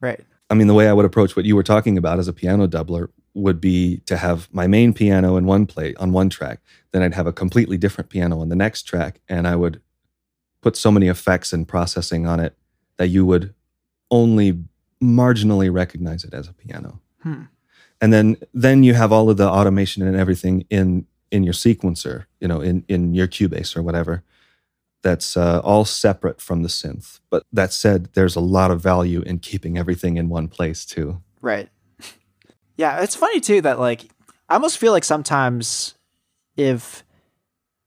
right. 0.00 0.20
I 0.50 0.54
mean, 0.54 0.66
the 0.66 0.74
way 0.74 0.88
I 0.88 0.92
would 0.92 1.04
approach 1.04 1.36
what 1.36 1.44
you 1.44 1.54
were 1.54 1.62
talking 1.62 1.96
about 1.96 2.18
as 2.18 2.26
a 2.26 2.32
piano 2.32 2.66
doubler 2.66 3.08
would 3.34 3.60
be 3.60 3.98
to 4.06 4.16
have 4.16 4.48
my 4.52 4.66
main 4.66 4.92
piano 4.92 5.36
in 5.36 5.46
one 5.46 5.64
plate 5.64 5.96
on 5.98 6.12
one 6.12 6.28
track. 6.28 6.60
Then 6.90 7.02
I'd 7.02 7.14
have 7.14 7.28
a 7.28 7.32
completely 7.32 7.78
different 7.78 8.10
piano 8.10 8.40
on 8.40 8.48
the 8.48 8.56
next 8.56 8.82
track, 8.82 9.20
and 9.28 9.46
I 9.46 9.54
would 9.54 9.80
put 10.60 10.76
so 10.76 10.90
many 10.90 11.06
effects 11.06 11.52
and 11.52 11.66
processing 11.66 12.26
on 12.26 12.40
it 12.40 12.56
that 12.96 13.08
you 13.08 13.24
would 13.24 13.54
only 14.10 14.64
marginally 15.02 15.72
recognize 15.72 16.24
it 16.24 16.34
as 16.34 16.48
a 16.48 16.52
piano. 16.52 17.00
Hmm. 17.22 17.44
And 18.00 18.12
then 18.12 18.36
then 18.52 18.82
you 18.82 18.94
have 18.94 19.12
all 19.12 19.30
of 19.30 19.36
the 19.36 19.48
automation 19.48 20.02
and 20.02 20.16
everything 20.16 20.66
in 20.68 21.06
in 21.30 21.44
your 21.44 21.54
sequencer, 21.54 22.24
you 22.40 22.48
know, 22.48 22.60
in 22.60 22.84
in 22.88 23.14
your 23.14 23.28
Cubase 23.28 23.76
or 23.76 23.82
whatever 23.82 24.24
that's 25.02 25.36
uh, 25.36 25.60
all 25.60 25.84
separate 25.84 26.40
from 26.40 26.62
the 26.62 26.68
synth. 26.68 27.20
But 27.30 27.44
that 27.52 27.72
said, 27.72 28.10
there's 28.14 28.36
a 28.36 28.40
lot 28.40 28.70
of 28.70 28.80
value 28.80 29.22
in 29.22 29.38
keeping 29.38 29.78
everything 29.78 30.16
in 30.16 30.28
one 30.28 30.48
place 30.48 30.84
too. 30.84 31.22
Right. 31.40 31.68
Yeah, 32.76 33.02
it's 33.02 33.14
funny 33.14 33.40
too 33.40 33.60
that 33.60 33.78
like 33.78 34.08
I 34.48 34.54
almost 34.54 34.78
feel 34.78 34.92
like 34.92 35.04
sometimes 35.04 35.96
if 36.56 37.04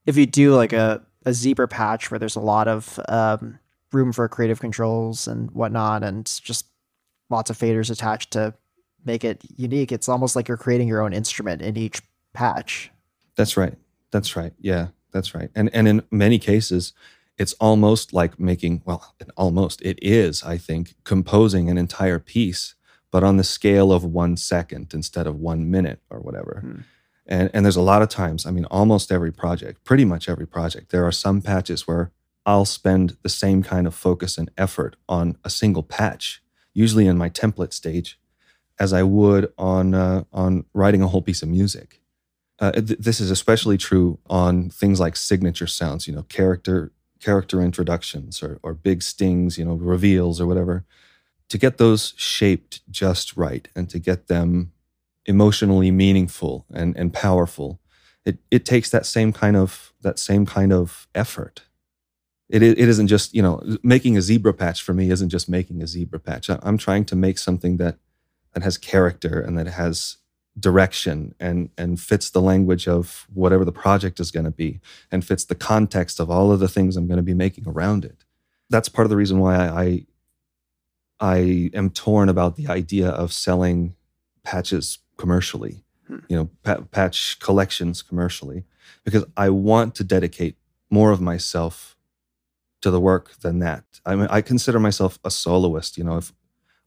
if 0.05 0.17
you 0.17 0.27
do 0.27 0.53
like 0.53 0.71
a, 0.71 1.01
a 1.25 1.33
zebra 1.33 1.67
patch 1.67 2.11
where 2.11 2.19
there's 2.19 2.35
a 2.35 2.41
lot 2.41 2.67
of 2.67 2.99
um, 3.09 3.57
room 3.91 4.13
for 4.13 4.27
creative 4.27 4.59
controls 4.59 5.27
and 5.27 5.49
whatnot 5.51 6.03
and 6.03 6.25
just 6.43 6.67
lots 7.31 7.49
of 7.49 7.57
faders 7.57 7.89
attached 7.89 8.31
to 8.31 8.53
make 9.03 9.23
it 9.23 9.41
unique, 9.57 9.91
it's 9.91 10.07
almost 10.07 10.35
like 10.35 10.47
you're 10.47 10.57
creating 10.57 10.87
your 10.87 11.01
own 11.01 11.11
instrument 11.11 11.63
in 11.63 11.75
each 11.75 12.01
patch. 12.33 12.91
That's 13.35 13.57
right. 13.57 13.73
That's 14.11 14.35
right. 14.35 14.53
Yeah, 14.59 14.89
that's 15.13 15.33
right. 15.33 15.49
And 15.55 15.69
and 15.73 15.87
in 15.87 16.03
many 16.11 16.39
cases, 16.39 16.93
it's 17.37 17.53
almost 17.53 18.13
like 18.13 18.39
making 18.39 18.81
well, 18.85 19.15
almost 19.37 19.81
it 19.81 19.99
is. 20.01 20.43
I 20.43 20.57
think 20.57 20.95
composing 21.03 21.69
an 21.69 21.77
entire 21.77 22.19
piece, 22.19 22.75
but 23.11 23.23
on 23.23 23.37
the 23.37 23.43
scale 23.43 23.91
of 23.91 24.03
one 24.03 24.37
second 24.37 24.93
instead 24.93 25.27
of 25.27 25.39
one 25.39 25.69
minute 25.69 26.01
or 26.09 26.19
whatever. 26.19 26.59
Hmm. 26.61 26.81
And 27.25 27.49
and 27.53 27.65
there's 27.65 27.77
a 27.77 27.81
lot 27.81 28.01
of 28.01 28.09
times. 28.09 28.45
I 28.45 28.51
mean, 28.51 28.65
almost 28.65 29.11
every 29.11 29.31
project, 29.31 29.83
pretty 29.83 30.05
much 30.05 30.27
every 30.27 30.47
project, 30.47 30.91
there 30.91 31.05
are 31.05 31.11
some 31.11 31.41
patches 31.41 31.87
where 31.87 32.11
I'll 32.45 32.65
spend 32.65 33.17
the 33.21 33.29
same 33.29 33.63
kind 33.63 33.87
of 33.87 33.95
focus 33.95 34.37
and 34.37 34.51
effort 34.57 34.97
on 35.07 35.37
a 35.43 35.49
single 35.49 35.83
patch, 35.83 36.43
usually 36.73 37.07
in 37.07 37.17
my 37.17 37.29
template 37.29 37.71
stage, 37.71 38.19
as 38.77 38.91
I 38.91 39.03
would 39.03 39.53
on 39.57 39.93
uh, 39.93 40.23
on 40.33 40.65
writing 40.73 41.01
a 41.01 41.07
whole 41.07 41.21
piece 41.21 41.41
of 41.41 41.49
music. 41.49 42.01
Uh, 42.63 42.71
th- 42.71 42.97
this 42.97 43.19
is 43.19 43.29
especially 43.29 43.77
true 43.77 44.17
on 44.27 44.69
things 44.69 44.97
like 44.97 45.17
signature 45.17 45.67
sounds, 45.67 46.07
you 46.07 46.15
know, 46.15 46.23
character 46.23 46.93
character 47.19 47.61
introductions 47.61 48.41
or, 48.41 48.57
or 48.63 48.73
big 48.73 49.03
stings, 49.03 49.57
you 49.57 49.65
know, 49.65 49.73
reveals 49.73 50.39
or 50.39 50.47
whatever. 50.47 50.85
To 51.49 51.57
get 51.57 51.77
those 51.77 52.13
shaped 52.15 52.79
just 52.89 53.35
right 53.35 53.67
and 53.75 53.89
to 53.89 53.99
get 53.99 54.27
them 54.27 54.71
emotionally 55.25 55.91
meaningful 55.91 56.65
and, 56.73 56.95
and 56.95 57.13
powerful, 57.13 57.81
it, 58.23 58.37
it 58.49 58.65
takes 58.65 58.89
that 58.91 59.05
same 59.05 59.33
kind 59.33 59.57
of 59.57 59.91
that 59.99 60.17
same 60.17 60.45
kind 60.45 60.71
of 60.71 61.09
effort. 61.13 61.63
It, 62.47 62.63
it 62.63 62.79
isn't 62.79 63.07
just, 63.07 63.35
you 63.35 63.41
know, 63.41 63.61
making 63.83 64.15
a 64.15 64.21
zebra 64.21 64.53
patch 64.53 64.81
for 64.81 64.93
me 64.93 65.11
isn't 65.11 65.29
just 65.29 65.49
making 65.49 65.83
a 65.83 65.87
zebra 65.87 66.19
patch. 66.19 66.49
I'm 66.49 66.77
trying 66.77 67.03
to 67.05 67.15
make 67.17 67.39
something 67.39 67.75
that 67.75 67.97
that 68.53 68.63
has 68.63 68.77
character 68.77 69.41
and 69.41 69.57
that 69.57 69.67
has 69.67 70.19
direction 70.59 71.33
and 71.39 71.69
and 71.77 71.99
fits 71.99 72.29
the 72.29 72.41
language 72.41 72.87
of 72.87 73.25
whatever 73.33 73.65
the 73.65 73.71
project 73.71 74.19
is 74.19 74.29
going 74.31 74.45
to 74.45 74.51
be 74.51 74.79
and 75.11 75.25
fits 75.25 75.45
the 75.45 75.55
context 75.55 76.19
of 76.19 76.29
all 76.29 76.51
of 76.51 76.59
the 76.59 76.67
things 76.67 76.95
I'm 76.95 77.07
going 77.07 77.17
to 77.17 77.23
be 77.23 77.33
making 77.33 77.67
around 77.67 78.05
it. 78.05 78.23
That's 78.69 78.89
part 78.89 79.05
of 79.05 79.09
the 79.09 79.17
reason 79.17 79.39
why 79.39 79.55
I 79.55 79.83
I, 79.83 80.05
I 81.19 81.69
am 81.73 81.89
torn 81.89 82.29
about 82.29 82.55
the 82.55 82.67
idea 82.67 83.09
of 83.09 83.31
selling 83.33 83.95
patches 84.43 84.99
commercially, 85.17 85.83
Hmm. 86.07 86.17
you 86.27 86.35
know, 86.35 86.49
pa- 86.63 86.81
patch 86.91 87.39
collections 87.39 88.01
commercially, 88.01 88.65
because 89.05 89.23
I 89.37 89.49
want 89.49 89.95
to 89.95 90.03
dedicate 90.03 90.57
more 90.89 91.11
of 91.11 91.21
myself 91.21 91.95
to 92.81 92.91
the 92.91 92.99
work 92.99 93.37
than 93.39 93.59
that. 93.59 93.85
I 94.05 94.15
mean, 94.15 94.27
I 94.29 94.41
consider 94.41 94.79
myself 94.79 95.17
a 95.23 95.31
soloist. 95.31 95.97
You 95.97 96.03
know, 96.03 96.17
if 96.17 96.33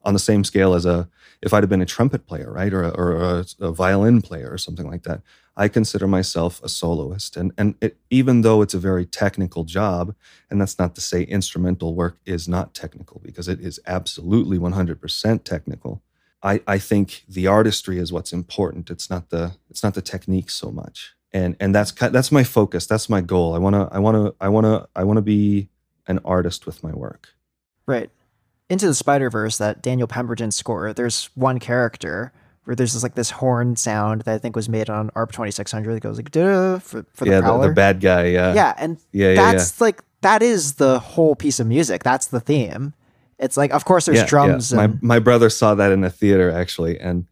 on 0.07 0.15
the 0.15 0.21
same 0.21 0.45
scale 0.45 0.73
as 0.73 0.87
a 0.87 1.09
if 1.43 1.53
I'd 1.53 1.63
have 1.63 1.69
been 1.69 1.83
a 1.83 1.87
trumpet 1.87 2.27
player, 2.27 2.51
right, 2.51 2.73
or 2.73 2.85
a, 2.85 2.89
or 2.91 3.15
a, 3.17 3.45
a 3.61 3.73
violin 3.73 4.23
player 4.23 4.49
or 4.51 4.57
something 4.57 4.89
like 4.89 5.03
that, 5.03 5.21
I 5.57 5.69
consider 5.69 6.07
myself 6.07 6.63
a 6.63 6.69
soloist. 6.69 7.37
And 7.37 7.53
and 7.59 7.75
it, 7.81 7.99
even 8.09 8.41
though 8.41 8.63
it's 8.63 8.73
a 8.73 8.79
very 8.79 9.05
technical 9.05 9.65
job, 9.65 10.15
and 10.49 10.61
that's 10.61 10.79
not 10.79 10.95
to 10.95 11.01
say 11.01 11.23
instrumental 11.23 11.95
work 11.95 12.19
is 12.25 12.49
not 12.49 12.73
technical 12.73 13.21
because 13.23 13.49
it 13.49 13.61
is 13.61 13.81
absolutely 13.87 14.59
100% 14.59 15.45
technical. 15.45 16.03
I, 16.43 16.61
I 16.67 16.79
think 16.79 17.25
the 17.29 17.49
artistry 17.49 17.99
is 17.99 18.13
what's 18.13 18.33
important. 18.33 18.89
It's 18.91 19.11
not 19.11 19.31
the 19.31 19.57
it's 19.69 19.83
not 19.83 19.95
the 19.95 20.03
technique 20.03 20.51
so 20.51 20.71
much. 20.71 21.15
And 21.33 21.57
and 21.59 21.75
that's 21.75 21.91
that's 21.91 22.31
my 22.31 22.45
focus. 22.45 22.87
That's 22.87 23.09
my 23.09 23.21
goal. 23.21 23.55
I 23.55 23.59
wanna 23.59 23.89
I 23.91 23.99
wanna 23.99 24.33
I 24.41 24.49
wanna 24.49 24.87
I 24.95 25.03
wanna 25.03 25.23
be 25.23 25.69
an 26.07 26.21
artist 26.25 26.65
with 26.65 26.85
my 26.85 26.93
work. 26.93 27.31
Right. 27.87 28.11
Into 28.69 28.87
the 28.87 28.95
Spider 28.95 29.31
Verse, 29.31 29.59
that 29.59 29.83
Daniel 29.83 30.09
Pemberton 30.09 30.51
score, 30.51 30.93
there's 30.93 31.31
one 31.35 31.61
character 31.61 32.33
where 32.65 32.75
there's 32.75 32.95
this 32.95 33.03
like 33.03 33.15
this 33.15 33.31
horn 33.31 33.77
sound 33.77 34.23
that 34.23 34.35
I 34.35 34.39
think 34.39 34.57
was 34.57 34.69
made 34.69 34.91
on 34.91 35.11
ARP 35.15 35.31
2600 35.31 35.95
that 35.95 36.01
goes 36.01 36.17
like 36.17 36.33
for 36.33 37.07
for 37.15 37.25
the 37.25 37.31
yeah. 37.31 37.41
The, 37.41 37.69
the 37.69 37.73
bad 37.73 38.01
guy. 38.01 38.27
Yeah, 38.27 38.55
yeah, 38.55 38.75
and 38.77 38.99
yeah, 39.13 39.29
yeah, 39.29 39.53
that's 39.53 39.81
like 39.81 40.03
that 40.23 40.43
is 40.43 40.75
the 40.75 40.99
whole 40.99 41.37
piece 41.37 41.61
of 41.61 41.67
music. 41.69 42.03
That's 42.03 42.27
the 42.27 42.41
theme. 42.41 42.93
It's 43.39 43.57
like, 43.57 43.71
of 43.71 43.85
course, 43.85 44.07
there's 44.07 44.19
yeah, 44.19 44.27
drums. 44.27 44.73
Yeah. 44.73 44.83
And, 44.83 44.95
my 45.01 45.17
my 45.17 45.19
brother 45.21 45.49
saw 45.49 45.75
that 45.77 45.93
in 45.93 46.03
a 46.03 46.11
theater 46.11 46.51
actually, 46.51 46.99
and 46.99 47.27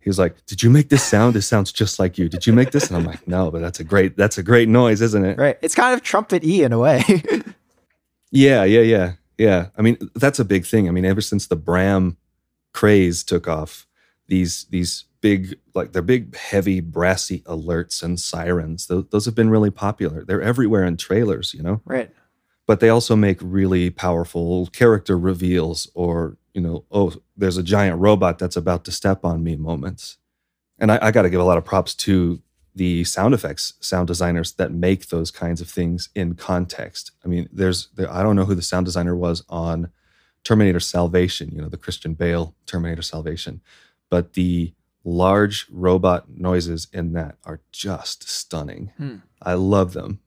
he 0.00 0.10
was 0.10 0.18
like, 0.18 0.44
"Did 0.44 0.62
you 0.62 0.68
make 0.68 0.90
this 0.90 1.02
sound? 1.02 1.34
It 1.34 1.42
sounds 1.42 1.72
just 1.72 1.98
like 1.98 2.18
you. 2.18 2.28
Did 2.28 2.46
you 2.46 2.52
make 2.52 2.72
this?" 2.72 2.88
And 2.88 2.96
I'm 2.98 3.04
like, 3.04 3.26
"No, 3.26 3.50
but 3.50 3.62
that's 3.62 3.80
a 3.80 3.84
great 3.84 4.18
that's 4.18 4.36
a 4.36 4.42
great 4.42 4.68
noise, 4.68 5.00
isn't 5.00 5.24
it?" 5.24 5.38
Right. 5.38 5.56
It's 5.62 5.74
kind 5.74 5.94
of 5.94 6.02
trumpet 6.02 6.42
y 6.44 6.62
in 6.62 6.74
a 6.74 6.78
way. 6.78 7.02
yeah, 8.30 8.64
yeah, 8.64 8.80
yeah, 8.80 9.12
yeah. 9.38 9.68
I 9.76 9.82
mean, 9.82 9.98
that's 10.14 10.38
a 10.38 10.44
big 10.44 10.66
thing. 10.66 10.88
I 10.88 10.90
mean, 10.90 11.04
ever 11.04 11.20
since 11.20 11.46
the 11.46 11.56
Bram 11.56 12.16
craze 12.72 13.22
took 13.24 13.48
off, 13.48 13.86
these 14.28 14.64
these 14.70 15.04
big 15.20 15.58
like 15.74 15.92
they're 15.92 16.02
big 16.02 16.36
heavy 16.36 16.80
brassy 16.80 17.40
alerts 17.40 18.02
and 18.02 18.20
sirens 18.20 18.88
those, 18.88 19.06
those 19.10 19.24
have 19.24 19.34
been 19.34 19.48
really 19.48 19.70
popular 19.70 20.22
they're 20.22 20.42
everywhere 20.42 20.84
in 20.84 20.98
trailers 20.98 21.54
you 21.54 21.62
know 21.62 21.80
right 21.86 22.10
but 22.66 22.80
they 22.80 22.90
also 22.90 23.16
make 23.16 23.38
really 23.40 23.88
powerful 23.88 24.66
character 24.66 25.18
reveals 25.18 25.90
or 25.94 26.36
you 26.52 26.60
know 26.60 26.84
oh 26.90 27.10
there's 27.36 27.56
a 27.56 27.62
giant 27.62 27.98
robot 27.98 28.38
that's 28.38 28.56
about 28.56 28.84
to 28.84 28.92
step 28.92 29.24
on 29.24 29.42
me 29.42 29.56
moments 29.56 30.18
and 30.78 30.92
i, 30.92 30.98
I 31.00 31.10
got 31.10 31.22
to 31.22 31.30
give 31.30 31.40
a 31.40 31.44
lot 31.44 31.58
of 31.58 31.64
props 31.64 31.94
to 31.94 32.42
the 32.74 33.04
sound 33.04 33.34
effects 33.34 33.74
sound 33.80 34.06
designers 34.06 34.52
that 34.52 34.72
make 34.72 35.08
those 35.08 35.30
kinds 35.30 35.60
of 35.60 35.68
things 35.68 36.08
in 36.14 36.34
context 36.34 37.12
i 37.24 37.28
mean 37.28 37.48
there's 37.52 37.88
there, 37.94 38.12
i 38.12 38.22
don't 38.22 38.36
know 38.36 38.44
who 38.44 38.54
the 38.54 38.62
sound 38.62 38.84
designer 38.84 39.14
was 39.14 39.44
on 39.48 39.90
terminator 40.42 40.80
salvation 40.80 41.50
you 41.50 41.60
know 41.60 41.68
the 41.68 41.76
christian 41.76 42.14
bale 42.14 42.54
terminator 42.66 43.02
salvation 43.02 43.60
but 44.10 44.34
the 44.34 44.72
large 45.04 45.66
robot 45.70 46.30
noises 46.30 46.88
in 46.92 47.12
that 47.12 47.36
are 47.44 47.60
just 47.70 48.28
stunning. 48.28 48.90
Hmm. 48.96 49.16
I 49.40 49.54
love 49.54 49.92
them 49.92 50.20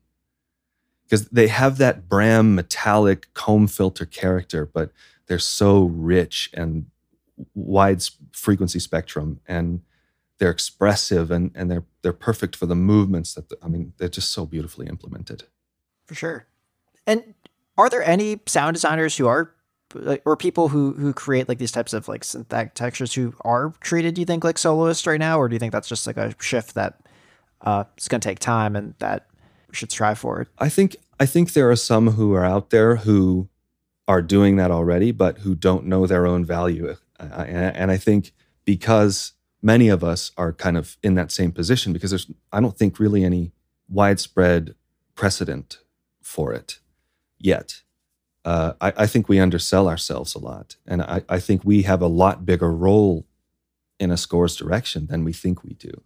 because 1.04 1.28
they 1.28 1.48
have 1.48 1.78
that 1.78 2.08
Bram 2.08 2.54
metallic 2.54 3.32
comb 3.34 3.66
filter 3.66 4.06
character, 4.06 4.64
but 4.66 4.92
they're 5.26 5.38
so 5.38 5.84
rich 5.84 6.50
and 6.54 6.86
wide 7.54 8.02
frequency 8.32 8.78
spectrum 8.78 9.40
and 9.46 9.82
they're 10.38 10.50
expressive 10.50 11.30
and, 11.30 11.50
and 11.54 11.70
they're 11.70 11.84
they're 12.02 12.12
perfect 12.12 12.56
for 12.56 12.66
the 12.66 12.76
movements 12.76 13.34
that 13.34 13.48
the, 13.48 13.58
I 13.62 13.68
mean 13.68 13.92
they're 13.98 14.08
just 14.08 14.30
so 14.30 14.46
beautifully 14.46 14.86
implemented. 14.86 15.44
For 16.06 16.14
sure. 16.14 16.46
And 17.06 17.34
are 17.76 17.88
there 17.88 18.02
any 18.02 18.40
sound 18.46 18.74
designers 18.74 19.16
who 19.16 19.26
are 19.26 19.54
or 20.24 20.36
people 20.36 20.68
who 20.68 20.92
who 20.92 21.12
create 21.12 21.48
like 21.48 21.58
these 21.58 21.72
types 21.72 21.92
of 21.92 22.08
like 22.08 22.22
synthetic 22.22 22.74
textures 22.74 23.14
who 23.14 23.34
are 23.40 23.72
treated 23.80 24.14
do 24.14 24.20
you 24.20 24.26
think 24.26 24.44
like 24.44 24.58
soloists 24.58 25.06
right 25.06 25.18
now 25.18 25.40
or 25.40 25.48
do 25.48 25.54
you 25.54 25.58
think 25.58 25.72
that's 25.72 25.88
just 25.88 26.06
like 26.06 26.18
a 26.18 26.34
shift 26.42 26.74
that 26.74 27.00
uh 27.62 27.84
it's 27.96 28.06
going 28.06 28.20
to 28.20 28.28
take 28.28 28.38
time 28.38 28.76
and 28.76 28.94
that 28.98 29.28
we 29.68 29.74
should 29.74 29.90
strive 29.90 30.18
for 30.18 30.42
it 30.42 30.48
i 30.58 30.68
think 30.68 30.94
i 31.18 31.24
think 31.24 31.54
there 31.54 31.70
are 31.70 31.76
some 31.76 32.08
who 32.08 32.34
are 32.34 32.44
out 32.44 32.68
there 32.68 32.96
who 32.96 33.48
are 34.06 34.20
doing 34.20 34.56
that 34.56 34.70
already 34.70 35.10
but 35.10 35.38
who 35.38 35.54
don't 35.54 35.86
know 35.86 36.06
their 36.06 36.26
own 36.26 36.44
value 36.44 36.94
and 37.18 37.90
i 37.90 37.96
think 37.96 38.32
because 38.66 39.32
many 39.62 39.88
of 39.88 40.04
us 40.04 40.30
are 40.36 40.52
kind 40.52 40.76
of 40.76 40.96
in 41.02 41.14
that 41.14 41.32
same 41.32 41.52
position 41.52 41.92
because 41.92 42.10
there's 42.10 42.30
i 42.52 42.60
don't 42.60 42.78
think 42.78 42.98
really 42.98 43.24
any 43.24 43.52
widespread 43.88 44.74
precedent 45.14 45.78
for 46.22 46.52
it 46.52 46.78
yet 47.38 47.82
uh, 48.44 48.72
I, 48.80 48.92
I, 48.98 49.06
think 49.06 49.28
we 49.28 49.40
undersell 49.40 49.88
ourselves 49.88 50.34
a 50.34 50.38
lot. 50.38 50.76
And 50.86 51.02
I, 51.02 51.22
I, 51.28 51.38
think 51.38 51.64
we 51.64 51.82
have 51.82 52.00
a 52.00 52.06
lot 52.06 52.46
bigger 52.46 52.72
role 52.72 53.26
in 53.98 54.10
a 54.10 54.16
score's 54.16 54.56
direction 54.56 55.06
than 55.08 55.22
we 55.22 55.34
think 55.34 55.64
we 55.64 55.74
do. 55.74 56.02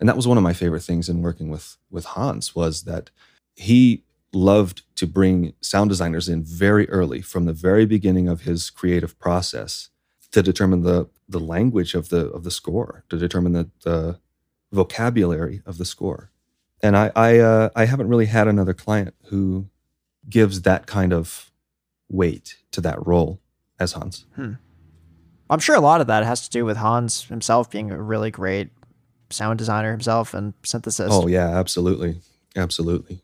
And 0.00 0.08
that 0.08 0.16
was 0.16 0.26
one 0.26 0.36
of 0.36 0.42
my 0.42 0.54
favorite 0.54 0.82
things 0.82 1.08
in 1.08 1.22
working 1.22 1.50
with, 1.50 1.76
with 1.90 2.04
Hans 2.04 2.54
was 2.54 2.82
that 2.82 3.10
he 3.54 4.02
loved 4.32 4.82
to 4.96 5.06
bring 5.06 5.52
sound 5.60 5.90
designers 5.90 6.28
in 6.28 6.42
very 6.42 6.88
early 6.88 7.20
from 7.20 7.44
the 7.44 7.52
very 7.52 7.86
beginning 7.86 8.28
of 8.28 8.40
his 8.40 8.70
creative 8.70 9.18
process 9.18 9.90
to 10.32 10.42
determine 10.42 10.82
the, 10.82 11.08
the 11.28 11.40
language 11.40 11.94
of 11.94 12.08
the, 12.08 12.26
of 12.30 12.44
the 12.44 12.50
score, 12.50 13.04
to 13.08 13.16
determine 13.16 13.52
the, 13.52 13.70
the 13.82 14.18
vocabulary 14.72 15.62
of 15.64 15.78
the 15.78 15.84
score. 15.84 16.30
And 16.82 16.96
I, 16.96 17.10
I, 17.16 17.38
uh, 17.38 17.70
I 17.74 17.86
haven't 17.86 18.08
really 18.08 18.26
had 18.26 18.46
another 18.46 18.74
client 18.74 19.14
who 19.26 19.68
gives 20.28 20.62
that 20.62 20.86
kind 20.86 21.12
of 21.12 21.50
weight 22.10 22.56
to 22.72 22.80
that 22.82 23.04
role 23.06 23.40
as 23.78 23.92
Hans. 23.92 24.26
Hmm. 24.34 24.54
I'm 25.50 25.60
sure 25.60 25.76
a 25.76 25.80
lot 25.80 26.00
of 26.00 26.06
that 26.06 26.24
has 26.24 26.42
to 26.48 26.50
do 26.50 26.64
with 26.64 26.76
Hans 26.76 27.24
himself 27.24 27.70
being 27.70 27.90
a 27.90 28.00
really 28.00 28.30
great 28.30 28.70
sound 29.30 29.58
designer 29.58 29.90
himself 29.90 30.34
and 30.34 30.54
synthesist. 30.62 31.08
Oh 31.10 31.26
yeah, 31.26 31.48
absolutely, 31.48 32.20
absolutely. 32.56 33.22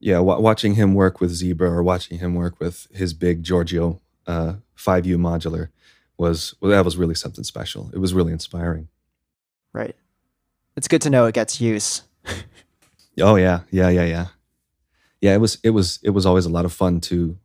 Yeah, 0.00 0.16
w- 0.16 0.40
watching 0.40 0.74
him 0.74 0.94
work 0.94 1.20
with 1.20 1.30
Zebra 1.30 1.70
or 1.70 1.82
watching 1.82 2.18
him 2.18 2.34
work 2.34 2.60
with 2.60 2.86
his 2.92 3.14
big 3.14 3.42
Giorgio 3.42 4.00
uh, 4.26 4.54
5U 4.76 5.16
modular 5.16 5.68
was 6.18 6.54
well, 6.60 6.70
that 6.70 6.84
was 6.84 6.96
really 6.96 7.14
something 7.14 7.44
special. 7.44 7.90
It 7.92 7.98
was 7.98 8.14
really 8.14 8.32
inspiring. 8.32 8.88
Right. 9.72 9.96
It's 10.76 10.88
good 10.88 11.02
to 11.02 11.10
know 11.10 11.26
it 11.26 11.34
gets 11.34 11.60
use. 11.60 12.02
oh 13.20 13.36
yeah, 13.36 13.60
yeah, 13.70 13.88
yeah, 13.88 14.04
yeah. 14.04 14.26
Yeah, 15.20 15.34
it 15.34 15.40
was 15.40 15.58
it 15.62 15.70
was 15.70 15.98
it 16.02 16.10
was 16.10 16.26
always 16.26 16.46
a 16.46 16.50
lot 16.50 16.64
of 16.64 16.72
fun 16.72 17.00
to 17.02 17.38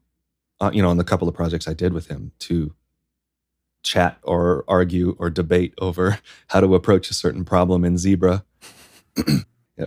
uh, 0.62 0.72
you 0.74 0.82
know, 0.82 0.90
on 0.90 0.98
the 0.98 1.04
couple 1.04 1.28
of 1.28 1.36
projects 1.36 1.68
I 1.68 1.74
did 1.74 1.94
with 1.94 2.08
him 2.08 2.32
to 2.40 2.74
chat 3.82 4.18
or 4.24 4.66
argue 4.68 5.16
or 5.20 5.30
debate 5.30 5.74
over 5.80 6.20
how 6.48 6.60
to 6.60 6.76
approach 6.76 7.10
a 7.10 7.14
certain 7.14 7.46
problem 7.46 7.86
in 7.86 7.98
Zebra. 7.98 8.44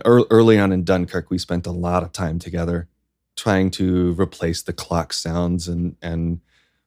Early 0.05 0.57
on 0.57 0.71
in 0.71 0.83
Dunkirk, 0.83 1.29
we 1.29 1.37
spent 1.37 1.67
a 1.67 1.71
lot 1.71 2.01
of 2.01 2.11
time 2.11 2.39
together 2.39 2.87
trying 3.35 3.69
to 3.71 4.13
replace 4.19 4.63
the 4.63 4.73
clock 4.73 5.13
sounds 5.13 5.67
and 5.67 5.95
and 6.01 6.41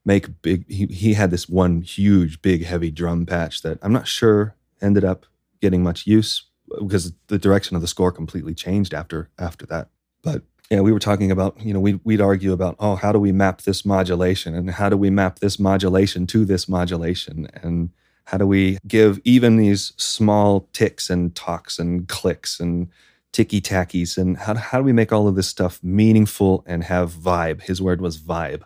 make 0.06 0.40
big. 0.40 0.64
He, 0.70 0.86
he 0.86 1.12
had 1.14 1.30
this 1.30 1.48
one 1.48 1.82
huge, 1.82 2.40
big, 2.40 2.64
heavy 2.64 2.90
drum 2.90 3.26
patch 3.26 3.60
that 3.62 3.78
I'm 3.82 3.92
not 3.92 4.08
sure 4.08 4.54
ended 4.80 5.04
up 5.04 5.26
getting 5.60 5.82
much 5.82 6.06
use 6.06 6.44
because 6.78 7.12
the 7.26 7.38
direction 7.38 7.76
of 7.76 7.82
the 7.82 7.88
score 7.88 8.12
completely 8.12 8.54
changed 8.54 8.94
after 8.94 9.28
after 9.38 9.66
that. 9.66 9.88
But 10.22 10.42
yeah, 10.70 10.80
we 10.80 10.92
were 10.92 10.98
talking 10.98 11.30
about, 11.30 11.60
you 11.60 11.72
know, 11.72 11.80
we'd, 11.80 12.00
we'd 12.02 12.20
argue 12.20 12.52
about, 12.52 12.76
oh, 12.80 12.96
how 12.96 13.12
do 13.12 13.20
we 13.20 13.30
map 13.30 13.62
this 13.62 13.84
modulation 13.84 14.54
and 14.54 14.70
how 14.70 14.88
do 14.88 14.96
we 14.96 15.10
map 15.10 15.38
this 15.38 15.58
modulation 15.58 16.26
to 16.28 16.44
this 16.44 16.68
modulation? 16.68 17.46
And 17.62 17.90
how 18.24 18.38
do 18.38 18.46
we 18.46 18.78
give 18.86 19.20
even 19.24 19.56
these 19.56 19.92
small 19.96 20.68
ticks 20.72 21.08
and 21.08 21.34
talks 21.36 21.78
and 21.78 22.08
clicks 22.08 22.58
and 22.58 22.88
ticky 23.30 23.60
tackies? 23.60 24.18
And 24.18 24.36
how, 24.36 24.54
how 24.56 24.78
do 24.78 24.84
we 24.84 24.92
make 24.92 25.12
all 25.12 25.28
of 25.28 25.36
this 25.36 25.46
stuff 25.46 25.78
meaningful 25.84 26.64
and 26.66 26.82
have 26.82 27.12
vibe? 27.12 27.62
His 27.62 27.80
word 27.80 28.00
was 28.00 28.18
vibe, 28.18 28.62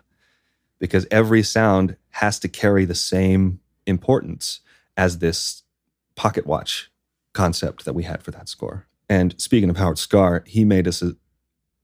because 0.81 1.05
every 1.11 1.43
sound 1.43 1.95
has 2.09 2.39
to 2.39 2.49
carry 2.49 2.83
the 2.85 2.95
same 2.95 3.59
importance 3.85 4.61
as 4.97 5.19
this 5.19 5.61
pocket 6.15 6.45
watch 6.45 6.91
concept 7.33 7.85
that 7.85 7.93
we 7.93 8.03
had 8.03 8.23
for 8.23 8.31
that 8.31 8.49
score. 8.49 8.87
And 9.07 9.39
speaking 9.39 9.69
of 9.69 9.77
Howard 9.77 9.99
Scarr, 9.99 10.43
he 10.47 10.65
made 10.65 10.87
us 10.87 11.03
a, 11.03 11.15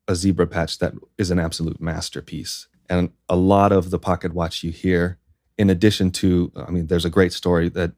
a 0.08 0.16
zebra 0.16 0.48
patch 0.48 0.80
that 0.80 0.96
is 1.18 1.30
an 1.30 1.40
absolute 1.40 1.80
masterpiece. 1.80 2.68
And 2.90 3.12
a 3.30 3.36
lot 3.36 3.72
of 3.72 3.92
the 3.92 4.00
pocket 4.00 4.34
watch 4.34 4.64
you 4.64 4.72
hear, 4.72 5.20
in 5.58 5.70
addition 5.70 6.10
to, 6.12 6.52
I 6.56 6.72
mean, 6.72 6.88
there's 6.88 7.06
a 7.06 7.10
great 7.10 7.34
story 7.34 7.70
that 7.70 7.92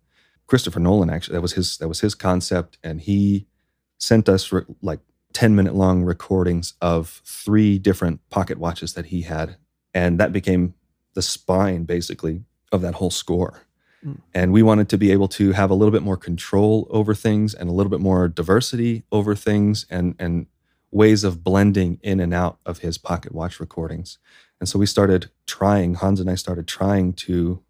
Christopher 0.48 0.80
Nolan 0.80 1.10
actually 1.10 1.36
that 1.36 1.42
was 1.42 1.54
his 1.54 1.78
that 1.78 1.88
was 1.88 2.02
his 2.02 2.16
concept, 2.16 2.80
and 2.84 3.00
he 3.00 3.46
sent 4.00 4.28
us 4.28 4.52
re- 4.52 4.64
like 4.82 5.00
10 5.34 5.56
minute 5.56 5.76
long 5.76 6.04
recordings 6.04 6.74
of 6.82 7.22
three 7.24 7.78
different 7.78 8.28
pocket 8.32 8.58
watches 8.58 8.94
that 8.94 9.08
he 9.08 9.22
had, 9.22 9.58
and 9.94 10.20
that 10.20 10.34
became 10.34 10.74
the 11.14 11.22
spine 11.22 11.84
basically 11.84 12.44
of 12.72 12.82
that 12.82 12.96
whole 12.96 13.10
score. 13.10 13.64
Mm. 14.06 14.20
And 14.34 14.54
we 14.54 14.64
wanted 14.64 14.90
to 14.90 14.98
be 14.98 15.12
able 15.12 15.28
to 15.30 15.52
have 15.52 15.70
a 15.70 15.74
little 15.74 15.92
bit 15.92 16.04
more 16.04 16.18
control 16.18 16.88
over 16.90 17.14
things 17.14 17.54
and 17.54 17.70
a 17.70 17.74
little 17.74 17.90
bit 17.90 18.00
more 18.00 18.28
diversity 18.28 19.04
over 19.12 19.36
things 19.36 19.86
and 19.90 20.16
and 20.20 20.48
ways 20.92 21.24
of 21.24 21.44
blending 21.44 22.00
in 22.02 22.20
and 22.20 22.34
out 22.34 22.60
of 22.66 22.80
his 22.80 22.98
pocket 22.98 23.34
watch 23.34 23.60
recordings. 23.60 24.18
And 24.60 24.68
so 24.68 24.80
we 24.80 24.86
started 24.86 25.30
trying, 25.46 25.96
Hans 25.96 26.20
and 26.20 26.30
I 26.30 26.36
started 26.36 26.68
trying 26.68 27.14
to 27.14 27.62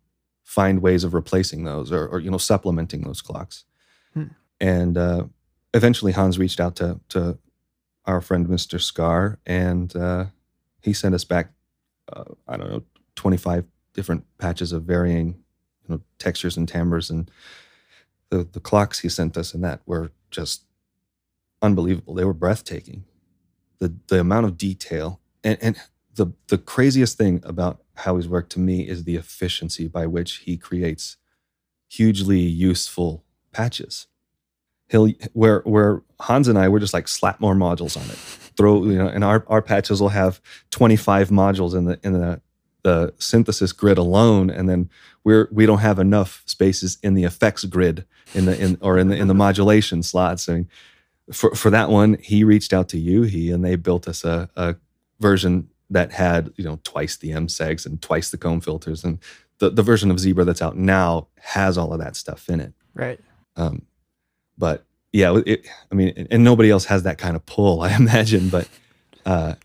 find 0.43 0.81
ways 0.81 1.03
of 1.03 1.13
replacing 1.13 1.65
those 1.65 1.91
or, 1.91 2.07
or 2.07 2.19
you 2.19 2.31
know, 2.31 2.37
supplementing 2.37 3.01
those 3.01 3.21
clocks. 3.21 3.65
Hmm. 4.13 4.23
And 4.59 4.97
uh, 4.97 5.25
eventually 5.73 6.13
Hans 6.13 6.39
reached 6.39 6.59
out 6.59 6.75
to, 6.77 6.99
to 7.09 7.37
our 8.05 8.21
friend, 8.21 8.47
Mr. 8.47 8.81
Scarr, 8.81 9.37
and 9.45 9.95
uh, 9.95 10.25
he 10.81 10.93
sent 10.93 11.13
us 11.13 11.23
back, 11.23 11.51
uh, 12.11 12.23
I 12.47 12.57
don't 12.57 12.69
know, 12.69 12.83
25 13.19 13.65
different 13.93 14.25
patches 14.37 14.71
of 14.71 14.83
varying 14.83 15.43
you 15.87 15.95
know, 15.95 16.01
textures 16.19 16.55
and 16.55 16.67
timbres. 16.67 17.09
And 17.09 17.29
the, 18.29 18.47
the 18.49 18.61
clocks 18.61 18.99
he 18.99 19.09
sent 19.09 19.35
us 19.37 19.53
and 19.53 19.63
that 19.63 19.81
were 19.85 20.11
just 20.31 20.63
unbelievable. 21.61 22.13
They 22.13 22.23
were 22.23 22.33
breathtaking. 22.33 23.03
The 23.79 23.93
the 24.07 24.19
amount 24.19 24.45
of 24.45 24.57
detail 24.57 25.21
and, 25.43 25.57
and 25.61 25.77
the 26.15 26.27
the 26.47 26.57
craziest 26.57 27.17
thing 27.17 27.41
about 27.45 27.81
how 27.95 28.15
he's 28.15 28.27
worked 28.27 28.51
to 28.53 28.59
me 28.59 28.87
is 28.87 29.03
the 29.03 29.15
efficiency 29.15 29.87
by 29.87 30.05
which 30.05 30.37
he 30.37 30.57
creates 30.57 31.17
hugely 31.89 32.39
useful 32.39 33.23
patches. 33.51 34.07
He'll 34.89 35.09
where 35.33 35.61
where 35.61 36.03
Hans 36.19 36.47
and 36.47 36.57
I 36.57 36.67
we're 36.69 36.79
just 36.79 36.93
like 36.93 37.07
slap 37.07 37.39
more 37.39 37.55
modules 37.55 37.95
on 37.97 38.09
it. 38.09 38.17
Throw 38.57 38.83
you 38.83 38.97
know, 38.97 39.07
and 39.07 39.23
our, 39.23 39.45
our 39.47 39.61
patches 39.61 40.01
will 40.01 40.09
have 40.09 40.41
25 40.71 41.29
modules 41.29 41.73
in 41.75 41.85
the 41.85 41.99
in 42.03 42.13
the 42.13 42.41
the 42.83 43.13
synthesis 43.19 43.71
grid 43.71 43.97
alone, 43.97 44.49
and 44.49 44.69
then 44.69 44.89
we're 45.23 45.49
we 45.51 45.65
don't 45.65 45.79
have 45.79 45.99
enough 45.99 46.43
spaces 46.45 46.97
in 47.03 47.13
the 47.13 47.23
effects 47.23 47.65
grid 47.65 48.05
in 48.33 48.45
the 48.45 48.59
in 48.59 48.77
or 48.81 48.97
in 48.97 49.09
the 49.09 49.17
in 49.17 49.27
the 49.27 49.33
modulation 49.33 50.03
slots. 50.03 50.47
I 50.47 50.53
mean, 50.53 50.69
for 51.31 51.53
for 51.55 51.69
that 51.69 51.89
one, 51.89 52.17
he 52.21 52.43
reached 52.43 52.73
out 52.73 52.89
to 52.89 52.97
u-he 52.97 53.51
and 53.51 53.63
they 53.63 53.75
built 53.75 54.07
us 54.07 54.23
a, 54.23 54.49
a 54.55 54.75
version 55.19 55.69
that 55.89 56.13
had 56.13 56.53
you 56.55 56.63
know 56.63 56.79
twice 56.83 57.17
the 57.17 57.31
MSEGs 57.31 57.85
and 57.85 58.01
twice 58.01 58.29
the 58.29 58.37
comb 58.37 58.61
filters, 58.61 59.03
and 59.03 59.19
the 59.59 59.69
the 59.69 59.83
version 59.83 60.11
of 60.11 60.19
Zebra 60.19 60.45
that's 60.45 60.61
out 60.61 60.77
now 60.77 61.27
has 61.41 61.77
all 61.77 61.93
of 61.93 61.99
that 61.99 62.15
stuff 62.15 62.49
in 62.49 62.59
it. 62.59 62.73
Right. 62.93 63.19
Um, 63.55 63.83
but 64.57 64.85
yeah, 65.11 65.41
it, 65.45 65.67
I 65.91 65.95
mean, 65.95 66.27
and 66.29 66.43
nobody 66.43 66.69
else 66.69 66.85
has 66.85 67.03
that 67.03 67.17
kind 67.17 67.35
of 67.35 67.45
pull, 67.45 67.81
I 67.87 67.95
imagine. 67.95 68.49
But, 68.49 68.67
uh, 69.25 69.55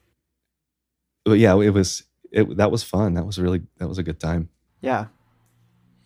but 1.25 1.39
yeah, 1.39 1.59
it 1.61 1.71
was 1.71 2.05
it 2.35 2.57
that 2.57 2.71
was 2.71 2.83
fun. 2.83 3.15
That 3.15 3.25
was 3.25 3.39
really 3.39 3.63
that 3.79 3.89
was 3.89 3.99
a 3.99 4.03
good 4.03 4.21
time. 4.21 4.49
Yeah, 4.81 5.07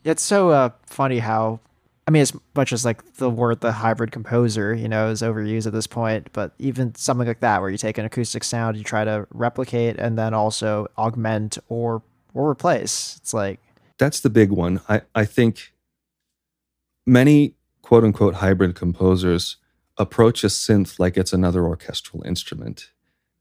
it's 0.05 0.23
so 0.23 0.51
uh, 0.51 0.71
funny 0.87 1.19
how 1.19 1.61
I 2.09 2.11
mean, 2.11 2.23
as 2.23 2.33
much 2.57 2.73
as 2.73 2.87
like 2.87 3.17
the 3.17 3.29
word 3.29 3.61
the 3.61 3.71
hybrid 3.71 4.13
composer, 4.13 4.75
you 4.75 4.89
know, 4.89 5.11
is 5.11 5.21
overused 5.21 5.67
at 5.67 5.75
this 5.75 5.87
point, 5.87 6.29
but 6.33 6.55
even 6.59 6.95
something 6.95 7.27
like 7.27 7.41
that, 7.41 7.61
where 7.61 7.69
you 7.69 7.77
take 7.77 7.99
an 7.99 8.07
acoustic 8.07 8.45
sound, 8.45 8.79
you 8.79 8.83
try 8.83 9.05
to 9.05 9.27
replicate, 9.31 9.99
and 9.99 10.17
then 10.17 10.33
also 10.33 10.87
augment 10.97 11.59
or 11.69 12.03
or 12.33 12.49
replace. 12.49 13.19
It's 13.21 13.35
like 13.35 13.61
that's 13.99 14.21
the 14.21 14.31
big 14.31 14.51
one. 14.51 14.81
I 14.89 15.03
I 15.15 15.27
think 15.27 15.75
many 17.05 17.57
quote 17.83 18.05
unquote 18.05 18.37
hybrid 18.37 18.75
composers 18.75 19.59
approach 19.99 20.45
a 20.45 20.47
synth 20.47 20.99
like 20.99 21.19
it's 21.19 21.35
another 21.35 21.67
orchestral 21.67 22.23
instrument. 22.23 22.91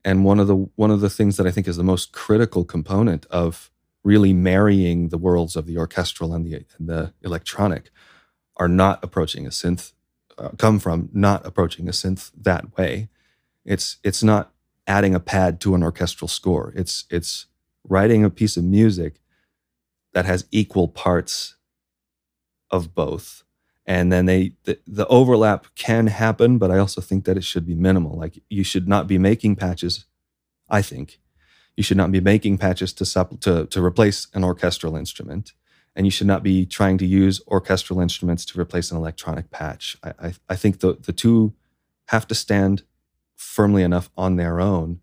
And 0.06 0.24
one 0.26 0.40
of 0.40 0.48
the 0.48 0.56
one 0.76 0.92
of 0.92 1.02
the 1.02 1.10
things 1.10 1.38
that 1.38 1.48
I 1.48 1.52
think 1.52 1.68
is 1.68 1.78
the 1.78 1.84
most 1.84 2.12
critical 2.12 2.64
component 2.66 3.26
of 3.28 3.72
really 4.04 4.34
marrying 4.34 5.10
the 5.10 5.18
worlds 5.18 5.56
of 5.56 5.66
the 5.66 5.78
orchestral 5.78 6.34
and 6.34 6.46
the 6.46 6.66
and 6.78 6.88
the 6.90 7.14
electronic 7.24 7.90
are 8.58 8.70
not 8.70 9.04
approaching 9.04 9.46
a 9.46 9.50
synth 9.50 9.94
uh, 10.38 10.50
come 10.58 10.80
from 10.80 11.10
not 11.14 11.46
approaching 11.46 11.88
a 11.88 11.92
synth 11.92 12.32
that 12.40 12.78
way. 12.78 13.10
It's 13.66 13.98
it's 14.04 14.24
not 14.24 14.52
adding 14.86 15.16
a 15.16 15.20
pad 15.20 15.60
to 15.62 15.76
an 15.76 15.84
orchestral 15.84 16.28
score. 16.28 16.74
It's 16.76 17.06
it's 17.10 17.48
writing 17.84 18.24
a 18.24 18.30
piece 18.30 18.58
of 18.58 18.64
music 18.64 19.20
that 20.14 20.26
has 20.26 20.46
equal 20.52 20.88
parts 20.88 21.56
of 22.72 22.94
both 22.96 23.44
and 23.88 24.12
then 24.12 24.26
they 24.26 24.52
the, 24.66 24.78
the, 24.86 25.08
overlap 25.08 25.68
can 25.76 26.08
happen 26.08 26.58
but 26.58 26.70
i 26.70 26.78
also 26.78 27.02
think 27.02 27.26
that 27.26 27.38
it 27.38 27.44
should 27.44 27.66
be 27.66 27.74
minimal. 27.74 28.18
Like 28.18 28.44
you 28.50 28.64
should 28.64 28.88
not 28.88 29.08
be 29.08 29.18
making 29.18 29.56
patches 29.56 30.06
i 30.70 30.82
think. 30.82 31.20
You 31.78 31.84
should 31.84 31.98
not 31.98 32.12
be 32.12 32.20
making 32.20 32.58
patches 32.58 32.92
to 32.94 33.04
supp- 33.04 33.40
to, 33.42 33.68
to 33.68 33.84
replace 33.84 34.28
an 34.34 34.44
orchestral 34.44 34.96
instrument. 34.98 35.54
And 35.96 36.06
you 36.06 36.12
should 36.12 36.28
not 36.28 36.44
be 36.44 36.66
trying 36.66 36.98
to 36.98 37.06
use 37.06 37.40
orchestral 37.48 38.02
instruments 38.02 38.46
to 38.46 38.60
replace 38.60 38.92
an 38.92 38.98
electronic 38.98 39.52
patch. 39.52 39.96
I, 40.04 40.14
I, 40.20 40.34
I 40.50 40.56
think 40.56 40.80
the, 40.80 40.98
the 41.00 41.14
two 41.14 41.54
have 42.08 42.28
to 42.28 42.36
stand 42.36 42.84
firmly 43.36 43.84
enough 43.84 44.10
on 44.18 44.36
their 44.36 44.60
own. 44.60 45.02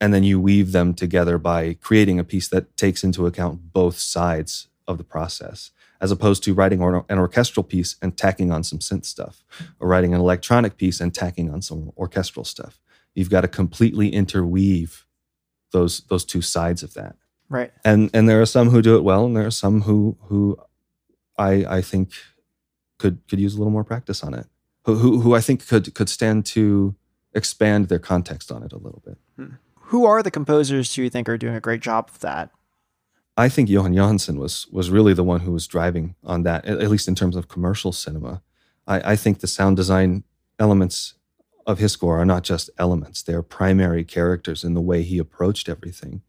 And 0.00 0.14
then 0.14 0.24
you 0.24 0.40
weave 0.40 0.72
them 0.72 0.94
together 0.94 1.38
by 1.38 1.74
creating 1.74 2.18
a 2.18 2.24
piece 2.24 2.48
that 2.48 2.76
takes 2.76 3.02
into 3.02 3.26
account 3.26 3.72
both 3.72 3.98
sides 3.98 4.68
of 4.86 4.98
the 4.98 5.04
process 5.04 5.70
as 6.00 6.10
opposed 6.10 6.42
to 6.44 6.54
writing 6.54 6.82
an 6.82 7.18
orchestral 7.18 7.64
piece 7.64 7.96
and 8.00 8.16
tacking 8.16 8.52
on 8.52 8.62
some 8.62 8.78
synth 8.78 9.04
stuff, 9.04 9.42
or 9.80 9.88
writing 9.88 10.14
an 10.14 10.20
electronic 10.20 10.76
piece 10.76 11.00
and 11.00 11.14
tacking 11.14 11.50
on 11.50 11.62
some 11.62 11.92
orchestral 11.96 12.44
stuff. 12.44 12.80
You've 13.14 13.30
got 13.30 13.40
to 13.40 13.48
completely 13.48 14.10
interweave 14.10 15.06
those 15.72 16.00
those 16.08 16.24
two 16.24 16.42
sides 16.42 16.82
of 16.82 16.94
that. 16.94 17.16
Right. 17.48 17.72
And 17.84 18.10
and 18.14 18.28
there 18.28 18.40
are 18.40 18.46
some 18.46 18.70
who 18.70 18.82
do 18.82 18.96
it 18.96 19.04
well, 19.04 19.24
and 19.26 19.36
there 19.36 19.46
are 19.46 19.50
some 19.50 19.82
who 19.82 20.16
who 20.24 20.56
I 21.36 21.64
I 21.78 21.82
think 21.82 22.12
could 22.98 23.20
could 23.28 23.40
use 23.40 23.54
a 23.54 23.58
little 23.58 23.72
more 23.72 23.84
practice 23.84 24.22
on 24.22 24.34
it. 24.34 24.46
Who 24.84 24.96
who, 24.96 25.20
who 25.20 25.34
I 25.34 25.40
think 25.40 25.66
could 25.66 25.94
could 25.94 26.08
stand 26.08 26.46
to 26.46 26.94
expand 27.34 27.88
their 27.88 27.98
context 27.98 28.52
on 28.52 28.62
it 28.62 28.72
a 28.72 28.78
little 28.78 29.02
bit. 29.04 29.18
Hmm. 29.36 29.54
Who 29.74 30.04
are 30.04 30.22
the 30.22 30.30
composers 30.30 30.94
who 30.94 31.02
you 31.02 31.10
think 31.10 31.28
are 31.28 31.38
doing 31.38 31.54
a 31.54 31.60
great 31.60 31.80
job 31.80 32.10
of 32.10 32.18
that? 32.20 32.50
I 33.38 33.48
think 33.48 33.68
Johan 33.68 33.94
Jóhannsson 33.94 34.36
was 34.36 34.66
was 34.72 34.90
really 34.90 35.14
the 35.14 35.22
one 35.22 35.40
who 35.40 35.52
was 35.52 35.68
driving 35.68 36.16
on 36.24 36.42
that, 36.42 36.66
at 36.66 36.90
least 36.90 37.06
in 37.06 37.14
terms 37.14 37.36
of 37.36 37.46
commercial 37.46 37.92
cinema. 37.92 38.42
I, 38.84 39.12
I 39.12 39.16
think 39.16 39.38
the 39.38 39.46
sound 39.46 39.76
design 39.76 40.24
elements 40.58 41.14
of 41.64 41.78
his 41.78 41.92
score 41.92 42.18
are 42.18 42.24
not 42.24 42.42
just 42.42 42.68
elements; 42.78 43.22
they're 43.22 43.42
primary 43.42 44.04
characters 44.04 44.64
in 44.64 44.74
the 44.74 44.80
way 44.80 45.04
he 45.04 45.18
approached 45.18 45.68
everything. 45.68 46.22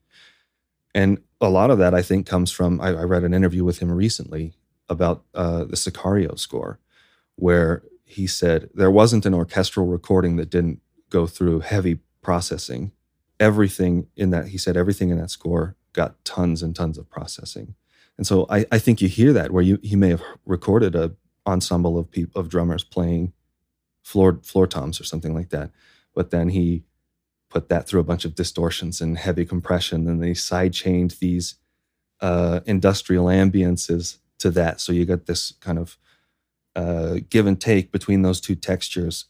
And 0.94 1.18
a 1.42 1.50
lot 1.50 1.72
of 1.72 1.80
that, 1.80 1.96
I 1.96 2.04
think, 2.04 2.28
comes 2.28 2.52
from 2.52 2.80
I, 2.80 2.90
I 2.90 3.04
read 3.04 3.24
an 3.24 3.34
interview 3.34 3.64
with 3.64 3.80
him 3.80 3.92
recently 3.92 4.54
about 4.88 5.24
uh, 5.34 5.64
the 5.64 5.78
Sicario 5.78 6.38
score, 6.38 6.80
where 7.36 7.82
he 8.06 8.28
said 8.28 8.70
there 8.76 8.92
wasn't 8.92 9.26
an 9.26 9.34
orchestral 9.34 9.88
recording 9.88 10.36
that 10.36 10.52
didn't 10.52 10.80
go 11.10 11.26
through 11.26 11.62
heavy 11.62 12.02
processing. 12.22 12.92
Everything 13.40 14.06
in 14.16 14.30
that, 14.30 14.50
he 14.50 14.60
said, 14.60 14.78
everything 14.78 15.10
in 15.10 15.18
that 15.18 15.32
score 15.32 15.76
got 15.94 16.24
tons 16.26 16.62
and 16.64 16.76
tons 16.76 16.98
of 16.98 17.10
processing. 17.10 17.76
And 18.18 18.28
so 18.28 18.46
I, 18.50 18.66
I 18.72 18.80
think 18.80 19.02
you 19.02 19.08
hear 19.08 19.34
that 19.34 19.52
where 19.52 19.64
you 19.64 19.80
he 19.82 19.96
may 19.96 20.10
have 20.10 20.24
recorded 20.46 20.96
a 20.96 21.12
ensemble 21.48 21.98
of 21.98 22.12
people 22.12 22.40
of 22.40 22.50
drummers 22.50 22.84
playing 22.84 23.34
floor 24.04 24.40
floor 24.44 24.68
toms 24.68 25.00
or 25.00 25.04
something 25.04 25.34
like 25.34 25.50
that, 25.50 25.72
but 26.14 26.32
then 26.32 26.50
he 26.50 26.84
put 27.50 27.70
that 27.70 27.88
through 27.88 28.00
a 28.00 28.04
bunch 28.04 28.26
of 28.26 28.36
distortions 28.36 29.02
and 29.02 29.18
heavy 29.18 29.46
compression, 29.46 30.08
and 30.08 30.22
they 30.22 30.32
sidechained 30.32 31.20
these 31.20 31.56
uh, 32.22 32.60
industrial 32.66 33.26
ambiances 33.26 34.18
to 34.38 34.52
that. 34.52 34.80
So 34.80 34.94
you 34.94 35.06
got 35.06 35.26
this 35.26 35.54
kind 35.60 35.80
of 35.80 35.98
uh, 36.76 37.20
give 37.30 37.48
and 37.48 37.60
take 37.60 37.92
between 37.92 38.22
those 38.22 38.40
two 38.40 38.56
textures 38.56 39.26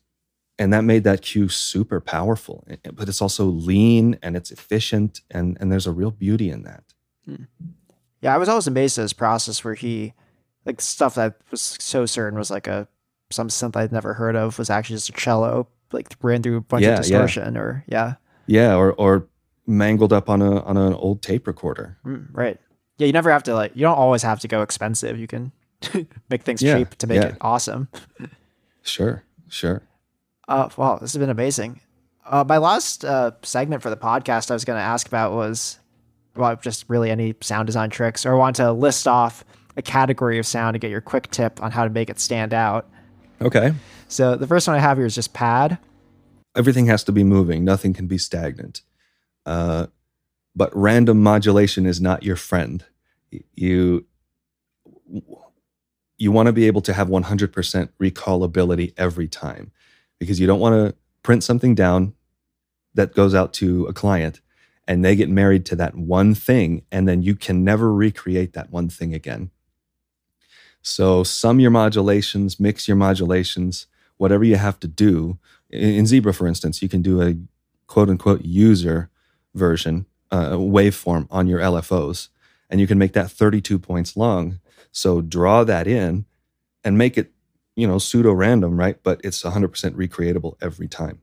and 0.60 0.72
that 0.74 0.84
made 0.84 1.04
that 1.04 1.22
cue 1.24 1.50
super 1.50 2.00
powerful 2.00 2.68
but 2.94 3.10
it's 3.10 3.22
also 3.22 3.46
lean 3.46 4.20
and 4.22 4.36
it's 4.36 4.52
efficient 4.52 5.22
and 5.32 5.58
and 5.60 5.72
there's 5.72 5.88
a 5.88 5.92
real 5.92 6.12
beauty 6.12 6.50
in 6.50 6.64
that. 6.64 6.84
Hmm. 7.26 7.44
yeah 8.22 8.36
i 8.36 8.38
was 8.38 8.50
always 8.50 8.68
amazed 8.68 9.00
at 9.00 9.04
his 9.04 9.14
process 9.14 9.64
where 9.64 9.74
he 9.74 10.14
like 10.66 10.82
stuff 10.82 11.16
that 11.16 11.36
was 11.50 11.78
so 11.80 12.06
certain 12.06 12.38
was 12.38 12.52
like 12.52 12.68
a 12.68 12.88
some 13.32 13.48
synth 13.48 13.76
i'd 13.76 13.92
never 13.92 14.14
heard 14.14 14.36
of 14.36 14.60
was 14.60 14.70
actually 14.70 14.98
just 14.98 15.10
a 15.10 15.14
cello 15.14 15.68
like 15.92 16.16
ran 16.22 16.42
through 16.42 16.58
a 16.58 16.62
bunch 16.62 16.84
yeah, 16.84 16.92
of 16.92 16.98
distortion 16.98 17.56
yeah. 17.56 17.62
or 17.62 17.84
yeah. 17.88 18.14
Yeah 18.48 18.76
or 18.76 18.94
or 18.94 19.28
mangled 19.68 20.14
up 20.14 20.30
on 20.30 20.42
a 20.42 20.62
on 20.64 20.78
an 20.78 20.94
old 20.94 21.22
tape 21.22 21.48
recorder. 21.48 21.98
Mm, 22.06 22.28
right. 22.32 22.60
Yeah 22.98 23.08
you 23.08 23.14
never 23.14 23.32
have 23.32 23.44
to 23.44 23.54
like 23.54 23.72
you 23.76 23.82
don't 23.82 23.98
always 23.98 24.24
have 24.24 24.40
to 24.42 24.48
go 24.48 24.62
expensive. 24.62 25.20
You 25.20 25.28
can 25.28 25.52
make 26.30 26.44
things 26.44 26.62
yeah, 26.62 26.78
cheap 26.78 26.96
to 26.96 27.08
make 27.08 27.22
it 27.22 27.38
awesome. 27.42 27.90
Sure 28.82 29.24
sure 29.50 29.84
uh, 30.50 30.68
wow, 30.78 30.98
this 30.98 31.14
has 31.14 31.20
been 31.20 31.30
amazing. 31.30 31.80
Uh, 32.26 32.44
my 32.48 32.58
last 32.58 33.06
uh, 33.06 33.32
segment 33.44 33.82
for 33.82 33.90
the 33.90 33.98
podcast 33.98 34.52
I 34.52 34.56
was 34.56 34.66
going 34.66 34.78
to 34.78 34.84
ask 34.84 35.08
about 35.08 35.32
was 35.32 35.80
well, 36.36 36.56
just 36.56 36.86
really 36.88 37.12
any 37.12 37.36
sound 37.42 37.68
design 37.68 37.90
tricks, 37.90 38.26
or 38.26 38.34
I 38.34 38.38
want 38.38 38.56
to 38.58 38.72
list 38.72 39.08
off 39.08 39.46
a 39.78 39.82
category 39.82 40.40
of 40.40 40.46
sound 40.46 40.74
to 40.74 40.80
get 40.80 40.90
your 40.90 41.02
quick 41.02 41.30
tip 41.32 41.62
on 41.62 41.72
how 41.72 41.84
to 41.84 41.90
make 41.90 42.10
it 42.10 42.20
stand 42.20 42.54
out. 42.54 42.90
Okay. 43.42 43.74
So 44.08 44.36
the 44.36 44.48
first 44.48 44.68
one 44.68 44.76
I 44.76 44.80
have 44.80 44.98
here 44.98 45.06
is 45.06 45.16
just 45.16 45.34
pad. 45.34 45.78
Everything 46.58 46.88
has 46.88 47.04
to 47.06 47.12
be 47.12 47.24
moving. 47.24 47.64
Nothing 47.64 47.94
can 47.94 48.08
be 48.08 48.18
stagnant. 48.18 48.82
Uh, 49.46 49.88
but 50.56 50.76
random 50.76 51.22
modulation 51.22 51.86
is 51.86 52.02
not 52.02 52.24
your 52.24 52.36
friend. 52.36 52.84
You 53.56 54.06
you 56.18 56.32
want 56.32 56.48
to 56.48 56.54
be 56.54 56.68
able 56.68 56.82
to 56.82 56.92
have 56.92 57.08
100% 57.08 57.90
recallability 58.02 58.94
every 58.98 59.28
time 59.28 59.72
because 60.20 60.40
you 60.40 60.48
don't 60.48 60.60
want 60.60 60.76
to 60.76 60.96
print 61.24 61.44
something 61.44 61.76
down 61.76 62.14
that 62.94 63.16
goes 63.16 63.34
out 63.34 63.54
to 63.54 63.86
a 63.86 63.94
client 63.94 64.42
and 64.88 65.06
they 65.06 65.16
get 65.16 65.30
married 65.30 65.66
to 65.68 65.76
that 65.76 65.96
one 65.96 66.34
thing 66.34 66.84
and 66.92 67.08
then 67.08 67.22
you 67.22 67.36
can 67.36 67.64
never 67.64 67.94
recreate 67.94 68.54
that 68.54 68.72
one 68.72 68.90
thing 68.90 69.14
again. 69.14 69.52
So 70.82 71.24
sum 71.24 71.60
your 71.60 71.72
modulations, 71.72 72.60
mix 72.60 72.88
your 72.88 72.98
modulations, 72.98 73.88
whatever 74.18 74.44
you 74.44 74.56
have 74.56 74.80
to 74.82 74.88
do. 74.88 75.38
In, 75.70 76.06
Zebra, 76.06 76.34
for 76.34 76.48
instance, 76.48 76.82
you 76.82 76.90
can 76.90 77.02
do 77.02 77.22
a 77.22 77.36
quote 77.88 78.10
unquote 78.10 78.44
user 78.44 79.10
version, 79.54 80.06
uh, 80.32 80.52
waveform 80.52 81.28
on 81.30 81.48
your 81.48 81.60
LFOs, 81.60 82.30
and 82.70 82.80
you 82.80 82.88
can 82.88 82.98
make 82.98 83.14
that 83.14 83.32
32 83.32 83.80
points 83.80 84.16
long. 84.16 84.60
So 84.92 85.22
draw 85.22 85.64
that 85.64 85.88
in 85.88 86.26
and 86.84 86.98
make 86.98 87.18
it 87.18 87.32
you 87.80 87.88
know, 87.88 87.98
pseudo 87.98 88.34
random, 88.34 88.78
right? 88.78 89.02
But 89.04 89.22
it's 89.24 89.42
100% 89.44 89.72
recreatable 89.96 90.56
every 90.62 90.88
time. 90.88 91.22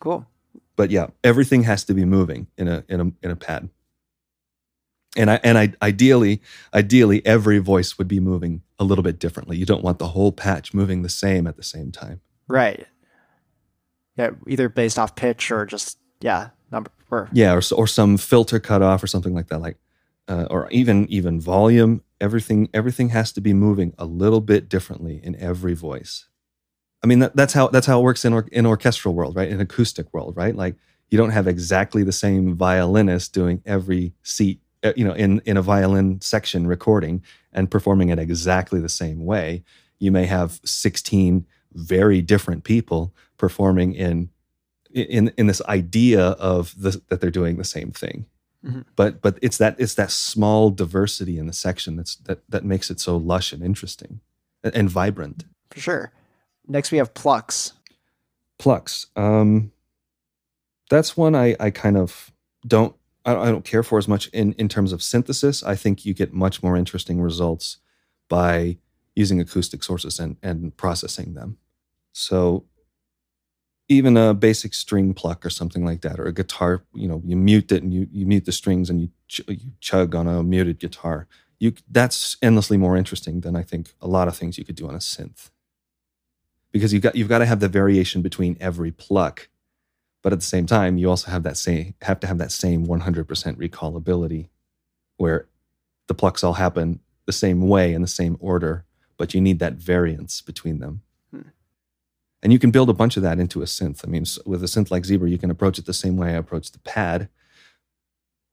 Cool. 0.00 0.26
but 0.76 0.90
yeah, 0.90 1.08
everything 1.22 1.64
has 1.64 1.84
to 1.84 1.92
be 1.94 2.06
moving 2.06 2.46
in 2.56 2.66
a 2.66 2.84
in 2.88 3.00
a 3.00 3.12
in 3.22 3.30
a 3.30 3.36
pad. 3.36 3.68
And 5.14 5.30
I 5.30 5.38
and 5.44 5.58
I 5.58 5.74
ideally 5.82 6.40
ideally 6.72 7.24
every 7.26 7.58
voice 7.58 7.98
would 7.98 8.08
be 8.08 8.18
moving 8.18 8.62
a 8.78 8.84
little 8.84 9.04
bit 9.04 9.18
differently. 9.18 9.58
You 9.58 9.66
don't 9.66 9.84
want 9.84 9.98
the 9.98 10.08
whole 10.08 10.32
patch 10.32 10.72
moving 10.72 11.02
the 11.02 11.10
same 11.10 11.46
at 11.46 11.56
the 11.56 11.62
same 11.62 11.92
time. 11.92 12.22
Right. 12.48 12.86
Yeah, 14.16 14.30
either 14.46 14.70
based 14.70 14.98
off 14.98 15.14
pitch 15.14 15.50
or 15.50 15.66
just 15.66 15.98
yeah 16.20 16.48
number. 16.72 16.90
Or, 17.10 17.28
yeah, 17.32 17.52
or 17.52 17.60
or 17.76 17.86
some 17.86 18.16
filter 18.16 18.58
cut 18.58 18.80
off 18.80 19.02
or 19.02 19.06
something 19.06 19.34
like 19.34 19.48
that. 19.48 19.60
Like 19.60 19.76
uh, 20.30 20.46
or 20.48 20.70
even 20.70 21.06
even 21.10 21.40
volume 21.40 22.02
everything 22.20 22.68
everything 22.72 23.08
has 23.08 23.32
to 23.32 23.40
be 23.40 23.52
moving 23.52 23.92
a 23.98 24.04
little 24.04 24.40
bit 24.40 24.68
differently 24.68 25.20
in 25.22 25.34
every 25.36 25.74
voice. 25.74 26.28
I 27.02 27.08
mean 27.08 27.18
that, 27.18 27.34
that's 27.34 27.52
how 27.52 27.66
that's 27.68 27.86
how 27.86 27.98
it 27.98 28.04
works 28.04 28.24
in 28.24 28.32
or, 28.32 28.46
in 28.52 28.64
orchestral 28.64 29.12
world 29.12 29.34
right? 29.34 29.48
In 29.48 29.60
acoustic 29.60 30.12
world 30.14 30.36
right? 30.36 30.54
Like 30.54 30.76
you 31.10 31.18
don't 31.18 31.30
have 31.30 31.48
exactly 31.48 32.04
the 32.04 32.12
same 32.12 32.54
violinist 32.54 33.34
doing 33.34 33.60
every 33.66 34.14
seat 34.22 34.60
uh, 34.84 34.92
you 34.96 35.04
know 35.04 35.14
in 35.14 35.42
in 35.46 35.56
a 35.56 35.62
violin 35.62 36.20
section 36.20 36.66
recording 36.68 37.24
and 37.52 37.68
performing 37.68 38.10
it 38.10 38.20
exactly 38.20 38.80
the 38.80 38.88
same 38.88 39.24
way. 39.24 39.64
You 39.98 40.12
may 40.12 40.26
have 40.26 40.60
16 40.64 41.44
very 41.72 42.22
different 42.22 42.62
people 42.62 43.12
performing 43.36 43.94
in 43.94 44.30
in 44.92 45.32
in 45.36 45.48
this 45.48 45.62
idea 45.62 46.20
of 46.20 46.72
the, 46.80 47.02
that 47.08 47.20
they're 47.20 47.32
doing 47.32 47.56
the 47.56 47.64
same 47.64 47.90
thing 47.90 48.26
Mm-hmm. 48.64 48.80
But 48.94 49.22
but 49.22 49.38
it's 49.40 49.58
that 49.58 49.76
it's 49.78 49.94
that 49.94 50.10
small 50.10 50.70
diversity 50.70 51.38
in 51.38 51.46
the 51.46 51.52
section 51.52 51.96
that's 51.96 52.16
that 52.16 52.40
that 52.50 52.64
makes 52.64 52.90
it 52.90 53.00
so 53.00 53.16
lush 53.16 53.52
and 53.52 53.62
interesting 53.62 54.20
and, 54.62 54.74
and 54.74 54.90
vibrant. 54.90 55.44
For 55.70 55.80
sure. 55.80 56.12
Next 56.68 56.90
we 56.90 56.98
have 56.98 57.14
Plucks. 57.14 57.72
Plucks. 58.58 59.06
Um, 59.16 59.72
that's 60.90 61.16
one 61.16 61.34
I 61.34 61.56
I 61.58 61.70
kind 61.70 61.96
of 61.96 62.32
don't 62.66 62.94
I, 63.24 63.34
I 63.34 63.46
don't 63.46 63.64
care 63.64 63.82
for 63.82 63.96
as 63.96 64.06
much 64.06 64.28
in 64.28 64.52
in 64.54 64.68
terms 64.68 64.92
of 64.92 65.02
synthesis. 65.02 65.62
I 65.62 65.74
think 65.74 66.04
you 66.04 66.12
get 66.12 66.34
much 66.34 66.62
more 66.62 66.76
interesting 66.76 67.22
results 67.22 67.78
by 68.28 68.76
using 69.16 69.40
acoustic 69.40 69.82
sources 69.82 70.20
and 70.20 70.36
and 70.42 70.76
processing 70.76 71.32
them. 71.32 71.56
So 72.12 72.64
even 73.90 74.16
a 74.16 74.32
basic 74.32 74.72
string 74.72 75.12
pluck 75.12 75.44
or 75.44 75.50
something 75.50 75.84
like 75.84 76.02
that, 76.02 76.20
or 76.20 76.26
a 76.26 76.32
guitar, 76.32 76.84
you 76.94 77.08
know, 77.08 77.20
you 77.26 77.36
mute 77.36 77.72
it 77.72 77.82
and 77.82 77.92
you, 77.92 78.06
you 78.12 78.24
mute 78.24 78.44
the 78.44 78.52
strings 78.52 78.88
and 78.88 79.00
you, 79.00 79.08
ch- 79.26 79.40
you 79.48 79.72
chug 79.80 80.14
on 80.14 80.28
a 80.28 80.44
muted 80.44 80.78
guitar. 80.78 81.26
You, 81.58 81.74
that's 81.90 82.36
endlessly 82.40 82.76
more 82.76 82.96
interesting 82.96 83.40
than 83.40 83.56
I 83.56 83.64
think 83.64 83.92
a 84.00 84.06
lot 84.06 84.28
of 84.28 84.36
things 84.36 84.56
you 84.56 84.64
could 84.64 84.76
do 84.76 84.88
on 84.88 84.94
a 84.94 84.98
synth. 84.98 85.50
Because 86.70 86.92
you've 86.92 87.02
got, 87.02 87.16
you've 87.16 87.28
got 87.28 87.38
to 87.38 87.46
have 87.46 87.58
the 87.58 87.68
variation 87.68 88.22
between 88.22 88.56
every 88.60 88.92
pluck. 88.92 89.48
But 90.22 90.32
at 90.32 90.38
the 90.38 90.46
same 90.46 90.66
time, 90.66 90.96
you 90.96 91.10
also 91.10 91.32
have 91.32 91.42
that 91.42 91.56
same, 91.56 91.94
have 92.02 92.20
to 92.20 92.28
have 92.28 92.38
that 92.38 92.52
same 92.52 92.86
100% 92.86 93.24
recallability 93.56 94.50
where 95.16 95.48
the 96.06 96.14
plucks 96.14 96.44
all 96.44 96.52
happen 96.52 97.00
the 97.26 97.32
same 97.32 97.68
way 97.68 97.92
in 97.92 98.02
the 98.02 98.08
same 98.08 98.36
order, 98.38 98.84
but 99.16 99.34
you 99.34 99.40
need 99.40 99.58
that 99.58 99.74
variance 99.74 100.40
between 100.42 100.78
them. 100.78 101.02
And 102.42 102.52
you 102.52 102.58
can 102.58 102.70
build 102.70 102.88
a 102.88 102.94
bunch 102.94 103.16
of 103.16 103.22
that 103.22 103.38
into 103.38 103.60
a 103.62 103.66
synth. 103.66 104.00
I 104.04 104.08
mean, 104.08 104.24
with 104.46 104.62
a 104.62 104.66
synth 104.66 104.90
like 104.90 105.04
Zebra, 105.04 105.28
you 105.28 105.38
can 105.38 105.50
approach 105.50 105.78
it 105.78 105.86
the 105.86 105.92
same 105.92 106.16
way 106.16 106.28
I 106.28 106.38
approach 106.38 106.72
the 106.72 106.78
pad. 106.78 107.28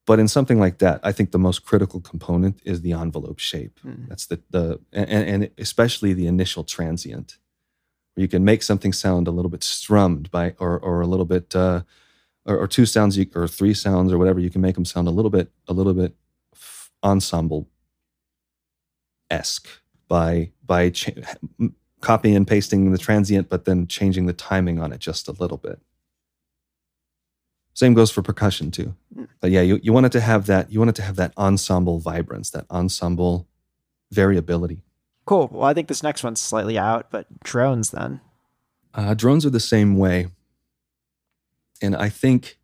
But 0.05 0.19
in 0.19 0.27
something 0.27 0.59
like 0.59 0.77
that, 0.79 1.01
I 1.03 1.11
think 1.11 1.31
the 1.31 1.39
most 1.39 1.65
critical 1.65 1.99
component 1.99 2.61
is 2.63 2.81
the 2.81 2.93
envelope 2.93 3.39
shape. 3.39 3.79
Mm. 3.85 4.07
That's 4.07 4.25
the 4.25 4.41
the 4.49 4.79
and, 4.93 5.09
and, 5.09 5.51
especially 5.57 6.13
the 6.13 6.27
initial 6.27 6.63
transient, 6.63 7.37
where 8.13 8.21
you 8.21 8.29
can 8.29 8.45
make 8.45 8.63
something 8.63 8.93
sound 8.93 9.27
a 9.27 9.31
little 9.31 9.51
bit 9.51 9.63
strummed 9.63 10.31
by 10.31 10.55
or 10.59 10.79
or 10.79 11.01
a 11.01 11.07
little 11.07 11.25
bit 11.25 11.53
uh, 11.55 11.81
or, 12.45 12.57
or 12.57 12.67
two 12.67 12.85
sounds 12.85 13.19
or 13.35 13.47
three 13.49 13.73
sounds 13.73 14.13
or 14.13 14.17
whatever. 14.17 14.39
You 14.39 14.49
can 14.49 14.61
make 14.61 14.75
them 14.75 14.85
sound 14.85 15.09
a 15.09 15.11
little 15.11 15.31
bit 15.31 15.51
a 15.67 15.73
little 15.73 15.93
bit 15.93 16.15
ensemble 17.03 17.67
esque 19.29 19.67
by 20.07 20.51
by 20.65 20.89
cha- 20.89 21.11
copying 22.01 22.35
and 22.35 22.47
pasting 22.47 22.91
the 22.91 22.97
transient, 22.97 23.49
but 23.49 23.65
then 23.65 23.87
changing 23.87 24.25
the 24.25 24.33
timing 24.33 24.79
on 24.79 24.91
it 24.91 24.99
just 24.99 25.27
a 25.27 25.31
little 25.31 25.57
bit. 25.57 25.79
Same 27.73 27.93
goes 27.93 28.09
for 28.09 28.21
percussion 28.21 28.71
too. 28.71 28.95
But 29.39 29.51
yeah, 29.51 29.61
you, 29.61 29.79
you 29.83 29.93
want 29.93 30.07
it 30.07 30.11
to 30.13 30.21
have 30.21 30.47
that, 30.47 30.71
you 30.71 30.79
want 30.79 30.89
it 30.89 30.95
to 30.95 31.03
have 31.03 31.15
that 31.17 31.33
ensemble 31.37 31.99
vibrance, 31.99 32.49
that 32.51 32.65
ensemble 32.71 33.47
variability. 34.11 34.83
Cool. 35.25 35.49
Well, 35.51 35.63
I 35.63 35.73
think 35.73 35.87
this 35.87 36.01
next 36.01 36.23
one's 36.23 36.41
slightly 36.41 36.77
out, 36.77 37.11
but 37.11 37.27
drones 37.43 37.91
then. 37.91 38.21
Uh, 38.93 39.13
drones 39.13 39.45
are 39.45 39.51
the 39.51 39.59
same 39.59 39.97
way. 39.97 40.27
And 41.81 41.95
I 41.95 42.09
think, 42.09 42.57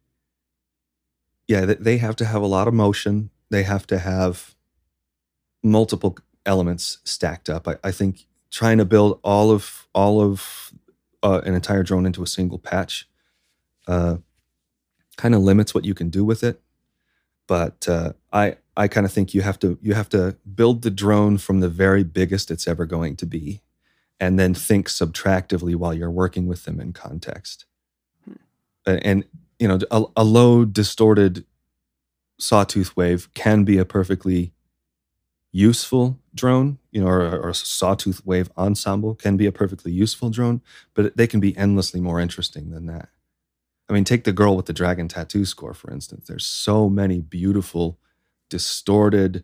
yeah, 1.47 1.65
they 1.65 1.97
have 1.97 2.15
to 2.15 2.25
have 2.25 2.41
a 2.41 2.47
lot 2.47 2.67
of 2.67 2.73
motion. 2.73 3.29
They 3.51 3.63
have 3.63 3.85
to 3.87 3.99
have 3.99 4.55
multiple 5.61 6.17
elements 6.45 6.97
stacked 7.03 7.49
up. 7.49 7.67
I, 7.67 7.75
I 7.83 7.91
think 7.91 8.25
trying 8.53 8.77
to 8.77 8.85
build 8.85 9.19
all 9.23 9.49
of 9.51 9.87
all 9.93 10.21
of 10.21 10.71
uh, 11.23 11.41
an 11.43 11.55
entire 11.55 11.83
drone 11.83 12.05
into 12.05 12.21
a 12.21 12.27
single 12.27 12.59
patch 12.59 13.09
uh, 13.87 14.17
kind 15.17 15.33
of 15.33 15.41
limits 15.41 15.73
what 15.73 15.85
you 15.85 15.93
can 15.93 16.09
do 16.09 16.23
with 16.23 16.43
it. 16.43 16.61
But 17.47 17.89
uh, 17.89 18.13
I 18.31 18.57
I 18.77 18.87
kind 18.87 19.05
of 19.05 19.11
think 19.11 19.33
you 19.33 19.41
have 19.41 19.59
to 19.59 19.77
you 19.81 19.95
have 19.95 20.07
to 20.09 20.37
build 20.55 20.83
the 20.83 20.91
drone 20.91 21.39
from 21.39 21.59
the 21.59 21.69
very 21.69 22.03
biggest 22.03 22.51
it's 22.51 22.67
ever 22.67 22.85
going 22.85 23.15
to 23.17 23.25
be, 23.25 23.61
and 24.19 24.39
then 24.39 24.53
think 24.53 24.87
subtractively 24.87 25.75
while 25.75 25.93
you're 25.93 26.11
working 26.11 26.47
with 26.47 26.63
them 26.65 26.79
in 26.79 26.93
context. 26.93 27.65
Hmm. 28.23 28.97
And 29.03 29.25
you 29.59 29.67
know, 29.67 29.79
a, 29.89 30.03
a 30.15 30.23
low 30.23 30.63
distorted 30.63 31.45
sawtooth 32.39 32.95
wave 32.95 33.33
can 33.33 33.63
be 33.63 33.77
a 33.79 33.85
perfectly 33.85 34.53
useful 35.53 36.19
drone, 36.35 36.79
you 36.91 36.99
know, 36.99 37.07
or, 37.07 37.21
or, 37.39 37.49
a 37.49 37.53
sawtooth 37.53 38.25
wave 38.25 38.49
ensemble 38.57 39.13
can 39.13 39.37
be 39.37 39.45
a 39.45 39.51
perfectly 39.51 39.91
useful 39.91 40.31
drone, 40.31 40.61
but 40.95 41.15
they 41.15 41.27
can 41.27 41.39
be 41.39 41.55
endlessly 41.55 42.01
more 42.01 42.19
interesting 42.19 42.71
than 42.71 42.87
that. 42.87 43.09
I 43.87 43.93
mean, 43.93 44.03
take 44.03 44.23
the 44.23 44.33
girl 44.33 44.55
with 44.55 44.65
the 44.65 44.73
dragon 44.73 45.07
tattoo 45.07 45.45
score, 45.45 45.75
for 45.75 45.91
instance. 45.91 46.25
There's 46.27 46.45
so 46.45 46.89
many 46.89 47.21
beautiful, 47.21 47.99
distorted 48.49 49.43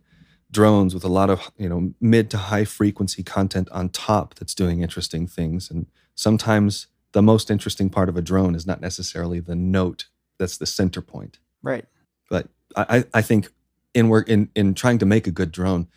drones 0.50 0.94
with 0.94 1.04
a 1.04 1.08
lot 1.08 1.30
of, 1.30 1.52
you 1.56 1.68
know, 1.68 1.94
mid 2.00 2.28
to 2.30 2.38
high 2.38 2.64
frequency 2.64 3.22
content 3.22 3.68
on 3.70 3.88
top 3.88 4.34
that's 4.34 4.54
doing 4.54 4.82
interesting 4.82 5.28
things. 5.28 5.70
And 5.70 5.86
sometimes 6.16 6.88
the 7.12 7.22
most 7.22 7.52
interesting 7.52 7.88
part 7.88 8.08
of 8.08 8.16
a 8.16 8.22
drone 8.22 8.56
is 8.56 8.66
not 8.66 8.80
necessarily 8.80 9.38
the 9.38 9.54
note 9.54 10.06
that's 10.38 10.58
the 10.58 10.66
center 10.66 11.02
point. 11.02 11.38
Right. 11.62 11.84
But 12.28 12.48
I, 12.76 13.04
I 13.14 13.22
think 13.22 13.52
in 13.94 14.08
work 14.08 14.28
in 14.28 14.50
in 14.54 14.74
trying 14.74 14.98
to 14.98 15.06
make 15.06 15.26
a 15.26 15.30
good 15.30 15.52
drone, 15.52 15.88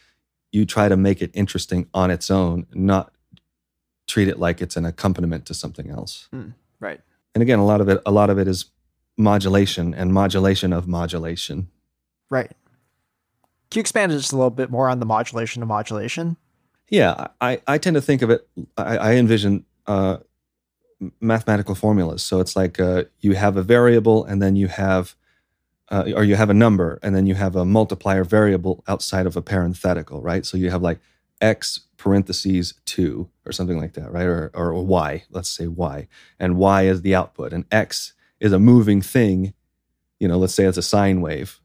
you 0.51 0.65
try 0.65 0.87
to 0.89 0.97
make 0.97 1.21
it 1.21 1.31
interesting 1.33 1.87
on 1.93 2.11
its 2.11 2.29
own, 2.31 2.65
not 2.73 3.13
treat 4.07 4.27
it 4.27 4.39
like 4.39 4.61
it's 4.61 4.75
an 4.75 4.85
accompaniment 4.85 5.45
to 5.45 5.53
something 5.53 5.89
else. 5.89 6.27
Mm, 6.33 6.53
right. 6.79 7.01
And 7.33 7.41
again, 7.41 7.59
a 7.59 7.65
lot 7.65 7.81
of 7.81 7.89
it 7.89 8.01
a 8.05 8.11
lot 8.11 8.29
of 8.29 8.37
it 8.37 8.47
is 8.47 8.65
modulation 9.17 9.93
and 9.93 10.13
modulation 10.13 10.73
of 10.73 10.87
modulation. 10.87 11.69
Right. 12.29 12.51
Can 13.69 13.79
you 13.79 13.81
expand 13.81 14.11
just 14.11 14.31
a 14.31 14.35
little 14.35 14.51
bit 14.51 14.69
more 14.69 14.89
on 14.89 14.99
the 14.99 15.05
modulation 15.05 15.61
of 15.61 15.67
modulation? 15.67 16.37
Yeah, 16.89 17.27
I, 17.41 17.59
I 17.65 17.79
tend 17.79 17.95
to 17.95 18.01
think 18.01 18.21
of 18.21 18.29
it. 18.29 18.47
I, 18.77 18.97
I 18.97 19.13
envision 19.15 19.65
uh, 19.87 20.17
mathematical 21.19 21.73
formulas. 21.73 22.21
So 22.21 22.39
it's 22.39 22.55
like 22.55 22.79
uh, 22.79 23.05
you 23.19 23.33
have 23.33 23.57
a 23.57 23.63
variable, 23.63 24.25
and 24.25 24.41
then 24.41 24.55
you 24.55 24.67
have 24.67 25.15
uh, 25.89 26.11
or 26.15 26.23
you 26.23 26.35
have 26.35 26.49
a 26.49 26.53
number 26.53 26.99
and 27.03 27.15
then 27.15 27.25
you 27.25 27.35
have 27.35 27.55
a 27.55 27.65
multiplier 27.65 28.23
variable 28.23 28.83
outside 28.87 29.25
of 29.25 29.35
a 29.35 29.41
parenthetical, 29.41 30.21
right? 30.21 30.45
So 30.45 30.57
you 30.57 30.69
have 30.69 30.81
like 30.81 30.99
x 31.41 31.81
parentheses 31.97 32.73
2 32.85 33.29
or 33.45 33.51
something 33.51 33.77
like 33.77 33.93
that, 33.93 34.11
right? 34.11 34.25
Or, 34.25 34.51
or, 34.53 34.73
y, 34.83 35.23
let's 35.29 35.49
say 35.49 35.67
y. 35.67 36.07
And 36.39 36.57
y 36.57 36.83
is 36.83 37.01
the 37.01 37.15
output. 37.15 37.53
And 37.53 37.65
x 37.71 38.13
is 38.39 38.51
a 38.51 38.59
moving 38.59 39.01
thing, 39.01 39.53
you 40.19 40.27
know, 40.27 40.37
let's 40.37 40.53
say 40.53 40.65
it's 40.65 40.77
a 40.77 40.81
sine 40.81 41.21
wave. 41.21 41.59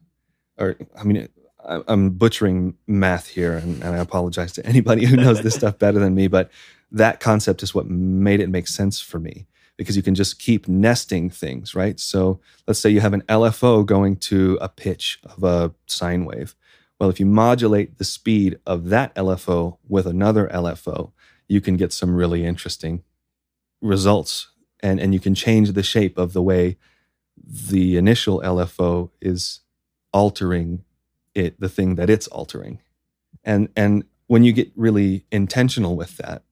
Or, 0.58 0.76
I 0.96 1.04
mean, 1.04 1.28
I'm 1.64 2.10
butchering 2.10 2.76
math 2.86 3.28
here 3.28 3.54
and, 3.54 3.82
and 3.82 3.94
I 3.94 3.98
apologize 3.98 4.52
to 4.54 4.66
anybody 4.66 5.06
who 5.06 5.16
knows 5.16 5.42
this 5.42 5.54
stuff 5.54 5.78
better 5.78 5.98
than 5.98 6.14
me, 6.14 6.28
but 6.28 6.50
that 6.90 7.20
concept 7.20 7.62
is 7.62 7.74
what 7.74 7.86
made 7.86 8.40
it 8.40 8.48
make 8.48 8.66
sense 8.66 9.00
for 9.00 9.18
me 9.18 9.46
because 9.78 9.96
you 9.96 10.02
can 10.02 10.14
just 10.14 10.38
keep 10.40 10.68
nesting 10.68 11.30
things, 11.30 11.74
right? 11.74 11.98
So 11.98 12.40
let's 12.66 12.80
say 12.80 12.90
you 12.90 13.00
have 13.00 13.14
an 13.14 13.22
LFO 13.22 13.86
going 13.86 14.16
to 14.16 14.58
a 14.60 14.68
pitch 14.68 15.20
of 15.24 15.42
a 15.44 15.72
sine 15.86 16.26
wave. 16.26 16.54
Well, 17.00 17.08
if 17.08 17.20
you 17.20 17.26
modulate 17.26 17.96
the 17.96 18.04
speed 18.04 18.58
of 18.66 18.88
that 18.88 19.14
LFO 19.14 19.78
with 19.88 20.06
another 20.06 20.48
LFO, 20.48 21.12
you 21.46 21.60
can 21.60 21.76
get 21.76 21.92
some 21.92 22.14
really 22.14 22.44
interesting 22.44 23.04
results. 23.80 24.48
And, 24.80 25.00
and 25.00 25.14
you 25.14 25.20
can 25.20 25.34
change 25.34 25.72
the 25.72 25.82
shape 25.82 26.18
of 26.18 26.32
the 26.32 26.42
way 26.42 26.76
the 27.36 27.96
initial 27.96 28.40
LFO 28.40 29.10
is 29.20 29.60
altering 30.12 30.82
it, 31.34 31.58
the 31.60 31.68
thing 31.68 31.94
that 31.94 32.10
it's 32.10 32.26
altering. 32.28 32.80
And, 33.44 33.68
and 33.76 34.04
when 34.26 34.42
you 34.42 34.52
get 34.52 34.72
really 34.74 35.24
intentional 35.30 35.96
with 35.96 36.16
that, 36.16 36.42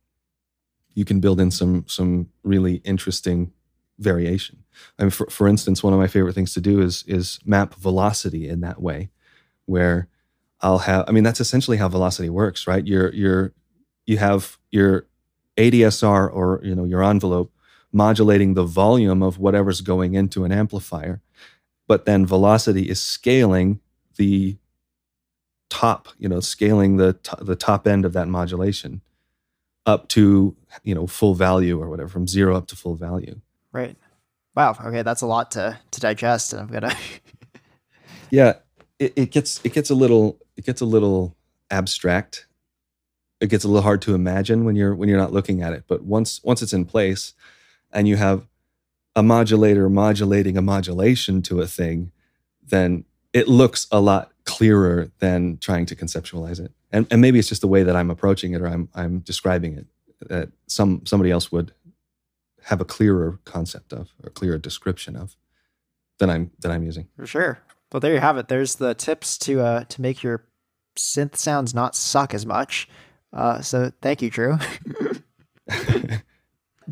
you 0.97 1.05
can 1.05 1.21
build 1.21 1.41
in 1.41 1.53
some 1.53 1.85
some 1.87 2.31
really 2.43 2.77
interesting 2.77 3.53
variation. 3.99 4.65
I 4.99 5.05
mean, 5.05 5.11
for, 5.11 5.27
for 5.27 5.47
instance, 5.47 5.83
one 5.83 5.93
of 5.93 6.01
my 6.01 6.09
favorite 6.09 6.35
things 6.35 6.55
to 6.55 6.61
do 6.61 6.81
is 6.81 7.05
is 7.07 7.39
map 7.45 7.75
velocity 7.75 8.49
in 8.49 8.63
that 8.63 8.83
way, 8.83 9.11
where 9.67 10.09
I'll 10.61 10.79
have. 10.79 11.05
I 11.07 11.13
mean, 11.13 11.23
that's 11.23 11.41
essentially 11.41 11.77
how 11.77 11.89
velocity 11.89 12.31
works, 12.31 12.67
right? 12.67 12.85
You're 12.85 13.13
you're 13.15 13.53
you 14.07 14.17
have 14.17 14.59
your 14.71 15.07
ADSR 15.59 16.35
or 16.35 16.61
you 16.65 16.75
know 16.75 16.85
your 16.85 17.05
envelope 17.05 17.53
modulating 17.93 18.55
the 18.55 18.65
volume 18.65 19.23
of 19.23 19.39
whatever's 19.39 19.83
going 19.83 20.15
into 20.15 20.45
an 20.45 20.53
amplifier, 20.53 21.21
but 21.87 22.07
then 22.07 22.27
velocity 22.27 22.89
is 22.89 23.03
scaling 23.03 23.81
the 24.17 24.57
top, 25.69 26.09
you 26.19 26.29
know, 26.29 26.41
scaling 26.41 26.97
the 26.97 27.13
t- 27.13 27.37
the 27.43 27.57
top 27.57 27.87
end 27.87 28.07
of 28.07 28.15
that 28.15 28.29
modulation 28.29 29.03
up 29.87 30.09
to 30.09 30.57
you 30.83 30.95
know 30.95 31.07
full 31.07 31.35
value 31.35 31.81
or 31.81 31.89
whatever, 31.89 32.09
from 32.09 32.27
zero 32.27 32.57
up 32.57 32.67
to 32.69 32.77
full 32.77 32.97
value. 32.97 33.41
Right. 33.73 33.97
Wow. 34.55 34.77
Okay, 34.85 35.03
that's 35.03 35.23
a 35.23 35.27
lot 35.27 35.53
to 35.53 35.79
to 35.91 36.01
digest, 36.01 36.53
and 36.53 36.63
I'm 36.63 36.69
gonna. 36.69 36.95
yeah, 38.31 38.55
it, 38.99 39.13
it 39.17 39.31
gets 39.31 39.61
it 39.65 39.73
gets 39.73 39.91
a 39.91 39.95
little 39.95 40.39
it 40.57 40.65
gets 40.65 40.81
a 40.81 40.87
little 40.87 41.37
abstract. 41.71 42.47
It 43.41 43.51
gets 43.51 43.65
a 43.65 43.69
little 43.69 43.83
hard 43.83 44.03
to 44.03 44.15
imagine 44.15 44.65
when 44.65 44.77
you're 44.77 44.95
when 44.95 45.09
you're 45.09 45.19
not 45.19 45.33
looking 45.33 45.63
at 45.63 45.73
it. 45.73 45.85
But 45.87 46.03
once 46.03 46.43
once 46.43 46.63
it's 46.63 46.73
in 46.73 46.85
place, 46.85 47.35
and 47.93 48.09
you 48.09 48.17
have 48.17 48.47
a 49.15 49.23
modulator 49.23 49.89
modulating 49.89 50.57
a 50.57 50.63
modulation 50.63 51.43
to 51.43 51.61
a 51.61 51.67
thing, 51.67 52.13
then 52.63 53.05
it 53.33 53.49
looks 53.49 53.87
a 53.91 54.01
lot 54.01 54.33
clearer 54.47 55.11
than 55.19 55.59
trying 55.59 55.85
to 55.87 55.97
conceptualize 55.97 56.59
it. 56.59 56.73
And, 56.93 57.07
and 57.11 57.21
maybe 57.21 57.39
it's 57.39 57.49
just 57.49 57.61
the 57.61 57.69
way 57.69 57.83
that 57.83 57.97
I'm 57.97 58.11
approaching 58.11 58.55
it 58.55 58.63
or 58.63 58.69
I'm, 58.69 58.89
I'm 58.95 59.19
describing 59.19 59.77
it 59.77 59.87
that 60.21 60.51
some 60.67 61.05
somebody 61.05 61.31
else 61.31 61.53
would 61.53 61.73
have 62.65 62.81
a 62.81 62.85
clearer 62.85 63.39
concept 63.45 63.93
of 63.93 64.15
or 64.23 64.31
clearer 64.31 64.59
description 64.59 65.15
of 65.15 65.37
than 66.19 66.31
I'm 66.31 66.51
than 66.61 66.71
I'm 66.71 66.85
using. 66.85 67.09
For 67.17 67.27
sure. 67.27 67.59
Well, 67.93 68.01
there 68.01 68.15
you 68.15 68.21
have 68.21 68.39
it. 68.39 68.49
There's 68.49 68.77
the 68.77 68.95
tips 68.95 69.37
to 69.39 69.61
uh, 69.61 69.85
to 69.85 70.01
make 70.01 70.23
your 70.23 70.45
synth 70.97 71.37
sounds 71.37 71.75
not 71.75 71.95
suck 71.95 72.33
as 72.35 72.47
much. 72.47 72.89
Uh, 73.33 73.61
so 73.61 73.93
thank 74.01 74.23
you, 74.23 74.31
Drew. 74.31 74.59
Do 75.69 76.21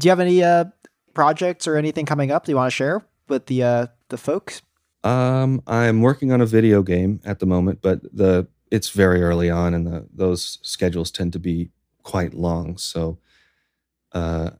you 0.02 0.10
have 0.10 0.20
any 0.20 0.42
uh, 0.42 0.64
projects 1.14 1.66
or 1.66 1.76
anything 1.76 2.04
coming 2.04 2.30
up 2.30 2.44
that 2.44 2.52
you 2.52 2.56
want 2.56 2.70
to 2.70 2.76
share 2.76 3.06
with 3.28 3.46
the 3.46 3.62
uh, 3.62 3.86
the 4.08 4.18
folks? 4.18 4.62
Um, 5.04 5.62
I'm 5.66 6.00
working 6.00 6.32
on 6.32 6.40
a 6.40 6.46
video 6.46 6.82
game 6.82 7.20
at 7.24 7.38
the 7.38 7.46
moment, 7.46 7.80
but 7.82 8.02
the 8.16 8.48
it's 8.70 8.88
very 8.88 9.22
early 9.22 9.50
on, 9.50 9.74
and 9.74 9.86
the 9.86 10.06
those 10.12 10.58
schedules 10.62 11.10
tend 11.10 11.34
to 11.34 11.38
be 11.38 11.70
quite 12.02 12.34
long. 12.34 12.78
So, 12.78 13.18
uh, 14.12 14.50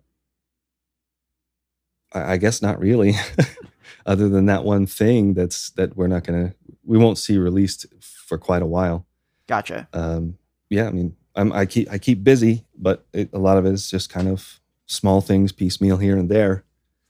I, 2.13 2.35
I 2.35 2.37
guess 2.37 2.63
not 2.63 2.79
really. 2.79 3.15
Other 4.07 4.29
than 4.29 4.47
that 4.47 4.65
one 4.65 4.87
thing 4.87 5.33
that's 5.33 5.71
that 5.71 5.97
we're 5.97 6.09
not 6.09 6.25
gonna 6.25 6.55
we 6.85 6.99
won't 6.99 7.19
see 7.19 7.39
released 7.39 7.87
for 8.01 8.37
quite 8.37 8.63
a 8.63 8.67
while. 8.67 9.07
Gotcha. 9.47 9.89
Um, 9.95 10.37
yeah, 10.69 10.87
I 10.87 10.91
mean, 10.91 11.17
I'm, 11.35 11.53
I 11.53 11.65
keep 11.65 11.91
I 11.91 11.97
keep 11.99 12.23
busy, 12.23 12.65
but 12.77 13.07
it, 13.15 13.31
a 13.33 13.39
lot 13.39 13.57
of 13.57 13.65
it 13.65 13.73
is 13.73 13.91
just 13.91 14.11
kind 14.11 14.29
of 14.29 14.61
small 14.87 15.23
things, 15.23 15.53
piecemeal 15.53 15.97
here 15.97 16.19
and 16.19 16.31
there, 16.31 16.65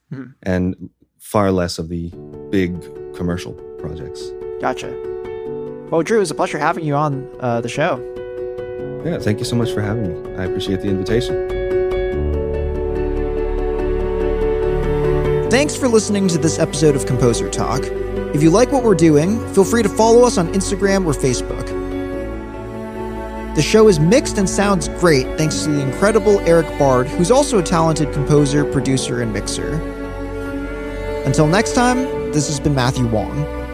hmm. 0.09 0.27
and 0.41 0.89
far 1.25 1.51
less 1.51 1.79
of 1.79 1.89
the 1.89 2.11
big 2.51 2.79
commercial 3.15 3.53
projects. 3.79 4.29
Gotcha. 4.61 4.91
Well, 5.89 6.03
Drew, 6.03 6.17
it 6.17 6.19
was 6.19 6.29
a 6.29 6.35
pleasure 6.35 6.59
having 6.59 6.85
you 6.85 6.93
on 6.93 7.27
uh, 7.39 7.61
the 7.61 7.67
show. 7.67 7.97
Yeah, 9.03 9.17
thank 9.17 9.39
you 9.39 9.45
so 9.45 9.55
much 9.55 9.71
for 9.73 9.81
having 9.81 10.03
me. 10.23 10.35
I 10.37 10.45
appreciate 10.45 10.81
the 10.81 10.87
invitation. 10.87 11.49
Thanks 15.49 15.75
for 15.75 15.87
listening 15.87 16.27
to 16.27 16.37
this 16.37 16.59
episode 16.59 16.95
of 16.95 17.07
Composer 17.07 17.49
Talk. 17.49 17.81
If 18.35 18.43
you 18.43 18.51
like 18.51 18.71
what 18.71 18.83
we're 18.83 18.93
doing, 18.93 19.39
feel 19.55 19.65
free 19.65 19.81
to 19.81 19.89
follow 19.89 20.25
us 20.25 20.37
on 20.37 20.53
Instagram 20.53 21.07
or 21.07 21.13
Facebook. 21.13 21.65
The 23.55 23.63
show 23.63 23.87
is 23.87 23.99
mixed 23.99 24.37
and 24.37 24.47
sounds 24.47 24.89
great 24.99 25.25
thanks 25.39 25.63
to 25.63 25.71
the 25.71 25.81
incredible 25.81 26.39
Eric 26.41 26.67
Bard, 26.77 27.07
who's 27.07 27.31
also 27.31 27.57
a 27.57 27.63
talented 27.63 28.13
composer, 28.13 28.63
producer, 28.63 29.21
and 29.23 29.33
mixer. 29.33 29.94
Until 31.25 31.47
next 31.47 31.73
time, 31.73 31.97
this 32.31 32.47
has 32.47 32.59
been 32.59 32.75
Matthew 32.75 33.07
Wong. 33.07 33.64